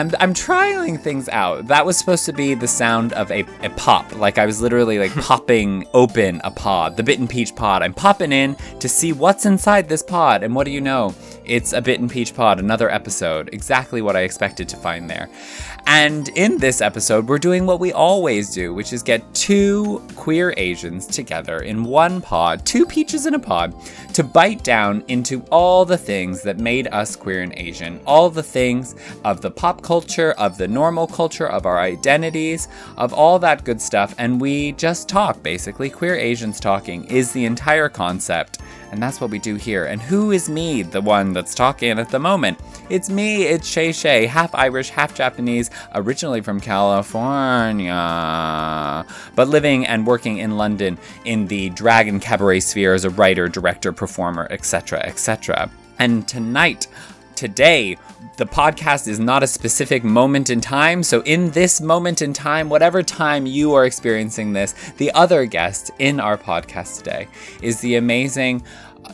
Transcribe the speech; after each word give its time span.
I'm 0.00 0.10
I'm 0.18 0.32
trying 0.32 0.96
things 0.96 1.28
out. 1.28 1.66
That 1.66 1.84
was 1.84 1.98
supposed 1.98 2.24
to 2.24 2.32
be 2.32 2.54
the 2.54 2.66
sound 2.66 3.12
of 3.12 3.30
a, 3.30 3.44
a 3.62 3.68
pop. 3.76 4.16
Like 4.16 4.38
I 4.38 4.46
was 4.46 4.62
literally 4.62 4.98
like 4.98 5.14
popping 5.16 5.86
open 5.92 6.40
a 6.42 6.50
pod, 6.50 6.96
the 6.96 7.02
Bitten 7.02 7.28
Peach 7.28 7.54
pod. 7.54 7.82
I'm 7.82 7.92
popping 7.92 8.32
in 8.32 8.56
to 8.78 8.88
see 8.88 9.12
what's 9.12 9.44
inside 9.44 9.90
this 9.90 10.02
pod. 10.02 10.42
And 10.42 10.54
what 10.54 10.64
do 10.64 10.70
you 10.70 10.80
know? 10.80 11.14
It's 11.44 11.72
a 11.72 11.80
Bitten 11.80 12.08
Peach 12.08 12.34
pod, 12.34 12.58
another 12.58 12.90
episode. 12.90 13.50
Exactly 13.52 14.02
what 14.02 14.16
I 14.16 14.20
expected 14.20 14.68
to 14.68 14.76
find 14.76 15.08
there. 15.08 15.28
And 15.86 16.28
in 16.30 16.58
this 16.58 16.80
episode, 16.80 17.28
we're 17.28 17.38
doing 17.38 17.66
what 17.66 17.80
we 17.80 17.92
always 17.92 18.54
do, 18.54 18.74
which 18.74 18.92
is 18.92 19.02
get 19.02 19.34
two 19.34 20.06
queer 20.14 20.54
Asians 20.56 21.06
together 21.06 21.60
in 21.60 21.84
one 21.84 22.20
pod, 22.20 22.64
two 22.64 22.86
peaches 22.86 23.26
in 23.26 23.34
a 23.34 23.38
pod, 23.38 23.74
to 24.12 24.22
bite 24.22 24.62
down 24.62 25.02
into 25.08 25.42
all 25.50 25.84
the 25.84 25.98
things 25.98 26.42
that 26.42 26.58
made 26.58 26.86
us 26.88 27.16
queer 27.16 27.42
and 27.42 27.54
Asian, 27.56 28.00
all 28.06 28.30
the 28.30 28.42
things 28.42 28.94
of 29.24 29.40
the 29.40 29.50
pop 29.50 29.82
culture, 29.82 30.32
of 30.32 30.58
the 30.58 30.68
normal 30.68 31.06
culture, 31.06 31.48
of 31.48 31.66
our 31.66 31.80
identities, 31.80 32.68
of 32.96 33.12
all 33.12 33.38
that 33.38 33.64
good 33.64 33.80
stuff. 33.80 34.14
And 34.18 34.40
we 34.40 34.72
just 34.72 35.08
talk, 35.08 35.42
basically. 35.42 35.90
Queer 35.90 36.16
Asians 36.16 36.60
talking 36.60 37.04
is 37.04 37.32
the 37.32 37.44
entire 37.44 37.88
concept. 37.88 38.58
And 38.90 39.02
that's 39.02 39.20
what 39.20 39.30
we 39.30 39.38
do 39.38 39.54
here. 39.54 39.84
And 39.84 40.02
who 40.02 40.32
is 40.32 40.50
me, 40.50 40.82
the 40.82 41.00
one 41.00 41.32
that's 41.32 41.54
talking 41.54 41.98
at 41.98 42.08
the 42.08 42.18
moment? 42.18 42.58
It's 42.88 43.08
me, 43.08 43.44
it's 43.44 43.68
Shay 43.68 43.92
Shay, 43.92 44.26
half 44.26 44.54
Irish, 44.54 44.90
half 44.90 45.14
Japanese, 45.14 45.70
originally 45.94 46.40
from 46.40 46.60
California, 46.60 47.94
but 49.36 49.48
living 49.48 49.86
and 49.86 50.06
working 50.06 50.38
in 50.38 50.56
London 50.56 50.98
in 51.24 51.46
the 51.46 51.70
drag 51.70 52.08
and 52.08 52.20
cabaret 52.20 52.60
sphere 52.60 52.92
as 52.94 53.04
a 53.04 53.10
writer, 53.10 53.48
director, 53.48 53.92
performer, 53.92 54.48
etc., 54.50 54.98
etc. 55.00 55.70
And 56.00 56.26
tonight, 56.26 56.88
today, 57.40 57.96
the 58.36 58.44
podcast 58.44 59.08
is 59.08 59.18
not 59.18 59.42
a 59.42 59.46
specific 59.46 60.04
moment 60.04 60.50
in 60.50 60.60
time. 60.60 61.02
So, 61.02 61.22
in 61.22 61.50
this 61.52 61.80
moment 61.80 62.20
in 62.20 62.34
time, 62.34 62.68
whatever 62.68 63.02
time 63.02 63.46
you 63.46 63.72
are 63.72 63.86
experiencing 63.86 64.52
this, 64.52 64.74
the 64.98 65.10
other 65.12 65.46
guest 65.46 65.90
in 65.98 66.20
our 66.20 66.36
podcast 66.36 66.98
today 66.98 67.28
is 67.62 67.80
the 67.80 67.94
amazing 67.96 68.62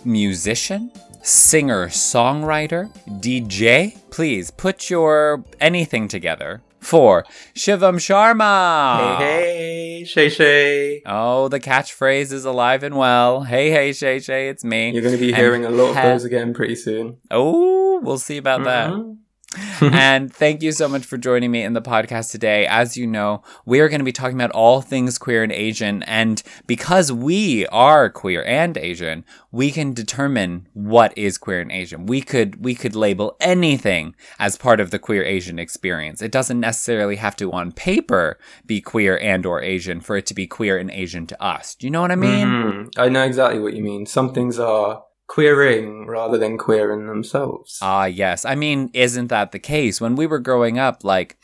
musician, 0.04 0.90
singer, 1.22 1.86
songwriter, 1.86 2.90
DJ. 3.20 3.96
Please 4.10 4.50
put 4.50 4.90
your 4.90 5.44
anything 5.60 6.08
together 6.08 6.62
for 6.86 7.24
Shivam 7.54 7.96
Sharma. 7.96 9.18
Hey, 9.18 9.98
hey, 9.98 10.04
Shay 10.04 10.28
Shay. 10.28 11.02
Oh, 11.04 11.48
the 11.48 11.60
catchphrase 11.60 12.32
is 12.32 12.44
alive 12.44 12.82
and 12.82 12.96
well. 12.96 13.42
Hey, 13.42 13.70
hey, 13.70 13.92
Shay 13.92 14.18
Shay, 14.20 14.48
it's 14.48 14.64
me. 14.64 14.90
You're 14.92 15.02
going 15.02 15.14
to 15.14 15.20
be 15.20 15.28
And 15.28 15.36
hearing 15.36 15.64
a 15.64 15.70
lot 15.70 15.90
of 15.90 15.96
ha- 15.96 16.02
those 16.04 16.24
again 16.24 16.54
pretty 16.54 16.76
soon. 16.76 17.18
Oh, 17.30 18.00
we'll 18.02 18.18
see 18.18 18.36
about 18.36 18.64
that. 18.64 18.90
Mm-hmm. 18.90 19.12
And 19.80 20.32
thank 20.32 20.62
you 20.62 20.72
so 20.72 20.88
much 20.88 21.04
for 21.04 21.16
joining 21.18 21.50
me 21.50 21.62
in 21.62 21.72
the 21.74 21.82
podcast 21.82 22.30
today. 22.30 22.66
As 22.66 22.96
you 22.96 23.06
know, 23.06 23.42
we 23.64 23.80
are 23.80 23.88
going 23.88 24.00
to 24.00 24.04
be 24.04 24.12
talking 24.12 24.36
about 24.36 24.50
all 24.52 24.80
things 24.80 25.18
queer 25.18 25.42
and 25.42 25.52
Asian. 25.52 26.02
And 26.04 26.42
because 26.66 27.12
we 27.12 27.66
are 27.68 28.08
queer 28.10 28.44
and 28.44 28.76
Asian, 28.76 29.24
we 29.52 29.70
can 29.70 29.92
determine 29.92 30.68
what 30.72 31.16
is 31.16 31.38
queer 31.38 31.60
and 31.60 31.72
Asian. 31.72 32.06
We 32.06 32.20
could, 32.22 32.64
we 32.64 32.74
could 32.74 32.96
label 32.96 33.36
anything 33.40 34.14
as 34.38 34.56
part 34.56 34.80
of 34.80 34.90
the 34.90 34.98
queer 34.98 35.24
Asian 35.24 35.58
experience. 35.58 36.22
It 36.22 36.32
doesn't 36.32 36.60
necessarily 36.60 37.16
have 37.16 37.36
to 37.36 37.52
on 37.52 37.72
paper 37.72 38.38
be 38.66 38.80
queer 38.80 39.18
and 39.18 39.44
or 39.46 39.62
Asian 39.62 40.00
for 40.00 40.16
it 40.16 40.26
to 40.26 40.34
be 40.34 40.46
queer 40.46 40.78
and 40.78 40.90
Asian 40.90 41.26
to 41.28 41.42
us. 41.42 41.74
Do 41.74 41.86
you 41.86 41.90
know 41.90 42.00
what 42.00 42.12
I 42.12 42.16
mean? 42.16 42.46
Mhm. 42.46 42.98
I 42.98 43.08
know 43.08 43.22
exactly 43.24 43.60
what 43.60 43.74
you 43.74 43.82
mean. 43.82 44.06
Some 44.06 44.32
things 44.32 44.58
are 44.58 45.02
queering 45.26 46.06
rather 46.06 46.38
than 46.38 46.56
queering 46.58 47.06
themselves. 47.06 47.78
Ah, 47.82 48.06
yes. 48.06 48.44
I 48.44 48.54
mean, 48.54 48.90
isn't 48.94 49.28
that 49.28 49.52
the 49.52 49.58
case? 49.58 50.00
When 50.00 50.16
we 50.16 50.26
were 50.26 50.38
growing 50.38 50.78
up, 50.78 51.04
like, 51.04 51.36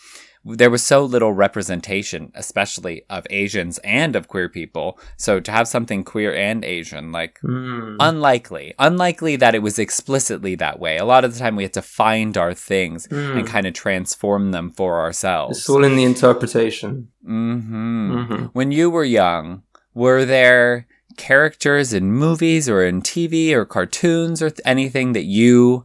there 0.45 0.71
was 0.71 0.83
so 0.83 1.05
little 1.05 1.33
representation, 1.33 2.33
especially 2.35 3.05
of 3.09 3.25
Asians 3.31 3.79
and 3.85 4.17
of 4.17 4.27
queer 4.27 4.49
people. 4.49 4.99
So 5.17 5.39
to 5.39 5.51
have 5.53 5.69
something 5.69 6.03
queer 6.03 6.35
and 6.35 6.65
Asian, 6.65 7.13
like, 7.13 7.39
Mm. 7.45 7.97
unlikely. 8.01 8.75
Unlikely 8.79 9.37
that 9.37 9.55
it 9.55 9.63
was 9.63 9.79
explicitly 9.79 10.57
that 10.57 10.81
way. 10.81 10.97
A 10.99 11.05
lot 11.05 11.25
of 11.25 11.33
the 11.33 11.39
time 11.39 11.55
we 11.55 11.63
had 11.63 11.73
to 11.75 11.83
find 11.83 12.37
our 12.37 12.55
things 12.55 13.07
Mm. 13.07 13.39
and 13.39 13.47
kind 13.47 13.67
of 13.69 13.75
transform 13.75 14.51
them 14.51 14.71
for 14.73 15.01
ourselves. 15.01 15.59
It's 15.59 15.69
all 15.71 15.85
in 15.85 15.95
the 15.97 16.05
interpretation. 16.05 17.09
hmm 17.25 18.25
hmm 18.25 18.45
When 18.53 18.73
you 18.73 18.91
were 18.91 19.05
young, 19.05 19.63
were 19.95 20.25
there 20.25 20.87
characters 21.17 21.93
in 21.93 22.13
movies 22.13 22.69
or 22.69 22.85
in 22.85 23.03
TV 23.03 23.53
or 23.53 23.65
cartoons 23.65 24.43
or 24.43 24.51
th- 24.51 24.61
anything 24.65 25.13
that 25.13 25.25
you 25.25 25.85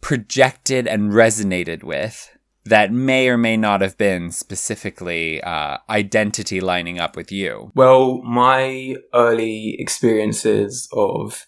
projected 0.00 0.86
and 0.86 1.12
resonated 1.12 1.82
with 1.82 2.30
that 2.64 2.92
may 2.92 3.28
or 3.28 3.38
may 3.38 3.56
not 3.56 3.80
have 3.80 3.96
been 3.98 4.30
specifically 4.30 5.42
uh, 5.42 5.78
identity 5.88 6.60
lining 6.60 6.98
up 6.98 7.16
with 7.16 7.32
you? 7.32 7.72
Well, 7.74 8.22
my 8.22 8.96
early 9.14 9.76
experiences 9.78 10.88
of 10.92 11.46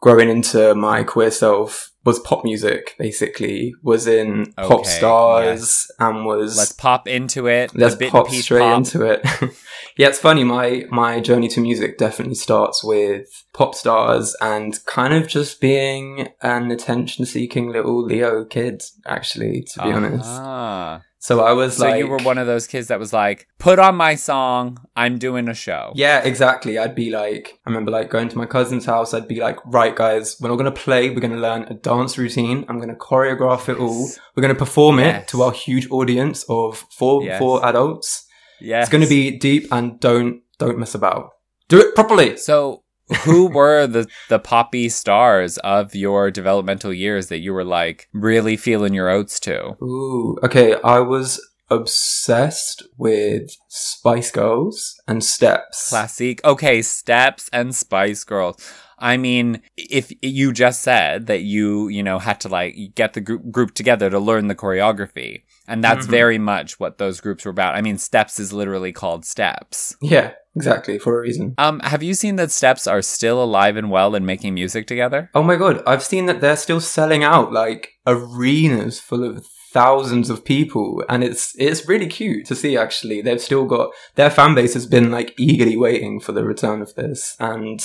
growing 0.00 0.28
into 0.28 0.74
my 0.74 1.02
queer 1.04 1.30
self 1.30 1.90
was 2.08 2.18
pop 2.20 2.42
music, 2.42 2.94
basically, 2.98 3.74
was 3.82 4.06
in 4.06 4.52
pop 4.56 4.80
Okay, 4.80 4.88
stars 4.88 5.90
and 5.98 6.24
was 6.24 6.56
Let's 6.56 6.72
pop 6.72 7.06
into 7.06 7.46
it. 7.48 7.70
Let's 7.74 7.96
bit 7.96 8.10
pop 8.10 8.30
straight 8.30 8.60
pop. 8.60 8.78
into 8.78 9.02
it. 9.02 9.20
yeah, 9.98 10.08
it's 10.08 10.18
funny. 10.18 10.42
My 10.42 10.84
my 10.90 11.20
journey 11.20 11.48
to 11.48 11.60
music 11.60 11.98
definitely 11.98 12.34
starts 12.36 12.82
with 12.82 13.26
pop 13.52 13.74
stars 13.74 14.34
and 14.40 14.78
kind 14.86 15.12
of 15.12 15.28
just 15.28 15.60
being 15.60 16.28
an 16.40 16.70
attention 16.70 17.26
seeking 17.26 17.70
little 17.70 18.02
Leo 18.02 18.44
kid. 18.46 18.82
Actually, 19.06 19.64
to 19.74 19.82
be 19.82 19.92
honest, 19.92 20.24
Ah. 20.26 21.02
So 21.18 21.40
I 21.40 21.52
was 21.52 21.78
like 21.78 21.86
So 21.86 21.90
like, 21.90 21.98
you 22.04 22.06
were 22.08 22.18
one 22.18 22.38
of 22.38 22.46
those 22.46 22.66
kids 22.66 22.88
that 22.88 22.98
was 22.98 23.12
like, 23.12 23.48
put 23.58 23.78
on 23.78 23.96
my 23.96 24.14
song, 24.14 24.78
I'm 24.96 25.18
doing 25.18 25.48
a 25.48 25.54
show. 25.54 25.92
Yeah, 25.94 26.20
exactly. 26.22 26.78
I'd 26.78 26.94
be 26.94 27.10
like, 27.10 27.58
I 27.66 27.70
remember 27.70 27.90
like 27.90 28.08
going 28.10 28.28
to 28.28 28.38
my 28.38 28.46
cousin's 28.46 28.86
house. 28.86 29.12
I'd 29.14 29.26
be 29.28 29.40
like, 29.40 29.56
right, 29.66 29.94
guys, 29.96 30.36
we're 30.40 30.48
not 30.48 30.56
going 30.56 30.72
to 30.72 30.80
play. 30.80 31.10
We're 31.10 31.20
going 31.20 31.32
to 31.32 31.38
learn 31.38 31.62
a 31.64 31.74
dance 31.74 32.16
routine. 32.18 32.64
I'm 32.68 32.76
going 32.78 32.88
to 32.88 32.94
choreograph 32.94 33.68
it 33.68 33.78
all. 33.78 34.08
We're 34.36 34.42
going 34.42 34.54
to 34.54 34.58
perform 34.58 34.98
Yes. 35.00 35.22
it 35.22 35.28
to 35.28 35.42
our 35.42 35.52
huge 35.52 35.90
audience 35.90 36.44
of 36.48 36.84
four 36.90 37.22
Yes. 37.24 37.38
four 37.38 37.64
adults. 37.66 38.26
Yeah, 38.60 38.80
It's 38.80 38.88
going 38.90 39.02
to 39.04 39.08
be 39.08 39.38
deep 39.38 39.66
and 39.72 39.98
don't 40.00 40.42
don't 40.58 40.78
mess 40.78 40.94
about. 40.94 41.30
Do 41.68 41.78
it 41.80 41.94
properly. 41.94 42.36
So, 42.36 42.82
who 43.24 43.46
were 43.46 43.86
the 43.86 44.06
the 44.28 44.38
poppy 44.38 44.88
stars 44.88 45.58
of 45.58 45.94
your 45.94 46.30
developmental 46.30 46.92
years 46.92 47.28
that 47.28 47.38
you 47.38 47.52
were 47.52 47.64
like 47.64 48.08
really 48.12 48.56
feeling 48.56 48.94
your 48.94 49.08
oats 49.08 49.40
to? 49.40 49.76
Ooh, 49.82 50.38
okay. 50.42 50.76
I 50.84 51.00
was 51.00 51.40
obsessed 51.70 52.82
with 52.96 53.56
Spice 53.68 54.30
Girls 54.30 55.00
and 55.06 55.22
Steps. 55.22 55.90
Classic. 55.90 56.44
Okay, 56.44 56.82
Steps 56.82 57.48
and 57.52 57.74
Spice 57.74 58.24
Girls. 58.24 58.56
I 59.00 59.16
mean, 59.16 59.60
if 59.76 60.12
you 60.22 60.52
just 60.52 60.82
said 60.82 61.26
that 61.26 61.42
you, 61.42 61.88
you 61.88 62.02
know, 62.02 62.18
had 62.18 62.40
to 62.40 62.48
like 62.48 62.76
get 62.94 63.14
the 63.14 63.20
group, 63.20 63.50
group 63.50 63.74
together 63.74 64.10
to 64.10 64.18
learn 64.18 64.48
the 64.48 64.54
choreography, 64.54 65.42
and 65.66 65.82
that's 65.84 66.06
Mhm. 66.06 66.10
very 66.10 66.38
much 66.38 66.80
what 66.80 66.98
those 66.98 67.20
groups 67.20 67.44
were 67.44 67.50
about. 67.50 67.74
I 67.76 67.80
mean, 67.82 67.98
Steps 67.98 68.38
is 68.40 68.52
literally 68.52 68.92
called 68.92 69.24
Steps. 69.24 69.96
Yeah, 70.02 70.32
exactly 70.56 70.98
for 70.98 71.18
a 71.18 71.20
reason. 71.22 71.54
Um, 71.58 71.80
have 71.80 72.02
you 72.02 72.14
seen 72.14 72.36
that 72.36 72.50
Steps 72.50 72.86
are 72.86 73.02
still 73.02 73.42
alive 73.42 73.76
and 73.76 73.90
well 73.90 74.14
and 74.14 74.26
making 74.26 74.54
music 74.54 74.86
together? 74.86 75.30
Oh 75.34 75.42
my 75.42 75.56
god, 75.56 75.82
I've 75.86 76.02
seen 76.02 76.26
that 76.26 76.40
they're 76.40 76.56
still 76.56 76.80
selling 76.80 77.22
out 77.24 77.52
like 77.52 77.90
arenas 78.06 79.00
full 79.00 79.24
of 79.24 79.44
thousands 79.72 80.30
of 80.30 80.46
people 80.46 81.04
and 81.10 81.22
it's 81.22 81.52
it's 81.58 81.86
really 81.86 82.06
cute 82.06 82.46
to 82.46 82.54
see 82.54 82.76
actually. 82.76 83.20
They've 83.20 83.40
still 83.40 83.66
got 83.66 83.90
their 84.14 84.30
fan 84.30 84.54
base 84.54 84.72
has 84.74 84.86
been 84.86 85.10
like 85.10 85.34
eagerly 85.38 85.76
waiting 85.76 86.20
for 86.20 86.32
the 86.32 86.42
return 86.44 86.80
of 86.80 86.94
this 86.94 87.36
and 87.38 87.78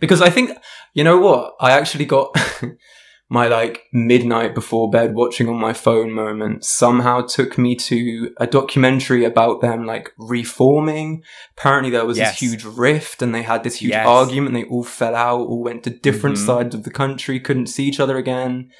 because 0.00 0.22
I 0.22 0.30
think 0.30 0.50
you 0.94 1.04
know 1.04 1.18
what? 1.18 1.54
I 1.60 1.72
actually 1.72 2.06
got 2.06 2.34
my 3.30 3.46
like 3.46 3.82
midnight 3.92 4.54
before 4.54 4.90
bed 4.90 5.14
watching 5.14 5.48
on 5.48 5.56
my 5.56 5.72
phone 5.74 6.10
moment 6.12 6.64
somehow 6.64 7.20
took 7.20 7.58
me 7.58 7.76
to 7.76 8.32
a 8.38 8.46
documentary 8.46 9.24
about 9.24 9.60
them 9.60 9.84
like 9.84 10.10
reforming. 10.18 11.22
Apparently 11.56 11.90
there 11.90 12.06
was 12.06 12.16
Yes. 12.16 12.40
this 12.40 12.50
huge 12.50 12.64
rift 12.64 13.20
and 13.20 13.34
they 13.34 13.42
had 13.42 13.64
this 13.64 13.76
huge 13.76 13.90
Yes. 13.92 14.06
argument. 14.06 14.54
They 14.54 14.64
all 14.64 14.82
fell 14.84 15.14
out, 15.14 15.40
all 15.40 15.62
went 15.62 15.82
to 15.84 15.90
different 15.90 16.36
Mhm. 16.36 16.46
sides 16.46 16.74
of 16.74 16.84
the 16.84 16.90
country, 16.90 17.38
couldn't 17.38 17.66
see 17.66 17.84
each 17.84 18.00
other 18.00 18.16
again. 18.16 18.70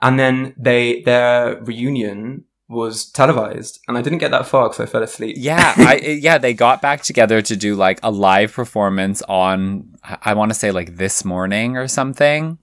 And 0.00 0.18
then 0.18 0.54
they 0.56 1.02
their 1.02 1.60
reunion 1.62 2.44
was 2.70 3.10
televised, 3.10 3.80
and 3.88 3.98
I 3.98 4.02
didn't 4.02 4.20
get 4.20 4.30
that 4.30 4.46
far 4.46 4.68
because 4.68 4.80
I 4.80 4.86
fell 4.86 5.02
asleep. 5.02 5.36
Yeah, 5.38 5.74
I 5.76 5.96
yeah, 6.20 6.38
they 6.38 6.54
got 6.54 6.80
back 6.80 7.02
together 7.02 7.42
to 7.42 7.56
do 7.56 7.74
like 7.74 7.98
a 8.02 8.10
live 8.10 8.52
performance 8.52 9.20
on 9.22 9.94
I 10.22 10.34
want 10.34 10.50
to 10.52 10.58
say 10.58 10.70
like 10.70 10.96
this 10.96 11.24
morning 11.24 11.76
or 11.76 11.88
something. 11.88 12.58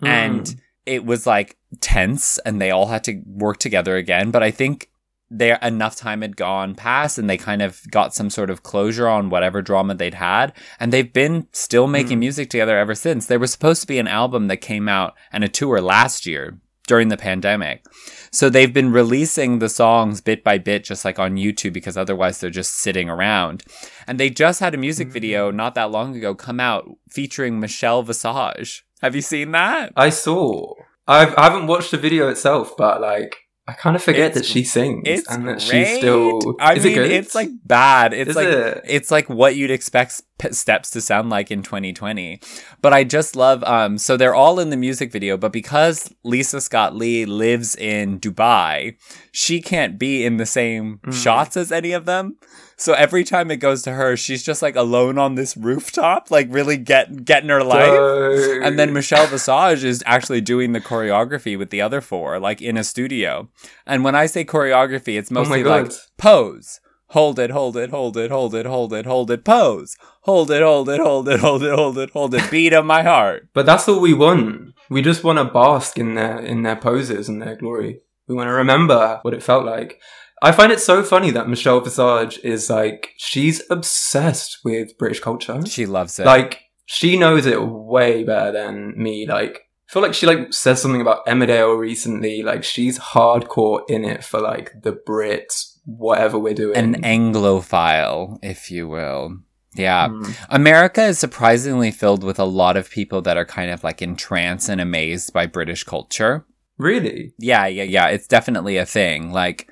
Hmm. 0.00 0.06
And 0.06 0.56
it 0.86 1.04
was 1.04 1.26
like 1.26 1.56
tense 1.80 2.38
and 2.44 2.60
they 2.60 2.70
all 2.70 2.86
had 2.86 3.04
to 3.04 3.22
work 3.26 3.56
together 3.58 3.96
again, 3.96 4.30
but 4.30 4.42
I 4.42 4.50
think 4.50 4.90
there 5.30 5.58
enough 5.60 5.94
time 5.96 6.22
had 6.22 6.36
gone 6.36 6.74
past 6.74 7.18
and 7.18 7.28
they 7.28 7.36
kind 7.36 7.60
of 7.60 7.82
got 7.90 8.14
some 8.14 8.30
sort 8.30 8.48
of 8.48 8.62
closure 8.62 9.06
on 9.06 9.28
whatever 9.28 9.60
drama 9.60 9.94
they'd 9.94 10.14
had 10.14 10.54
and 10.80 10.90
they've 10.90 11.12
been 11.12 11.46
still 11.52 11.86
making 11.86 12.16
Mm. 12.16 12.20
music 12.20 12.48
together 12.48 12.78
ever 12.78 12.94
since. 12.94 13.26
There 13.26 13.38
was 13.38 13.52
supposed 13.52 13.82
to 13.82 13.86
be 13.86 13.98
an 13.98 14.08
album 14.08 14.46
that 14.48 14.58
came 14.58 14.88
out 14.88 15.14
and 15.30 15.44
a 15.44 15.48
tour 15.48 15.82
last 15.82 16.24
year 16.24 16.58
during 16.88 17.08
the 17.08 17.16
pandemic. 17.16 17.84
So 18.32 18.50
they've 18.50 18.72
been 18.72 18.90
releasing 18.90 19.60
the 19.60 19.68
songs 19.68 20.20
bit 20.20 20.42
by 20.42 20.58
bit, 20.58 20.84
just 20.84 21.04
like 21.04 21.18
on 21.18 21.36
YouTube, 21.36 21.72
because 21.72 21.96
otherwise 21.96 22.40
they're 22.40 22.50
just 22.50 22.74
sitting 22.74 23.08
around. 23.08 23.62
And 24.06 24.18
they 24.18 24.30
just 24.30 24.60
had 24.60 24.74
a 24.74 24.78
music 24.78 25.08
mm. 25.08 25.12
video 25.12 25.50
not 25.50 25.74
that 25.76 25.90
long 25.90 26.16
ago 26.16 26.34
come 26.34 26.58
out 26.58 26.88
featuring 27.08 27.60
Michelle 27.60 28.02
Visage. 28.02 28.84
Have 29.00 29.14
you 29.14 29.22
seen 29.22 29.52
that? 29.52 29.92
I 29.94 30.10
saw. 30.10 30.74
I've, 31.06 31.34
I 31.36 31.44
haven't 31.44 31.68
watched 31.68 31.92
the 31.92 31.96
video 31.96 32.28
itself, 32.28 32.76
but 32.76 33.00
like 33.00 33.36
I 33.68 33.72
kind 33.74 33.96
of 33.96 34.02
forget 34.02 34.30
It's- 34.30 34.34
that 34.34 34.44
she 34.46 34.64
sings 34.64 35.06
and 35.28 35.46
that 35.46 35.58
great. 35.58 35.60
she's 35.60 35.98
still. 35.98 36.56
I 36.58 36.74
mean, 36.78 36.98
it 36.98 37.12
it's 37.12 37.34
like 37.34 37.50
bad. 37.64 38.14
It's 38.14 38.30
Is 38.30 38.36
like 38.36 38.48
it? 38.48 38.80
it's 38.86 39.10
like 39.10 39.28
what 39.28 39.56
you'd 39.56 39.70
expect 39.70 40.22
steps 40.52 40.90
to 40.90 41.00
sound 41.00 41.30
like 41.30 41.50
in 41.50 41.62
2020. 41.62 42.40
But 42.80 42.92
I 42.92 43.04
just 43.04 43.36
love. 43.36 43.62
Um, 43.64 43.98
so 43.98 44.16
they're 44.16 44.34
all 44.34 44.58
in 44.60 44.70
the 44.70 44.76
music 44.76 45.10
video, 45.12 45.36
but 45.36 45.52
because 45.52 46.12
Lisa 46.24 46.60
Scott 46.60 46.94
Lee 46.94 47.24
lives 47.24 47.74
in 47.76 48.20
Dubai, 48.20 48.96
she 49.32 49.60
can't 49.60 49.98
be 49.98 50.24
in 50.24 50.36
the 50.36 50.46
same 50.46 50.98
Mm. 51.06 51.12
shots 51.12 51.56
as 51.56 51.70
any 51.72 51.92
of 51.92 52.04
them. 52.04 52.36
So 52.76 52.92
every 52.92 53.24
time 53.24 53.50
it 53.50 53.56
goes 53.56 53.82
to 53.82 53.92
her, 53.92 54.16
she's 54.16 54.44
just 54.44 54.62
like 54.62 54.76
alone 54.76 55.18
on 55.18 55.34
this 55.34 55.56
rooftop, 55.56 56.30
like 56.30 56.46
really 56.50 56.76
get 56.76 57.24
getting 57.24 57.48
her 57.50 57.64
life. 57.64 57.86
Dope. 57.88 58.62
And 58.62 58.78
then 58.78 58.92
Michelle 58.92 59.26
Visage 59.26 59.82
is 59.82 60.02
actually 60.06 60.40
doing 60.40 60.72
the 60.72 60.80
choreography 60.80 61.58
with 61.58 61.70
the 61.70 61.80
other 61.82 62.00
four, 62.00 62.38
like 62.38 62.62
in 62.62 62.76
a 62.76 62.84
studio. 62.84 63.48
And 63.86 64.04
when 64.04 64.14
I 64.14 64.26
say 64.26 64.44
choreography, 64.44 65.18
it's 65.18 65.30
Oh 65.32 65.34
mostly 65.34 65.62
God. 65.64 65.88
like 65.88 65.92
pose, 66.18 66.78
hold 67.08 67.38
it, 67.38 67.50
hold 67.50 67.76
it, 67.76 67.90
hold 67.90 68.16
it, 68.16 68.30
hold 68.30 68.54
it, 68.54 68.66
hold 68.66 68.92
it, 68.92 69.06
hold 69.06 69.30
it, 69.30 69.44
pose, 69.44 69.96
hold 70.22 70.50
it, 70.50 70.62
hold 70.62 70.88
it, 70.88 71.00
hold 71.00 71.28
it, 71.28 71.40
hold 71.40 71.62
it, 71.62 71.74
hold 71.74 71.98
it, 71.98 72.10
hold 72.10 72.34
it, 72.34 72.50
beat 72.50 72.72
of 72.72 72.84
my 72.84 73.02
heart. 73.02 73.48
But 73.52 73.66
that's 73.66 73.88
all 73.88 74.00
we 74.00 74.14
want. 74.14 74.74
We 74.90 75.02
just 75.02 75.24
want 75.24 75.38
to 75.38 75.44
bask 75.44 75.98
in 75.98 76.14
their 76.14 76.38
in 76.38 76.62
their 76.62 76.76
poses 76.76 77.28
and 77.28 77.42
their 77.42 77.56
glory. 77.56 78.00
We 78.26 78.34
want 78.34 78.48
to 78.48 78.52
remember 78.52 79.20
what 79.22 79.34
it 79.34 79.42
felt 79.42 79.64
like. 79.64 80.00
I 80.40 80.52
find 80.52 80.70
it 80.70 80.80
so 80.80 81.02
funny 81.02 81.30
that 81.32 81.48
Michelle 81.48 81.80
Visage 81.80 82.38
is 82.44 82.70
like 82.70 83.14
she's 83.16 83.62
obsessed 83.70 84.58
with 84.64 84.96
British 84.98 85.20
culture. 85.20 85.60
She 85.66 85.86
loves 85.86 86.18
it. 86.18 86.26
Like 86.26 86.62
she 86.86 87.18
knows 87.18 87.44
it 87.44 87.62
way 87.62 88.24
better 88.24 88.52
than 88.52 88.94
me. 88.96 89.26
Like 89.26 89.68
I 89.88 89.92
feel 89.92 90.02
like 90.02 90.14
she 90.14 90.26
like 90.26 90.52
said 90.52 90.78
something 90.78 91.00
about 91.00 91.26
Emmerdale 91.26 91.78
recently. 91.78 92.42
Like 92.42 92.62
she's 92.62 92.98
hardcore 92.98 93.82
in 93.88 94.04
it 94.04 94.22
for 94.22 94.40
like 94.40 94.72
the 94.82 94.92
Brits, 94.92 95.77
whatever 95.96 96.38
we're 96.38 96.54
doing. 96.54 96.76
An 96.76 97.02
Anglophile, 97.02 98.38
if 98.42 98.70
you 98.70 98.88
will. 98.88 99.38
Yeah. 99.74 100.08
Mm. 100.08 100.36
America 100.50 101.02
is 101.04 101.18
surprisingly 101.18 101.90
filled 101.90 102.22
with 102.24 102.38
a 102.38 102.44
lot 102.44 102.76
of 102.76 102.90
people 102.90 103.22
that 103.22 103.36
are 103.36 103.44
kind 103.44 103.70
of 103.70 103.82
like 103.84 104.02
entranced 104.02 104.68
and 104.68 104.80
amazed 104.80 105.32
by 105.32 105.46
British 105.46 105.84
culture. 105.84 106.44
Really? 106.78 107.32
Yeah, 107.38 107.66
yeah, 107.66 107.84
yeah. 107.84 108.06
It's 108.08 108.26
definitely 108.28 108.76
a 108.76 108.86
thing. 108.86 109.32
Like 109.32 109.70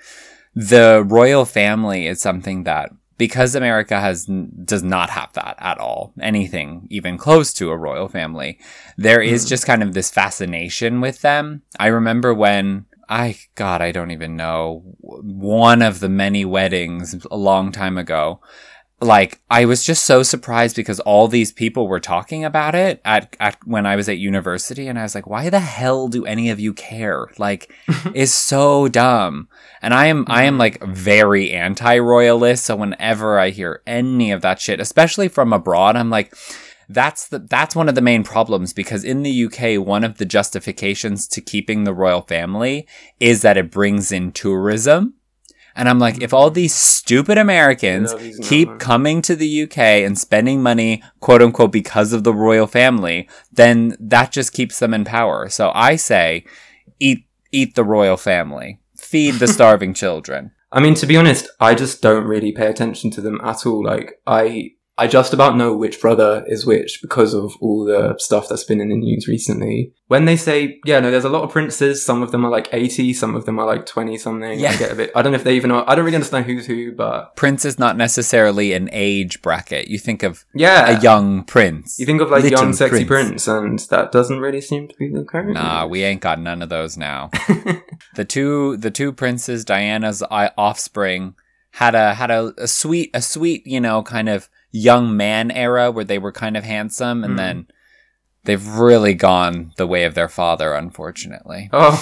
the 0.55 1.05
royal 1.07 1.45
family 1.45 2.07
is 2.07 2.21
something 2.21 2.65
that 2.65 2.91
because 3.19 3.55
America 3.55 3.99
has 4.01 4.27
does 4.65 4.83
not 4.83 5.11
have 5.11 5.33
that 5.35 5.57
at 5.59 5.79
all, 5.79 6.13
anything 6.21 6.87
even 6.91 7.17
close 7.17 7.53
to 7.55 7.71
a 7.71 7.77
royal 7.77 8.09
family, 8.09 8.59
there 8.97 9.21
is 9.23 9.45
Hmm. 9.45 9.49
just 9.49 9.67
kind 9.67 9.83
of 9.83 9.95
this 9.95 10.11
fascination 10.11 11.01
with 11.01 11.23
them. 11.23 11.63
I 11.79 11.87
remember 11.89 12.35
when 12.35 12.85
I 13.09 13.37
God, 13.55 13.83
I 13.83 13.93
don't 13.93 14.11
even 14.11 14.37
know 14.37 14.83
one 15.01 15.83
of 15.83 16.01
the 16.01 16.09
many 16.09 16.45
weddings 16.45 17.15
a 17.31 17.37
long 17.37 17.73
time 17.73 17.99
ago. 17.99 18.41
Like 18.99 19.43
I 19.51 19.67
was 19.67 19.85
just 19.85 20.07
so 20.07 20.23
surprised 20.23 20.75
because 20.75 21.01
all 21.01 21.29
these 21.29 21.53
people 21.53 21.87
were 21.87 22.01
talking 22.01 22.45
about 22.45 22.75
it 22.75 23.03
at, 23.05 23.37
at 23.39 23.59
when 23.67 23.85
I 23.85 23.95
was 23.95 24.09
at 24.09 24.17
university 24.17 24.89
and 24.89 24.99
I 24.99 25.03
was 25.03 25.15
like, 25.15 25.27
why 25.27 25.51
the 25.51 25.61
hell 25.61 26.09
do 26.09 26.25
any 26.25 26.49
of 26.49 26.59
you 26.59 26.73
care? 26.73 27.27
Like 27.37 27.71
is 28.15 28.33
so 28.33 28.89
dumb. 28.89 29.49
And 29.83 29.93
I 29.93 30.07
am 30.07 30.25
I 30.29 30.45
am 30.45 30.57
like 30.57 30.83
very 30.83 31.53
anti-royalist, 31.53 32.65
so 32.65 32.75
whenever 32.75 33.39
I 33.39 33.51
hear 33.51 33.83
any 33.87 34.33
of 34.33 34.41
that 34.41 34.61
shit, 34.61 34.81
especially 34.81 35.29
from 35.29 35.53
abroad, 35.53 35.95
I'm 35.95 36.11
like 36.11 36.35
that's 36.89 37.29
the 37.29 37.39
that's 37.39 37.75
one 37.75 37.89
of 37.89 37.95
the 37.95 38.01
main 38.01 38.23
problems 38.23 38.73
because 38.73 39.05
in 39.05 39.23
the 39.23 39.45
UK 39.45 39.85
one 39.85 40.05
of 40.05 40.19
the 40.19 40.25
justifications 40.25 41.27
to 41.29 41.41
keeping 41.41 41.85
the 41.85 41.95
royal 41.95 42.23
family 42.23 42.87
is 43.21 43.43
that 43.43 43.57
it 43.57 43.71
brings 43.71 44.13
in 44.13 44.33
tourism. 44.33 45.15
And 45.79 45.91
I'm 45.91 45.99
like, 45.99 46.23
if 46.23 46.33
all 46.33 46.51
these 46.51 46.75
stupid 46.75 47.37
Americans 47.37 48.15
that 48.15 48.41
keep 48.43 48.69
one. 48.69 48.79
coming 48.79 49.23
to 49.23 49.37
the 49.37 49.65
UK 49.65 49.79
and 49.79 50.19
spending 50.19 50.63
money, 50.63 51.03
quote 51.21 51.43
unquote, 51.43 51.71
because 51.71 52.15
of 52.15 52.25
the 52.25 52.33
royal 52.33 52.67
family, 52.67 53.29
then 53.53 53.95
that 54.01 54.33
just 54.33 54.55
keeps 54.55 54.79
them 54.79 54.95
in 54.95 55.05
power. 55.05 55.51
So 55.51 55.71
I 55.75 55.97
say, 55.97 56.47
eat, 56.99 57.27
eat 57.53 57.75
the 57.75 57.85
royal 57.85 58.17
family. 58.17 58.81
Feed 58.97 59.35
the 59.35 59.49
starving 59.59 59.93
children. 59.93 60.53
I 60.73 60.81
mean, 60.81 60.95
to 60.95 61.07
be 61.07 61.17
honest, 61.17 61.49
I 61.61 61.75
just 61.75 62.01
don't 62.01 62.25
really 62.25 62.53
pay 62.53 62.69
attention 62.69 63.11
to 63.13 63.21
them 63.21 63.39
at 63.45 63.67
all. 63.67 63.85
Like, 63.85 64.21
I, 64.27 64.73
I 64.99 65.07
just 65.07 65.35
about 65.35 65.57
know 65.57 65.77
which 65.77 66.01
brother 66.01 66.43
is 66.47 66.65
which 66.65 67.01
because 67.03 67.35
of 67.35 67.55
all 67.61 67.85
the 67.85 68.15
stuff 68.19 68.49
that's 68.49 68.65
been 68.65 68.81
in 68.81 68.89
the 68.89 68.97
news 68.97 69.29
recently. 69.29 69.93
When 70.07 70.25
they 70.25 70.37
say, 70.37 70.81
yeah, 70.87 71.01
no, 71.01 71.11
there's 71.11 71.25
a 71.25 71.29
lot 71.29 71.43
of 71.43 71.51
princes. 71.51 72.03
Some 72.03 72.23
of 72.23 72.31
them 72.31 72.47
are 72.47 72.51
like 72.51 72.69
80, 72.73 73.13
some 73.13 73.35
of 73.35 73.45
them 73.45 73.59
are 73.59 73.67
like 73.67 73.85
20 73.85 74.17
something. 74.17 74.59
Yeah. 74.59 74.71
I 74.71 74.77
get 74.77 74.93
a 74.93 74.95
bit, 74.95 75.11
I 75.15 75.21
don't 75.21 75.33
know 75.33 75.37
if 75.37 75.45
they 75.45 75.55
even 75.57 75.71
I 75.71 75.95
don't 75.95 76.05
really 76.05 76.15
understand 76.17 76.47
who's 76.47 76.67
who, 76.67 76.93
but 76.93 77.37
Prince 77.37 77.67
is 77.67 77.79
not 77.79 77.99
necessarily 77.99 78.73
an 78.73 78.89
age 78.91 79.43
bracket. 79.43 79.89
You 79.89 79.99
think 79.99 80.23
of 80.23 80.47
yeah. 80.55 80.97
a 80.97 81.01
young 81.01 81.45
prince. 81.45 81.99
you 81.99 82.07
think 82.07 82.23
of 82.23 82.31
like 82.31 82.45
Little 82.45 82.61
young, 82.61 82.73
sexy 82.73 83.05
prince. 83.05 83.47
and 83.47 83.79
that 83.91 84.13
doesn't 84.13 84.41
really 84.41 84.63
seem 84.63 84.89
to 84.89 84.95
be 84.97 85.11
the 85.11 85.25
current. 85.25 85.55
Nah, 85.55 85.87
we 85.87 86.05
ain't 86.05 86.23
got 86.23 86.41
none 86.41 86.63
of 86.63 86.71
those 86.71 86.97
now. 86.97 87.31
the 88.15 88.25
two 88.25 88.79
the 88.79 88.91
two 88.91 89.13
princes, 89.13 89.65
Diana's 89.65 90.23
uh, 90.23 90.51
offspring, 90.57 91.35
had 91.73 91.95
a 91.95 92.15
had 92.15 92.31
a, 92.31 92.55
a 92.57 92.67
sweet 92.67 93.11
a 93.13 93.21
sweet 93.21 93.67
you 93.67 93.81
know 93.81 94.03
kind 94.03 94.31
of 94.31 94.49
young 94.77 95.17
man 95.17 95.51
era 95.51 95.91
where 95.91 96.05
they 96.05 96.19
were 96.19 96.33
kind 96.33 96.57
of 96.57 96.65
handsome, 96.65 97.25
and 97.25 97.35
Mm. 97.35 97.37
then 97.37 97.67
they've 98.45 98.67
really 98.67 99.15
gone 99.15 99.73
the 99.77 99.87
way 99.87 100.05
of 100.05 100.15
their 100.15 100.29
father, 100.29 100.75
unfortunately. 100.75 101.69
oh, 101.73 101.93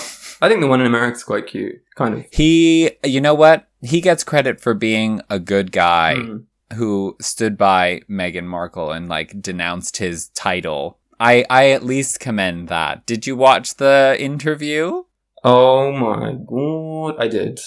I 0.43 0.49
think 0.49 0.61
the 0.61 0.67
one 0.67 0.81
in 0.81 0.87
America's 0.87 1.25
quite 1.25 1.47
cute. 1.47 1.77
Kind 1.95 2.15
of. 2.19 2.25
He, 2.33 2.91
you 3.05 3.21
know 3.21 3.35
what? 3.35 3.69
He 3.83 4.01
gets 4.01 4.25
credit 4.25 4.61
for 4.61 4.75
being 4.75 5.21
a 5.31 5.39
good 5.39 5.71
guy 5.73 6.17
Mm. 6.19 6.45
who 6.75 7.17
stood 7.21 7.57
by 7.57 8.01
Meghan 8.11 8.45
Markle 8.47 8.91
and 8.91 9.09
like 9.09 9.41
denounced 9.41 9.99
his 9.99 10.29
title. 10.31 10.99
I 11.21 11.45
I 11.49 11.71
at 11.71 11.85
least 11.85 12.19
commend 12.21 12.69
that. 12.69 13.07
Did 13.07 13.27
you 13.27 13.37
watch 13.37 13.77
the 13.77 14.17
interview? 14.19 15.05
Oh 15.45 15.93
my 15.93 16.33
god, 16.33 17.15
I 17.23 17.29
did. 17.29 17.61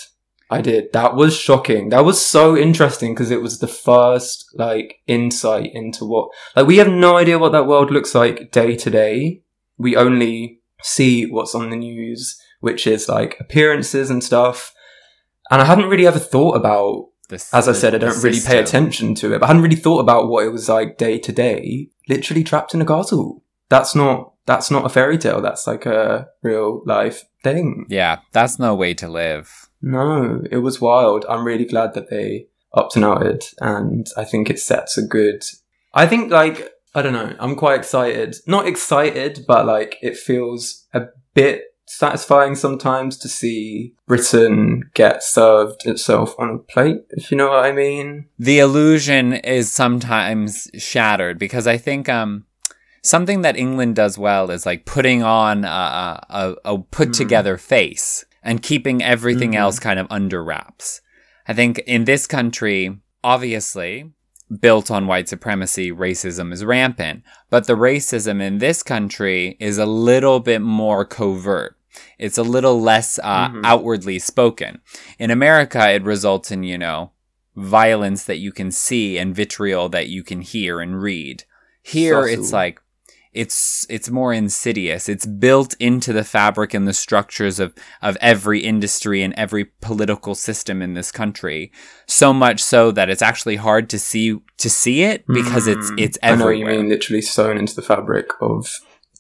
I 0.50 0.62
did. 0.62 0.94
That 0.94 1.16
was 1.16 1.36
shocking. 1.38 1.90
That 1.90 2.06
was 2.06 2.24
so 2.24 2.58
interesting 2.58 3.14
because 3.14 3.32
it 3.32 3.42
was 3.42 3.60
the 3.60 3.68
first 3.68 4.50
like 4.56 5.02
insight 5.06 5.72
into 5.74 6.06
what 6.06 6.30
like 6.56 6.68
we 6.68 6.78
have 6.78 6.90
no 6.90 7.18
idea 7.18 7.40
what 7.40 7.52
that 7.52 7.68
world 7.68 7.92
looks 7.92 8.16
like 8.16 8.52
day 8.52 8.76
to 8.78 8.90
day. 8.90 9.44
We 9.78 9.96
only 9.96 10.62
see 10.82 11.26
what's 11.26 11.54
on 11.54 11.70
the 11.70 11.76
news, 11.76 12.40
which 12.62 12.88
is 12.88 13.10
like 13.10 13.38
appearances 13.40 14.10
and 14.10 14.24
stuff. 14.24 14.74
And 15.52 15.62
I 15.62 15.66
hadn't 15.66 15.90
really 15.90 16.08
ever 16.08 16.20
thought 16.20 16.56
about 16.56 17.10
This, 17.30 17.54
as 17.54 17.68
I 17.68 17.74
said, 17.74 17.96
I 17.96 17.98
don't 17.98 18.24
really 18.24 18.40
pay 18.40 18.60
attention 18.60 19.16
to 19.16 19.34
it, 19.34 19.40
but 19.40 19.46
I 19.46 19.48
hadn't 19.48 19.64
really 19.64 19.76
thought 19.76 20.00
about 20.00 20.30
what 20.30 20.46
it 20.46 20.52
was 20.52 20.70
like 20.70 20.98
day 20.98 21.20
to 21.20 21.32
day, 21.32 21.90
literally 22.08 22.44
trapped 22.44 22.74
in 22.74 22.82
a 22.82 22.86
castle. 22.86 23.44
That's 23.70 23.96
not 23.96 24.34
that's 24.46 24.72
not 24.72 24.86
a 24.86 24.90
fairy 24.90 25.18
tale, 25.18 25.42
that's 25.42 25.68
like 25.68 25.86
a 25.86 26.28
real 26.42 26.82
life 26.86 27.24
thing. 27.44 27.86
Yeah, 27.90 28.20
that's 28.32 28.58
no 28.60 28.74
way 28.76 28.94
to 28.96 29.10
live. 29.10 29.67
No, 29.82 30.44
it 30.50 30.58
was 30.58 30.82
wild. 30.82 31.26
I'm 31.30 31.46
really 31.46 31.66
glad 31.66 31.94
that 31.94 32.10
they 32.10 32.48
upped 32.74 32.96
and 32.96 33.06
outed, 33.06 33.44
and 33.60 34.08
I 34.18 34.24
think 34.24 34.50
it 34.50 34.60
sets 34.60 34.98
a 34.98 35.06
good. 35.06 35.44
I 35.94 36.08
think 36.08 36.32
like 36.32 36.72
I 36.96 37.02
don't 37.02 37.14
know. 37.14 37.36
I'm 37.40 37.56
quite 37.56 37.80
excited. 37.80 38.38
Not 38.48 38.68
excited, 38.68 39.46
but 39.48 39.66
like 39.66 39.98
it 40.02 40.18
feels 40.18 40.86
a 40.94 41.08
bit 41.34 41.64
satisfying 41.86 42.56
sometimes 42.56 43.18
to 43.18 43.30
see 43.30 43.94
Britain 44.08 44.90
get 44.94 45.24
served 45.24 45.86
itself 45.86 46.36
on 46.38 46.50
a 46.50 46.58
plate. 46.58 47.02
If 47.12 47.32
you 47.32 47.38
know 47.38 47.50
what 47.50 47.66
I 47.66 47.72
mean. 47.72 48.28
The 48.38 48.60
illusion 48.60 49.34
is 49.34 49.72
sometimes 49.72 50.70
shattered 50.78 51.40
because 51.40 51.66
I 51.68 51.78
think 51.78 52.10
um 52.10 52.46
something 53.04 53.42
that 53.42 53.58
England 53.58 53.96
does 53.96 54.18
well 54.18 54.52
is 54.52 54.66
like 54.66 54.86
putting 54.86 55.24
on 55.24 55.64
a, 55.64 56.26
a, 56.30 56.56
a 56.66 56.78
put 56.78 57.14
together 57.14 57.58
face 57.58 58.26
and 58.48 58.64
keeping 58.64 59.04
everything 59.04 59.52
Mhm. 59.52 59.58
else 59.58 59.78
kind 59.78 60.00
of 60.00 60.08
under 60.10 60.44
wraps. 60.44 61.02
I 61.48 61.54
think 61.54 61.78
in 61.80 62.06
this 62.06 62.26
country, 62.26 62.98
obviously, 63.24 64.12
built 64.62 64.90
on 64.90 65.06
white 65.08 65.28
supremacy, 65.30 65.92
racism 65.92 66.52
is 66.54 66.64
rampant, 66.64 67.22
but 67.50 67.68
the 67.68 67.76
racism 67.76 68.42
in 68.42 68.58
this 68.60 68.82
country 68.82 69.58
is 69.60 69.78
a 69.78 69.86
little 69.86 70.40
bit 70.40 70.62
more 70.62 71.04
covert. 71.06 71.76
It's 72.18 72.38
a 72.38 72.44
little 72.44 72.80
less 72.82 73.20
uh, 73.24 73.50
Mhm. 73.50 73.62
outwardly 73.66 74.20
spoken. 74.20 74.80
In 75.20 75.30
America, 75.32 75.90
it 75.92 76.04
results 76.04 76.50
in, 76.52 76.64
you 76.64 76.78
know, 76.78 77.12
violence 77.56 78.24
that 78.24 78.38
you 78.38 78.52
can 78.52 78.72
see 78.72 79.18
and 79.18 79.36
vitriol 79.36 79.90
that 79.90 80.08
you 80.08 80.24
can 80.24 80.42
hear 80.42 80.80
and 80.80 81.02
read. 81.02 81.44
Here, 81.82 82.22
Subtle. 82.28 82.44
it's 82.44 82.54
like, 82.54 82.80
it's 83.34 83.86
it's 83.90 84.10
more 84.10 84.34
insidious. 84.34 85.08
It's 85.10 85.26
built 85.26 85.76
into 85.80 86.14
the 86.14 86.24
fabric 86.24 86.74
and 86.74 86.88
the 86.88 86.94
structures 86.94 87.60
of 87.60 87.74
of 88.02 88.18
every 88.22 88.60
industry 88.62 89.22
and 89.24 89.34
every 89.36 89.66
political 89.82 90.36
system 90.36 90.82
in 90.82 90.94
this 90.94 91.12
country. 91.12 91.72
So 92.08 92.34
much 92.34 92.64
so 92.64 92.92
that 92.92 93.10
it's 93.10 93.22
actually 93.22 93.58
hard 93.58 93.90
to 93.90 94.00
see 94.00 94.40
to 94.58 94.70
see 94.70 95.04
it 95.04 95.26
because 95.28 95.68
it's 95.68 95.92
Mm. 95.92 96.00
it's 96.02 96.18
I 96.24 96.36
know 96.36 96.46
what 96.46 96.58
you 96.58 96.66
mean, 96.66 96.90
literally 96.90 97.22
sewn 97.22 97.58
into 97.58 97.76
the 97.76 97.82
fabric 97.82 98.28
of 98.42 98.68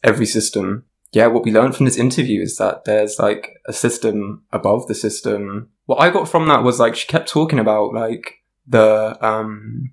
every 0.04 0.26
system. 0.26 0.86
Yeah, 1.14 1.28
what 1.28 1.44
we 1.46 1.52
learned 1.52 1.76
from 1.76 1.86
this 1.86 1.98
interview 1.98 2.42
is 2.42 2.58
that 2.58 2.84
there's 2.86 3.18
like 3.18 3.62
a 3.66 3.74
system 3.74 4.44
above 4.52 4.88
the 4.88 4.96
system. 4.96 5.70
What 5.86 5.98
I 6.02 6.10
got 6.10 6.28
from 6.28 6.48
that 6.48 6.64
was 6.64 6.80
like 6.80 6.96
she 6.96 7.08
kept 7.08 7.30
talking 7.30 7.60
about 7.60 7.94
like 7.94 8.44
the 8.68 9.18
um 9.26 9.92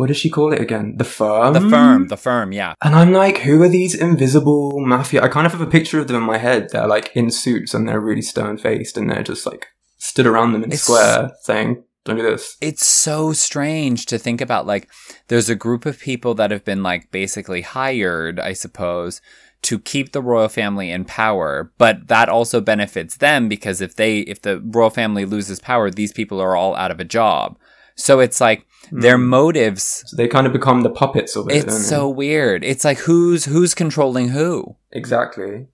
what 0.00 0.08
does 0.08 0.16
she 0.16 0.30
call 0.30 0.50
it 0.50 0.62
again? 0.62 0.94
The 0.96 1.04
firm. 1.04 1.52
The 1.52 1.60
firm, 1.60 2.08
the 2.08 2.16
firm, 2.16 2.52
yeah. 2.52 2.72
And 2.82 2.94
I'm 2.94 3.12
like, 3.12 3.36
who 3.36 3.62
are 3.62 3.68
these 3.68 3.94
invisible 3.94 4.80
mafia? 4.80 5.22
I 5.22 5.28
kind 5.28 5.44
of 5.44 5.52
have 5.52 5.60
a 5.60 5.66
picture 5.66 5.98
of 6.00 6.08
them 6.08 6.16
in 6.16 6.22
my 6.22 6.38
head. 6.38 6.70
They're 6.70 6.86
like 6.86 7.12
in 7.14 7.30
suits 7.30 7.74
and 7.74 7.86
they're 7.86 8.00
really 8.00 8.22
stern 8.22 8.56
faced 8.56 8.96
and 8.96 9.10
they're 9.10 9.22
just 9.22 9.44
like 9.44 9.66
stood 9.98 10.26
around 10.26 10.52
them 10.52 10.64
in 10.64 10.72
a 10.72 10.76
square 10.78 11.32
saying, 11.42 11.84
Don't 12.06 12.16
do 12.16 12.22
this. 12.22 12.56
It's 12.62 12.86
so 12.86 13.34
strange 13.34 14.06
to 14.06 14.18
think 14.18 14.40
about 14.40 14.66
like 14.66 14.88
there's 15.28 15.50
a 15.50 15.54
group 15.54 15.84
of 15.84 16.00
people 16.00 16.32
that 16.36 16.50
have 16.50 16.64
been 16.64 16.82
like 16.82 17.10
basically 17.10 17.60
hired, 17.60 18.40
I 18.40 18.54
suppose, 18.54 19.20
to 19.64 19.78
keep 19.78 20.12
the 20.12 20.22
royal 20.22 20.48
family 20.48 20.90
in 20.90 21.04
power, 21.04 21.74
but 21.76 22.08
that 22.08 22.30
also 22.30 22.62
benefits 22.62 23.18
them 23.18 23.50
because 23.50 23.82
if 23.82 23.96
they 23.96 24.20
if 24.20 24.40
the 24.40 24.60
royal 24.60 24.88
family 24.88 25.26
loses 25.26 25.60
power, 25.60 25.90
these 25.90 26.14
people 26.14 26.40
are 26.40 26.56
all 26.56 26.74
out 26.76 26.90
of 26.90 27.00
a 27.00 27.04
job. 27.04 27.58
So 27.96 28.20
it's 28.20 28.40
like 28.40 28.64
their 28.90 29.18
Mm. 29.18 29.26
motives 29.26 30.02
So 30.06 30.16
they 30.16 30.26
kind 30.28 30.46
of 30.46 30.52
become 30.52 30.80
the 30.82 30.90
puppets 30.90 31.36
of 31.36 31.48
it. 31.50 31.56
it's 31.56 31.86
so 31.86 32.08
weird. 32.08 32.64
It's 32.64 32.84
like 32.84 32.98
who's 32.98 33.44
who's 33.44 33.74
controlling 33.74 34.28
who? 34.30 34.76
Exactly. 34.92 35.66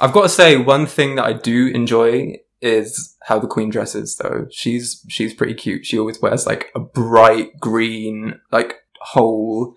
I've 0.00 0.12
got 0.12 0.22
to 0.22 0.28
say, 0.28 0.56
one 0.58 0.84
thing 0.86 1.14
that 1.16 1.24
I 1.24 1.32
do 1.32 1.68
enjoy 1.68 2.36
is 2.60 3.16
how 3.24 3.38
the 3.38 3.46
queen 3.46 3.70
dresses. 3.70 4.16
Though 4.16 4.46
she's 4.50 5.04
she's 5.08 5.32
pretty 5.34 5.54
cute. 5.54 5.86
She 5.86 5.98
always 5.98 6.20
wears 6.20 6.46
like 6.46 6.66
a 6.74 6.80
bright 6.80 7.58
green, 7.60 8.40
like 8.52 8.74
whole 9.00 9.74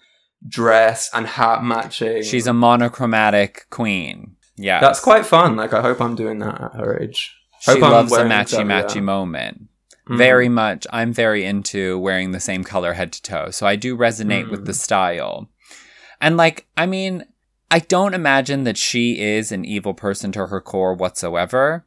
dress 0.47 1.09
and 1.13 1.25
hat 1.27 1.63
matching. 1.63 2.23
She's 2.23 2.47
a 2.47 2.53
monochromatic 2.53 3.67
queen. 3.69 4.35
Yeah. 4.57 4.79
That's 4.81 4.99
quite 4.99 5.25
fun. 5.25 5.55
Like 5.55 5.73
I 5.73 5.81
hope 5.81 6.01
I'm 6.01 6.15
doing 6.15 6.39
that 6.39 6.59
at 6.61 6.73
her 6.75 6.99
age. 6.99 7.35
she 7.61 7.71
hope 7.71 7.83
I'm 7.83 7.91
loves 7.91 8.11
a 8.13 8.23
matchy 8.23 8.65
matchy 8.65 9.01
moment. 9.01 9.68
Mhm. 10.09 10.17
very 10.17 10.49
much 10.49 10.87
i'm 10.91 11.13
very 11.13 11.45
into 11.45 11.97
wearing 11.99 12.31
the 12.31 12.39
same 12.39 12.63
color 12.63 12.93
head 12.93 13.11
to 13.13 13.21
toe 13.21 13.49
so 13.51 13.67
i 13.67 13.75
do 13.75 13.95
resonate 13.95 14.49
with 14.49 14.61
Mm. 14.61 14.65
the 14.65 14.73
style 14.73 15.49
and 16.19 16.35
like 16.37 16.67
i 16.75 16.85
mean 16.85 17.25
i 17.71 17.79
don't 17.79 18.13
imagine 18.15 18.63
that 18.63 18.77
she 18.77 19.19
is 19.21 19.51
an 19.51 19.63
evil 19.65 19.93
person 19.93 20.31
to 20.33 20.47
her 20.47 20.61
core 20.61 20.93
whatsoever 20.95 21.85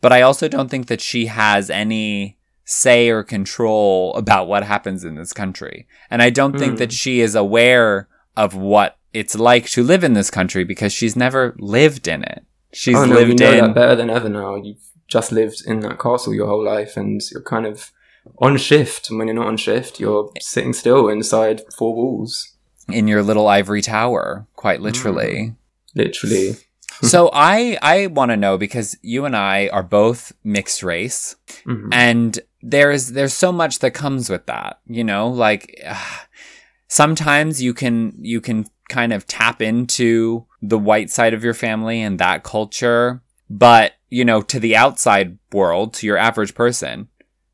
but 0.00 0.12
i 0.12 0.22
also 0.22 0.46
don't 0.48 0.68
think 0.70 0.86
that 0.86 1.00
she 1.00 1.26
has 1.26 1.68
any 1.70 2.36
say 2.64 3.08
or 3.08 3.22
control 3.24 4.14
about 4.14 4.46
what 4.46 4.62
happens 4.62 5.02
in 5.04 5.14
this 5.16 5.32
country 5.32 5.86
and 6.10 6.22
i 6.22 6.30
don't 6.30 6.58
think 6.58 6.74
Mm. 6.74 6.78
that 6.78 6.92
she 6.92 7.20
is 7.20 7.34
aware 7.34 8.08
of 8.36 8.54
what 8.54 8.96
it's 9.12 9.34
like 9.34 9.66
to 9.70 9.82
live 9.82 10.04
in 10.04 10.12
this 10.12 10.30
country 10.30 10.64
because 10.64 10.92
she's 10.92 11.16
never 11.16 11.56
lived 11.58 12.06
in 12.06 12.22
it 12.22 12.44
she's 12.72 12.94
oh, 12.94 13.06
no, 13.06 13.18
you 13.18 13.28
lived 13.28 13.40
know 13.40 13.64
in 13.64 13.72
better 13.72 13.96
than 13.96 14.10
ever 14.10 14.28
now. 14.28 14.54
You've 14.56 14.76
just 15.08 15.32
lived 15.32 15.62
in 15.66 15.80
that 15.80 15.98
castle 15.98 16.34
your 16.34 16.46
whole 16.46 16.64
life, 16.64 16.96
and 16.96 17.20
you're 17.32 17.42
kind 17.42 17.66
of 17.66 17.90
on 18.38 18.56
shift. 18.58 19.08
And 19.10 19.18
when 19.18 19.26
you're 19.28 19.34
not 19.34 19.46
on 19.48 19.56
shift, 19.56 19.98
you're 19.98 20.30
sitting 20.40 20.72
still 20.74 21.08
inside 21.08 21.62
four 21.76 21.94
walls, 21.94 22.54
in 22.90 23.06
your 23.08 23.22
little 23.22 23.48
ivory 23.48 23.82
tower 23.82 24.46
quite 24.56 24.80
literally 24.80 25.54
literally. 25.94 26.56
so 27.02 27.30
I 27.32 27.78
I 27.82 28.06
want 28.08 28.30
to 28.30 28.36
know 28.36 28.56
because 28.58 28.96
you 29.02 29.24
and 29.24 29.36
I 29.36 29.68
are 29.68 29.82
both 29.82 30.32
mixed 30.44 30.82
race, 30.82 31.36
Mhm. 31.66 31.88
and 31.92 32.38
there's 32.62 33.08
there's 33.08 33.34
so 33.34 33.52
much 33.52 33.78
that 33.80 33.92
comes 33.92 34.28
with 34.30 34.46
that. 34.46 34.80
You 34.86 35.04
know, 35.04 35.28
like 35.28 35.80
sometimes 36.88 37.62
you 37.62 37.74
can 37.74 38.14
you 38.18 38.40
can 38.40 38.66
kind 38.88 39.12
of 39.12 39.26
tap 39.26 39.60
into 39.60 40.46
the 40.62 40.78
white 40.78 41.10
side 41.10 41.34
of 41.34 41.44
your 41.44 41.54
family 41.54 42.00
and 42.00 42.18
that 42.18 42.42
culture, 42.42 43.22
but 43.50 43.92
you 44.10 44.24
know, 44.24 44.40
to 44.42 44.58
the 44.60 44.74
outside 44.76 45.38
world, 45.52 45.94
to 45.94 46.06
your 46.06 46.16
average 46.16 46.54
person, 46.54 47.08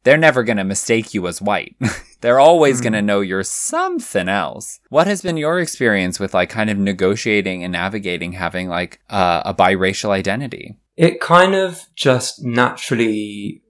they're 0.05 0.17
never 0.19 0.43
going 0.45 0.59
to 0.59 0.65
mistake 0.65 1.15
you 1.15 1.27
as 1.27 1.41
white. 1.41 1.77
they're 2.21 2.39
always 2.41 2.81
Mhm. 2.81 2.83
going 2.83 2.93
to 2.95 3.03
know 3.03 3.21
you're 3.21 3.43
something 3.43 4.29
else. 4.29 4.81
What 4.91 5.07
has 5.07 5.23
been 5.23 5.37
your 5.37 5.59
experience 5.61 6.21
with 6.21 6.35
like 6.35 6.51
kind 6.51 6.69
of 6.71 6.77
negotiating 6.79 7.65
and 7.65 7.73
navigating 7.73 8.33
having 8.33 8.69
like 8.69 9.01
uh, 9.11 9.43
a 9.45 9.55
biracial 9.55 10.11
identity? 10.11 10.77
It 10.97 11.21
kind 11.21 11.55
of 11.55 11.83
just 11.97 12.45
naturally, 12.45 13.63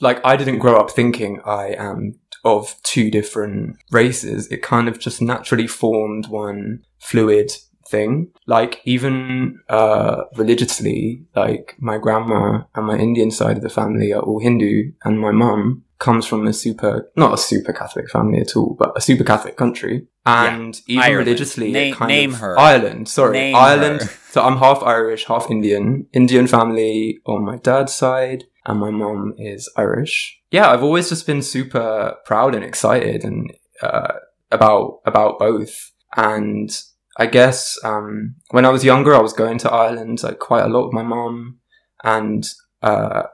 like, 0.00 0.20
I 0.24 0.36
didn't 0.36 0.58
grow 0.58 0.76
up 0.76 0.90
thinking 0.90 1.40
I 1.44 1.74
am 1.78 2.18
of 2.44 2.74
two 2.82 3.10
different 3.10 3.76
races. 3.92 4.50
It 4.50 4.60
kind 4.62 4.88
of 4.88 4.98
just 4.98 5.22
naturally 5.22 5.66
formed 5.66 6.26
one 6.28 6.80
fluid 6.98 7.52
thing. 7.88 8.30
Like, 8.46 8.80
even 8.84 9.60
uh, 9.68 10.22
religiously, 10.36 11.24
like, 11.34 11.76
my 11.78 11.98
grandma 11.98 12.62
and 12.74 12.86
my 12.86 12.96
Indian 12.96 13.30
side 13.30 13.56
of 13.56 13.62
the 13.62 13.68
family 13.68 14.12
are 14.12 14.22
all 14.22 14.40
Hindu, 14.40 14.92
and 15.04 15.20
my 15.20 15.30
mum 15.30 15.84
comes 15.98 16.26
from 16.26 16.46
a 16.46 16.52
super, 16.52 17.10
not 17.16 17.32
a 17.32 17.38
super 17.38 17.72
Catholic 17.72 18.10
family 18.10 18.40
at 18.40 18.56
all, 18.56 18.76
but 18.78 18.92
a 18.96 19.00
super 19.00 19.24
Catholic 19.24 19.56
country. 19.56 20.06
And 20.26 20.78
even 20.86 21.02
Ireland. 21.02 21.26
religiously, 21.26 21.92
kind 21.92 22.08
name 22.08 22.32
of- 22.34 22.40
her. 22.40 22.58
Ireland, 22.58 23.08
sorry, 23.08 23.32
Name 23.38 23.54
Ireland. 23.54 24.02
her. 24.02 24.10
So 24.30 24.42
I'm 24.42 24.56
half 24.58 24.82
Irish, 24.82 25.26
half 25.26 25.50
Indian. 25.50 26.06
Indian 26.12 26.46
family 26.46 27.20
on 27.26 27.44
my 27.44 27.56
dad's 27.58 27.94
side, 27.94 28.44
and 28.66 28.80
my 28.80 28.90
mom 28.90 29.34
is 29.38 29.70
Irish. 29.76 30.40
Yeah, 30.50 30.70
I've 30.70 30.82
always 30.82 31.08
just 31.08 31.26
been 31.26 31.42
super 31.42 32.16
proud 32.24 32.54
and 32.54 32.64
excited 32.64 33.22
and 33.24 33.52
uh, 33.82 34.14
about 34.50 35.00
about 35.06 35.38
both. 35.38 35.92
And 36.16 36.70
I 37.16 37.26
guess 37.26 37.78
um, 37.84 38.34
when 38.50 38.64
I 38.64 38.70
was 38.70 38.84
younger, 38.84 39.14
I 39.14 39.20
was 39.20 39.32
going 39.32 39.58
to 39.58 39.70
Ireland 39.70 40.22
like 40.22 40.38
quite 40.38 40.64
a 40.64 40.68
lot 40.68 40.86
with 40.86 40.94
my 40.94 41.02
mom, 41.02 41.58
and 42.02 42.44
uh, 42.82 43.24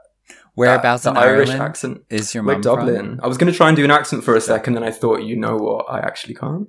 Whereabouts 0.55 1.03
the 1.03 1.11
in 1.11 1.17
Irish 1.17 1.49
Ireland 1.49 1.69
accent. 1.69 2.01
is 2.09 2.35
your 2.35 2.43
Dublin. 2.59 3.15
from? 3.15 3.19
I 3.23 3.27
was 3.27 3.37
going 3.37 3.51
to 3.51 3.57
try 3.57 3.69
and 3.69 3.77
do 3.77 3.83
an 3.85 3.91
accent 3.91 4.23
for 4.23 4.35
a 4.35 4.41
second, 4.41 4.73
then 4.73 4.83
I 4.83 4.91
thought, 4.91 5.23
you 5.23 5.35
know 5.37 5.55
what? 5.55 5.85
I 5.89 5.99
actually 5.99 6.35
can't. 6.35 6.67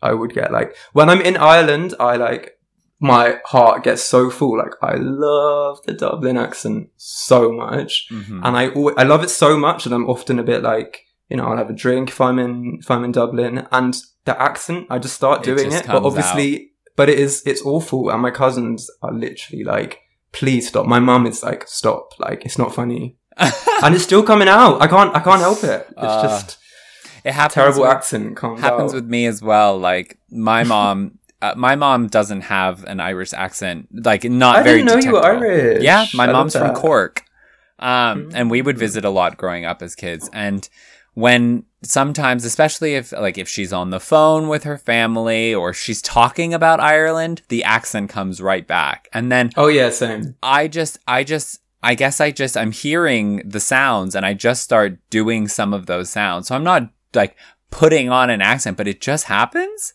I 0.00 0.12
would 0.12 0.32
get 0.34 0.52
like 0.52 0.76
when 0.92 1.08
I'm 1.08 1.20
in 1.20 1.36
Ireland, 1.36 1.94
I 1.98 2.16
like 2.16 2.52
my 3.00 3.38
heart 3.44 3.82
gets 3.84 4.02
so 4.02 4.30
full. 4.30 4.58
Like 4.58 4.74
I 4.82 4.94
love 4.96 5.80
the 5.84 5.92
Dublin 5.94 6.36
accent 6.36 6.90
so 6.96 7.50
much, 7.52 8.06
Mhm. 8.10 8.40
and 8.44 8.56
I 8.56 8.66
al- 8.68 8.94
I 8.98 9.02
love 9.02 9.22
it 9.24 9.30
so 9.30 9.56
much, 9.56 9.84
and 9.86 9.94
I'm 9.94 10.08
often 10.08 10.38
a 10.38 10.42
bit 10.44 10.62
like 10.62 11.00
you 11.28 11.36
know 11.36 11.44
I'll 11.46 11.56
have 11.56 11.70
a 11.70 11.74
drink 11.74 12.10
if 12.10 12.20
I'm 12.20 12.38
in 12.38 12.78
if 12.80 12.90
I'm 12.90 13.02
in 13.04 13.12
Dublin, 13.12 13.66
and 13.72 13.96
the 14.24 14.40
accent 14.40 14.86
I 14.90 14.98
just 14.98 15.14
start 15.14 15.40
It 15.40 15.44
doing 15.56 15.70
just 15.70 15.84
it, 15.84 15.86
but 15.90 16.02
obviously, 16.04 16.72
but 16.96 17.08
it 17.08 17.18
is 17.18 17.42
it's 17.46 17.62
awful, 17.62 18.10
and 18.10 18.20
my 18.22 18.30
cousins 18.30 18.90
are 19.02 19.12
literally 19.12 19.64
like. 19.64 20.00
Please 20.32 20.66
stop. 20.66 20.84
My 20.86 20.98
mum 20.98 21.26
is 21.28 21.44
like, 21.44 21.62
stop. 21.68 22.18
Like, 22.18 22.44
it's 22.44 22.58
not 22.58 22.74
funny 22.74 23.16
and 23.36 23.94
it's 23.94 24.02
still 24.02 24.24
coming 24.24 24.48
out. 24.48 24.82
I 24.82 24.88
can't. 24.88 25.14
I 25.14 25.20
can't 25.20 25.40
help 25.40 25.62
it. 25.62 25.86
It's 25.90 25.96
Uh, 25.96 26.22
just 26.22 26.58
it 27.24 27.32
happens 27.34 27.54
terrible 27.54 27.82
with- 27.82 27.90
accent. 27.92 28.36
Happens 28.40 28.92
out. 28.92 28.94
with 28.94 29.04
me 29.06 29.26
as 29.26 29.40
well. 29.40 29.78
Like 29.78 30.18
my 30.32 30.64
mom, 30.74 31.20
uh, 31.40 31.54
my 31.56 31.76
mom 31.76 32.08
doesn't 32.08 32.40
have 32.40 32.82
an 32.84 32.98
Irish 32.98 33.32
accent. 33.32 33.86
Like 33.92 34.24
not 34.24 34.56
I 34.56 34.62
very. 34.64 34.82
didn't 34.82 35.00
know 35.04 35.06
you 35.08 35.12
were. 35.12 35.24
Irish. 35.24 35.84
Yeah, 35.84 36.06
my 36.14 36.26
I 36.26 36.32
mom's 36.32 36.56
from. 36.56 36.74
Cork, 36.74 37.22
um, 37.78 38.30
and 38.34 38.50
we 38.50 38.60
would 38.60 38.76
visit 38.76 39.04
a 39.04 39.10
lot 39.10 39.36
growing 39.36 39.64
up 39.64 39.82
as 39.82 39.94
kids. 39.94 40.28
And 40.32 40.68
when 41.14 41.64
sometimes, 41.82 42.44
especially 42.44 42.94
if 42.94 43.12
like 43.12 43.38
if 43.38 43.48
she's 43.48 43.72
on 43.72 43.90
the 43.90 44.00
phone 44.00 44.48
with 44.48 44.64
her 44.64 44.78
family 44.78 45.54
or 45.54 45.72
she's 45.72 46.02
talking 46.02 46.52
about 46.54 46.80
Ireland, 46.80 47.42
the 47.48 47.62
accent 47.64 48.10
comes 48.10 48.40
right 48.40 48.66
back. 48.66 49.08
And 49.12 49.30
then 49.30 49.50
Oh 49.56 49.68
yeah, 49.68 49.90
same. 49.90 50.34
I 50.42 50.68
just, 50.68 50.98
I 51.06 51.24
just, 51.24 51.60
I 51.82 51.94
guess 51.94 52.20
I 52.20 52.30
just, 52.30 52.56
I'm 52.56 52.72
hearing 52.72 53.42
the 53.44 53.60
sounds 53.60 54.14
and 54.14 54.24
I 54.24 54.34
just 54.34 54.62
start 54.64 54.98
doing 55.10 55.46
some 55.48 55.72
of 55.74 55.86
those 55.86 56.10
sounds. 56.10 56.48
So 56.48 56.54
I'm 56.54 56.64
not 56.64 56.90
like 57.14 57.36
putting 57.70 58.08
on 58.08 58.30
an 58.30 58.40
accent, 58.40 58.76
but 58.76 58.88
it 58.88 59.00
just 59.00 59.24
happens. 59.26 59.92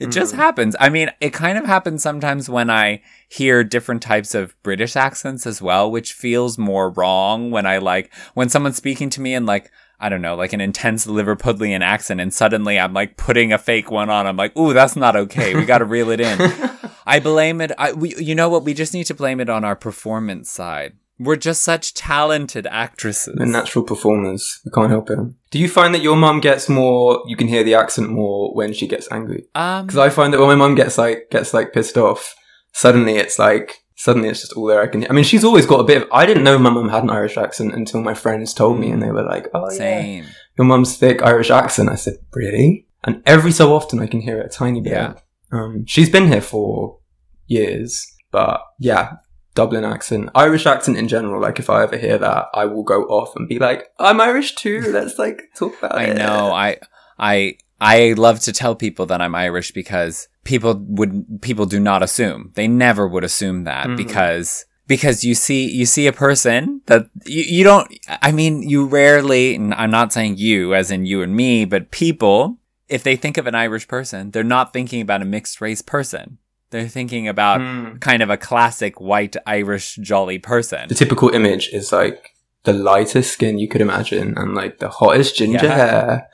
It 0.00 0.08
just 0.10 0.34
Mhm. 0.34 0.38
happens. 0.38 0.76
I 0.80 0.88
mean, 0.88 1.10
it 1.20 1.32
kind 1.32 1.56
of 1.56 1.66
happens 1.66 2.02
sometimes 2.02 2.48
when 2.48 2.68
I 2.68 3.00
hear 3.28 3.62
different 3.62 4.02
types 4.02 4.34
of 4.34 4.60
British 4.62 4.96
accents 4.96 5.46
as 5.46 5.62
well, 5.62 5.90
which 5.90 6.12
feels 6.12 6.58
more 6.58 6.90
wrong 6.90 7.50
when 7.52 7.64
I 7.64 7.78
like, 7.78 8.12
when 8.34 8.48
someone's 8.48 8.76
speaking 8.76 9.08
to 9.10 9.20
me 9.20 9.34
in 9.34 9.46
like, 9.46 9.70
I 10.04 10.10
don't 10.10 10.20
know, 10.20 10.36
like 10.36 10.52
an 10.52 10.60
intense 10.60 11.06
Liverpudlian 11.06 11.80
accent 11.80 12.20
and 12.20 12.32
suddenly 12.32 12.78
I'm 12.78 12.92
like 12.92 13.16
putting 13.16 13.54
a 13.54 13.58
fake 13.58 13.90
one 13.90 14.10
on. 14.10 14.26
I'm 14.26 14.36
like, 14.36 14.54
ooh, 14.54 14.74
that's 14.74 14.96
not 14.96 15.16
okay. 15.16 15.54
We 15.54 15.64
got 15.64 15.78
to 15.78 15.86
reel 15.86 16.10
it 16.10 16.20
in. 16.20 16.38
I 17.06 17.20
blame 17.20 17.62
it. 17.62 17.72
I, 17.78 17.92
we, 17.92 18.14
you 18.16 18.34
know 18.34 18.50
what? 18.50 18.64
We 18.64 18.74
just 18.74 18.92
need 18.92 19.04
to 19.04 19.14
blame 19.14 19.40
it 19.40 19.48
on 19.48 19.64
our 19.64 19.74
performance 19.74 20.50
side. 20.50 20.92
We're 21.18 21.36
just 21.36 21.62
such 21.62 21.94
talented 21.94 22.66
actresses. 22.66 23.34
They're 23.38 23.46
natural 23.46 23.82
performers. 23.82 24.60
We 24.66 24.72
can't 24.72 24.90
help 24.90 25.08
it. 25.08 25.18
Do 25.50 25.58
you 25.58 25.70
find 25.70 25.94
that 25.94 26.02
your 26.02 26.16
mum 26.16 26.40
gets 26.40 26.68
more? 26.68 27.22
You 27.26 27.36
can 27.36 27.48
hear 27.48 27.64
the 27.64 27.74
accent 27.74 28.10
more 28.10 28.54
when 28.54 28.74
she 28.74 28.86
gets 28.86 29.10
angry. 29.10 29.46
Um, 29.54 29.86
Because 29.86 29.96
I 29.96 30.10
find 30.10 30.34
that 30.34 30.38
when 30.38 30.48
my 30.48 30.54
mum 30.54 30.74
gets 30.74 30.98
like 30.98 31.30
gets 31.30 31.54
like 31.54 31.72
pissed 31.72 31.96
off, 31.96 32.34
suddenly 32.72 33.16
it's 33.16 33.38
like 33.38 33.83
suddenly 34.04 34.28
it's 34.28 34.40
just 34.42 34.52
all 34.52 34.66
there 34.66 34.82
I 34.82 34.86
can. 34.86 35.00
hear. 35.00 35.10
I 35.10 35.14
mean, 35.14 35.24
she's 35.24 35.44
always 35.44 35.64
got 35.66 35.80
a 35.80 35.84
bit 35.84 36.02
of. 36.02 36.08
I 36.12 36.26
didn't 36.26 36.44
know 36.44 36.58
my 36.58 36.70
mum 36.70 36.90
had 36.90 37.02
an 37.04 37.10
Irish 37.10 37.36
accent 37.38 37.74
until 37.74 38.02
my 38.02 38.12
friends 38.14 38.52
told 38.52 38.78
me, 38.78 38.90
and 38.90 39.02
they 39.02 39.10
were 39.10 39.24
like, 39.24 39.48
"Oh 39.54 39.70
yeah, 39.70 39.76
same. 39.78 40.24
your 40.58 40.66
mum's 40.66 40.96
thick 40.96 41.22
Irish 41.22 41.50
accent." 41.50 41.88
I 41.88 41.94
said, 41.94 42.16
"Really?" 42.34 42.86
And 43.04 43.22
every 43.26 43.52
so 43.52 43.74
often 43.74 44.00
I 44.00 44.06
can 44.06 44.20
hear 44.20 44.38
it 44.40 44.46
a 44.46 44.48
tiny 44.50 44.80
bit. 44.80 44.92
Yeah. 44.92 45.14
Um, 45.52 45.84
she's 45.86 46.10
been 46.10 46.28
here 46.28 46.40
for 46.42 46.98
years, 47.46 48.06
but 48.30 48.60
yeah. 48.78 49.14
Dublin 49.54 49.84
accent, 49.84 50.30
Irish 50.34 50.66
accent 50.66 50.96
in 50.98 51.06
general. 51.06 51.40
Like 51.40 51.60
if 51.60 51.70
I 51.70 51.84
ever 51.84 51.96
hear 51.96 52.18
that, 52.18 52.46
I 52.54 52.64
will 52.64 52.82
go 52.82 53.02
off 53.04 53.36
and 53.36 53.48
be 53.48 53.60
like, 53.60 53.84
"I'm 54.00 54.20
Irish 54.20 54.56
too." 54.56 54.80
Let's 54.88 55.16
like 55.16 55.42
talk 55.56 55.78
about 55.78 55.94
I 56.02 56.04
it. 56.06 56.16
know. 56.18 56.52
I 56.52 56.78
I 57.20 57.56
I 57.80 58.14
love 58.16 58.40
to 58.40 58.52
tell 58.52 58.74
people 58.74 59.06
that 59.06 59.20
I'm 59.20 59.36
Irish 59.36 59.70
because 59.70 60.26
people 60.44 60.74
would 60.88 61.40
people 61.42 61.66
do 61.66 61.80
not 61.80 62.02
assume. 62.02 62.52
They 62.54 62.68
never 62.68 63.06
would 63.08 63.24
assume 63.24 63.64
that 63.64 63.86
Mhm. 63.88 63.96
because 63.96 64.66
because 64.86 65.24
you 65.24 65.34
see 65.34 65.66
you 65.70 65.86
see 65.86 66.06
a 66.06 66.12
person 66.12 66.82
that 66.86 67.06
you, 67.24 67.42
you 67.42 67.64
don't 67.64 67.90
I 68.22 68.30
mean 68.32 68.62
you 68.62 68.84
rarely 68.86 69.54
and 69.54 69.72
I'm 69.74 69.90
not 69.90 70.12
saying 70.12 70.36
you 70.38 70.74
as 70.74 70.90
in 70.90 71.06
you 71.06 71.22
and 71.22 71.34
me, 71.34 71.64
but 71.64 71.90
people 71.90 72.58
if 72.88 73.02
they 73.02 73.16
think 73.16 73.38
of 73.38 73.46
an 73.46 73.54
Irish 73.54 73.88
person, 73.88 74.30
they're 74.30 74.44
not 74.44 74.72
thinking 74.74 75.00
about 75.00 75.22
a 75.22 75.24
mixed 75.24 75.60
race 75.62 75.80
person. 75.80 76.36
They're 76.70 76.88
thinking 76.88 77.26
about 77.28 77.60
Mm. 77.60 78.00
kind 78.00 78.22
of 78.22 78.28
a 78.30 78.36
classic 78.36 79.00
white 79.00 79.36
Irish 79.46 79.96
jolly 80.02 80.38
person. 80.38 80.88
the 80.88 80.94
typical 80.94 81.30
image 81.30 81.70
is 81.72 81.90
like 81.92 82.30
the 82.64 82.72
lightest 82.74 83.32
skin 83.32 83.58
you 83.58 83.68
could 83.68 83.80
imagine 83.80 84.34
and 84.36 84.54
like 84.54 84.78
the 84.78 84.88
hottest 84.88 85.36
ginger 85.36 85.64
Yeah. 85.66 85.76
hair. 85.76 86.26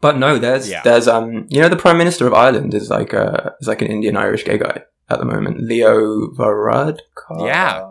But 0.00 0.18
no, 0.18 0.38
there's 0.38 0.68
Yeah. 0.70 0.82
there's 0.82 1.08
um 1.08 1.46
you 1.48 1.60
know 1.60 1.68
the 1.68 1.76
Prime 1.76 1.98
Minister 1.98 2.26
of 2.26 2.34
Ireland 2.34 2.74
is 2.74 2.90
like 2.90 3.12
a 3.12 3.54
is 3.60 3.68
like 3.68 3.82
an 3.82 3.88
Indian 3.88 4.16
Irish 4.16 4.44
gay 4.44 4.58
guy 4.58 4.82
at 5.08 5.18
the 5.18 5.24
moment, 5.24 5.60
Leo 5.62 6.28
Varadkar. 6.32 7.46
Yeah. 7.46 7.82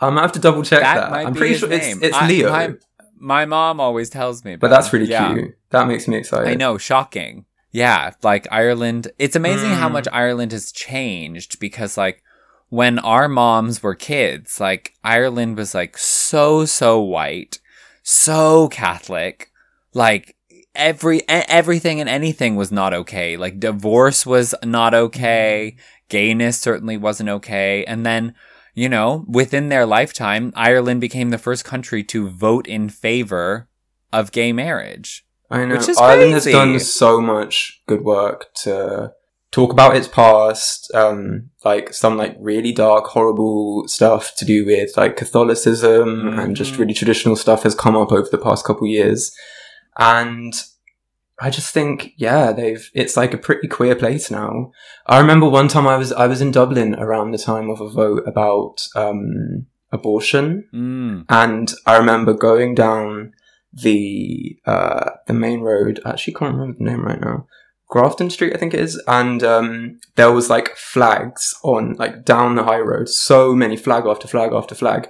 I'm 0.00 0.10
gonna 0.10 0.20
have 0.22 0.32
to 0.32 0.38
double 0.40 0.62
check 0.62 0.80
that. 0.80 0.94
That 0.94 1.10
might 1.10 1.26
I'm 1.26 1.34
pretty 1.34 1.54
sure 1.56 1.68
name. 1.68 1.80
it's 1.98 2.02
it's 2.08 2.16
I- 2.16 2.28
Leo, 2.28 2.50
my- 2.50 2.74
My 3.20 3.44
mom 3.46 3.80
always 3.80 4.10
tells 4.10 4.44
me, 4.44 4.54
but 4.54 4.70
that's 4.70 4.92
really 4.92 5.06
Yeah. 5.06 5.34
cute. 5.34 5.54
That 5.70 5.88
makes 5.88 6.06
me 6.06 6.16
excited. 6.16 6.46
I 6.48 6.54
know, 6.54 6.78
shocking. 6.78 7.46
Yeah, 7.72 8.12
like 8.22 8.46
Ireland. 8.52 9.08
It's 9.18 9.34
amazing 9.34 9.70
how 9.70 9.88
Mm. 9.88 9.92
much 9.92 10.06
Ireland 10.12 10.52
has 10.52 10.70
changed 10.70 11.58
because, 11.58 11.98
like, 11.98 12.22
when 12.68 13.00
our 13.00 13.26
moms 13.26 13.82
were 13.82 13.96
kids, 13.96 14.60
like, 14.60 14.92
Ireland 15.02 15.56
was 15.56 15.74
like 15.74 15.98
so, 15.98 16.64
so 16.64 17.00
white, 17.00 17.58
so 18.04 18.68
Catholic. 18.68 19.50
Like, 19.94 20.36
every, 20.78 21.28
everything 21.28 22.00
and 22.00 22.08
anything 22.08 22.56
was 22.56 22.72
not 22.72 22.94
okay. 22.94 23.36
Like, 23.36 23.60
divorce 23.60 24.24
was 24.24 24.54
not 24.64 24.94
okay. 24.94 25.76
Gayness 26.08 26.58
certainly 26.58 26.96
wasn't 26.96 27.28
okay. 27.28 27.84
And 27.84 28.06
then, 28.06 28.34
you 28.74 28.88
know, 28.88 29.26
within 29.28 29.68
their 29.68 29.84
lifetime, 29.84 30.52
Ireland 30.56 31.00
became 31.00 31.30
the 31.30 31.38
first 31.38 31.64
country 31.64 32.02
to 32.04 32.30
vote 32.30 32.66
in 32.66 32.88
favor 32.88 33.68
of 34.12 34.32
gay 34.32 34.52
marriage. 34.52 35.26
I 35.50 35.64
know. 35.64 35.76
Which 35.76 35.88
is 35.88 35.98
Ireland 35.98 36.32
has 36.32 36.44
done 36.44 36.78
so 36.78 37.20
much 37.20 37.82
good 37.86 38.02
work 38.04 38.46
to 38.62 39.12
talk 39.50 39.72
about 39.72 39.96
its 39.96 40.08
past, 40.08 40.90
um, 40.94 41.50
like 41.64 41.94
some 41.94 42.18
like 42.18 42.36
really 42.38 42.70
dark, 42.72 43.06
horrible 43.06 43.84
stuff 43.88 44.34
to 44.36 44.44
do 44.44 44.66
with 44.66 44.90
like 44.96 45.16
Catholicism 45.16 46.38
and 46.38 46.54
just 46.54 46.74
Mhm. 46.74 46.78
really 46.80 46.94
traditional 46.94 47.34
stuff 47.34 47.62
has 47.62 47.74
come 47.74 47.96
up 47.96 48.12
over 48.12 48.28
the 48.30 48.38
past 48.38 48.64
couple 48.66 48.86
years. 48.86 49.32
And 49.98 50.54
I 51.40 51.50
just 51.50 51.72
think, 51.74 52.12
yeah, 52.16 52.52
they've, 52.52 52.90
it's 52.94 53.16
like 53.16 53.34
a 53.34 53.38
pretty 53.38 53.68
queer 53.68 53.94
place 53.94 54.30
now. 54.30 54.72
I 55.06 55.18
remember 55.20 55.48
one 55.48 55.68
time 55.68 55.86
I 55.86 55.96
was, 55.96 56.12
I 56.12 56.26
was 56.26 56.40
in 56.40 56.50
Dublin 56.50 56.94
around 56.94 57.32
the 57.32 57.38
time 57.38 57.70
of 57.70 57.80
a 57.80 57.88
vote 57.88 58.22
about, 58.26 58.86
um, 58.94 59.66
abortion. 59.92 60.68
Mm. 60.74 61.24
And 61.28 61.72
I 61.86 61.96
remember 61.96 62.34
going 62.34 62.74
down 62.74 63.32
the 63.72 64.58
uh, 64.66 65.10
the 65.26 65.34
main 65.34 65.60
road. 65.60 66.00
I 66.04 66.10
actually 66.10 66.34
can't 66.34 66.54
remember 66.54 66.78
the 66.78 66.84
name 66.84 67.04
right 67.04 67.20
now. 67.20 67.46
Grafton 67.88 68.28
Street, 68.30 68.54
I 68.54 68.58
think 68.58 68.74
it 68.74 68.80
is. 68.80 69.02
And 69.06 69.42
um, 69.42 69.98
there 70.16 70.32
was 70.32 70.50
like 70.50 70.76
flags 70.76 71.54
on 71.62 71.94
like 71.94 72.24
down 72.24 72.54
the 72.54 72.64
high 72.64 72.80
road. 72.80 73.08
So 73.08 73.54
many 73.54 73.76
flag 73.76 74.04
after 74.06 74.28
flag 74.28 74.52
after 74.52 74.74
flag, 74.74 75.08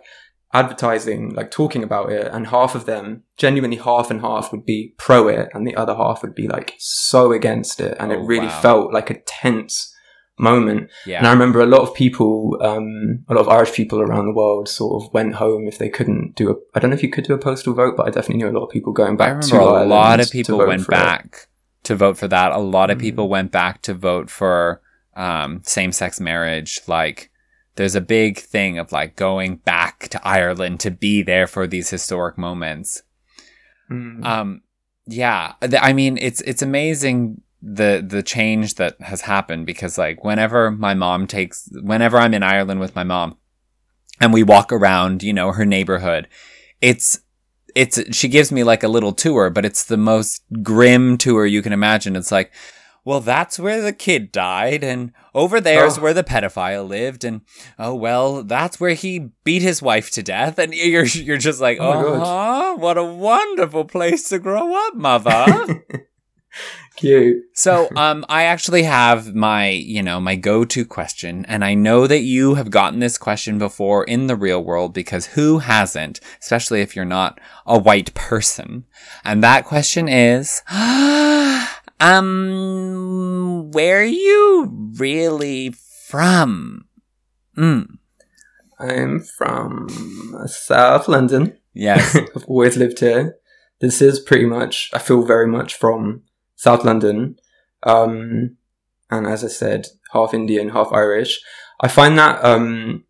advertising, 0.52 1.34
like 1.34 1.50
talking 1.50 1.82
about 1.82 2.10
it. 2.10 2.28
And 2.32 2.46
half 2.48 2.74
of 2.74 2.86
them, 2.86 3.22
genuinely 3.36 3.76
half 3.76 4.10
and 4.10 4.20
half, 4.20 4.50
would 4.52 4.64
be 4.64 4.94
pro 4.98 5.28
it, 5.28 5.48
and 5.54 5.66
the 5.66 5.76
other 5.76 5.94
half 5.94 6.22
would 6.22 6.34
be 6.34 6.48
like 6.48 6.74
so 6.78 7.32
against 7.32 7.80
it. 7.80 7.96
And 8.00 8.10
Oh, 8.12 8.14
it 8.16 8.26
really 8.26 8.46
wow. 8.46 8.60
felt 8.60 8.92
like 8.92 9.10
a 9.10 9.20
tense 9.20 9.94
moment. 10.38 10.88
Yeah. 11.04 11.18
And 11.18 11.26
I 11.26 11.32
remember 11.32 11.60
a 11.60 11.66
lot 11.66 11.80
of 11.80 11.94
people, 11.94 12.56
um, 12.62 13.24
a 13.28 13.34
lot 13.34 13.40
of 13.40 13.48
Irish 13.48 13.72
people 13.72 14.00
around 14.00 14.26
the 14.26 14.32
world 14.34 14.68
sort 14.68 15.02
of 15.02 15.12
went 15.12 15.34
home 15.34 15.66
if 15.66 15.78
they 15.78 15.88
couldn't 15.88 16.34
do 16.36 16.50
a, 16.50 16.54
I 16.74 16.80
don't 16.80 16.90
know 16.90 16.96
if 16.96 17.02
you 17.02 17.10
could 17.10 17.24
do 17.24 17.34
a 17.34 17.38
postal 17.38 17.74
vote, 17.74 17.96
but 17.96 18.06
I 18.06 18.10
definitely 18.10 18.36
knew 18.44 18.48
a 18.48 18.56
lot 18.56 18.64
of 18.66 18.70
people 18.70 18.92
going 18.92 19.14
I 19.14 19.16
back 19.16 19.28
remember 19.28 19.46
to 19.48 19.56
a 19.56 19.64
Ireland 19.64 19.90
lot 19.90 20.20
of 20.20 20.30
people 20.30 20.58
went 20.58 20.82
for 20.82 20.92
it. 20.92 20.96
back 20.96 21.48
to 21.84 21.96
vote 21.96 22.16
for 22.16 22.28
that. 22.28 22.52
A 22.52 22.58
lot 22.58 22.90
of 22.90 22.98
Mm. 22.98 23.00
people 23.02 23.28
went 23.28 23.50
back 23.52 23.82
to 23.82 23.94
vote 23.94 24.30
for 24.30 24.80
um, 25.16 25.62
same 25.64 25.90
sex 25.90 26.20
marriage. 26.20 26.80
Like, 26.86 27.30
there's 27.78 27.94
a 27.94 28.00
big 28.00 28.38
thing 28.40 28.76
of 28.76 28.90
like 28.90 29.14
going 29.14 29.54
back 29.58 30.08
to 30.08 30.20
Ireland 30.26 30.80
to 30.80 30.90
be 30.90 31.22
there 31.22 31.46
for 31.46 31.64
these 31.64 31.90
historic 31.90 32.36
moments. 32.36 33.04
Mm. 33.88 34.24
Um, 34.24 34.62
yeah, 35.06 35.52
I 35.62 35.92
mean, 35.92 36.18
it's 36.20 36.40
it's 36.40 36.60
amazing 36.60 37.40
the 37.62 38.04
the 38.04 38.24
change 38.24 38.74
that 38.74 39.00
has 39.00 39.20
happened 39.20 39.64
because 39.64 39.96
like 39.96 40.24
whenever 40.24 40.72
my 40.72 40.94
mom 40.94 41.28
takes, 41.28 41.68
whenever 41.72 42.18
I'm 42.18 42.34
in 42.34 42.42
Ireland 42.42 42.80
with 42.80 42.96
my 42.96 43.04
mom, 43.04 43.36
and 44.20 44.32
we 44.32 44.42
walk 44.42 44.72
around, 44.72 45.22
you 45.22 45.32
know, 45.32 45.52
her 45.52 45.64
neighborhood, 45.64 46.26
it's 46.80 47.20
it's 47.76 48.00
she 48.12 48.26
gives 48.26 48.50
me 48.50 48.64
like 48.64 48.82
a 48.82 48.88
little 48.88 49.12
tour, 49.12 49.50
but 49.50 49.64
it's 49.64 49.84
the 49.84 49.96
most 49.96 50.42
grim 50.64 51.16
tour 51.16 51.46
you 51.46 51.62
can 51.62 51.72
imagine. 51.72 52.16
It's 52.16 52.32
like. 52.32 52.52
Well, 53.08 53.20
that's 53.20 53.58
where 53.58 53.80
the 53.80 53.94
kid 53.94 54.32
died, 54.32 54.84
and 54.84 55.12
over 55.34 55.62
there's 55.62 55.96
Oh. 55.96 56.02
where 56.02 56.12
the 56.12 56.22
pedophile 56.22 56.86
lived, 56.86 57.24
and 57.24 57.40
oh 57.78 57.94
well, 57.94 58.42
that's 58.42 58.78
where 58.78 58.92
he 58.92 59.30
beat 59.44 59.62
his 59.62 59.80
wife 59.80 60.10
to 60.10 60.22
death, 60.22 60.58
and 60.58 60.74
you're 60.74 61.06
you're 61.06 61.38
just 61.38 61.58
like, 61.58 61.78
Oh 61.80 62.18
God. 62.18 62.78
what 62.78 62.98
a 62.98 63.04
wonderful 63.04 63.86
place 63.86 64.28
to 64.28 64.38
grow 64.38 64.74
up, 64.88 64.94
mother. 64.94 65.86
Cute. 66.96 67.44
so, 67.54 67.88
um, 67.96 68.26
I 68.28 68.42
actually 68.42 68.82
have 68.82 69.34
my, 69.34 69.68
you 69.70 70.02
know, 70.02 70.20
my 70.20 70.36
go-to 70.36 70.84
question, 70.84 71.46
and 71.46 71.64
I 71.64 71.72
know 71.72 72.06
that 72.06 72.22
you 72.22 72.56
have 72.56 72.70
gotten 72.70 72.98
this 72.98 73.16
question 73.16 73.56
before 73.58 74.04
in 74.04 74.26
the 74.26 74.36
real 74.36 74.62
world 74.62 74.92
because 74.92 75.26
who 75.28 75.60
hasn't, 75.60 76.20
especially 76.42 76.82
if 76.82 76.94
you're 76.94 77.06
not 77.06 77.40
a 77.64 77.78
white 77.78 78.12
person. 78.12 78.84
And 79.24 79.42
that 79.42 79.64
question 79.64 80.08
is, 80.08 80.60
um, 82.00 83.70
where 83.72 84.00
are 84.00 84.04
you 84.04 84.92
really 84.96 85.70
from? 86.06 86.86
Mm. 87.56 87.98
I'm 88.78 89.20
from 89.20 89.88
South 90.46 91.08
London. 91.08 91.58
Yes. 91.74 92.16
I've 92.36 92.44
always 92.46 92.76
lived 92.76 93.00
here. 93.00 93.36
This 93.80 94.00
is 94.00 94.20
pretty 94.20 94.46
much, 94.46 94.90
I 94.92 94.98
feel 94.98 95.24
very 95.24 95.46
much 95.46 95.74
from 95.74 96.22
South 96.56 96.84
London. 96.84 97.38
Um, 97.82 98.56
and 99.10 99.26
as 99.26 99.44
I 99.44 99.48
said, 99.48 99.88
half 100.12 100.34
Indian, 100.34 100.70
half 100.70 100.92
Irish. 100.92 101.40
I 101.80 101.88
find 101.88 102.18
that, 102.18 102.44
um, 102.44 103.04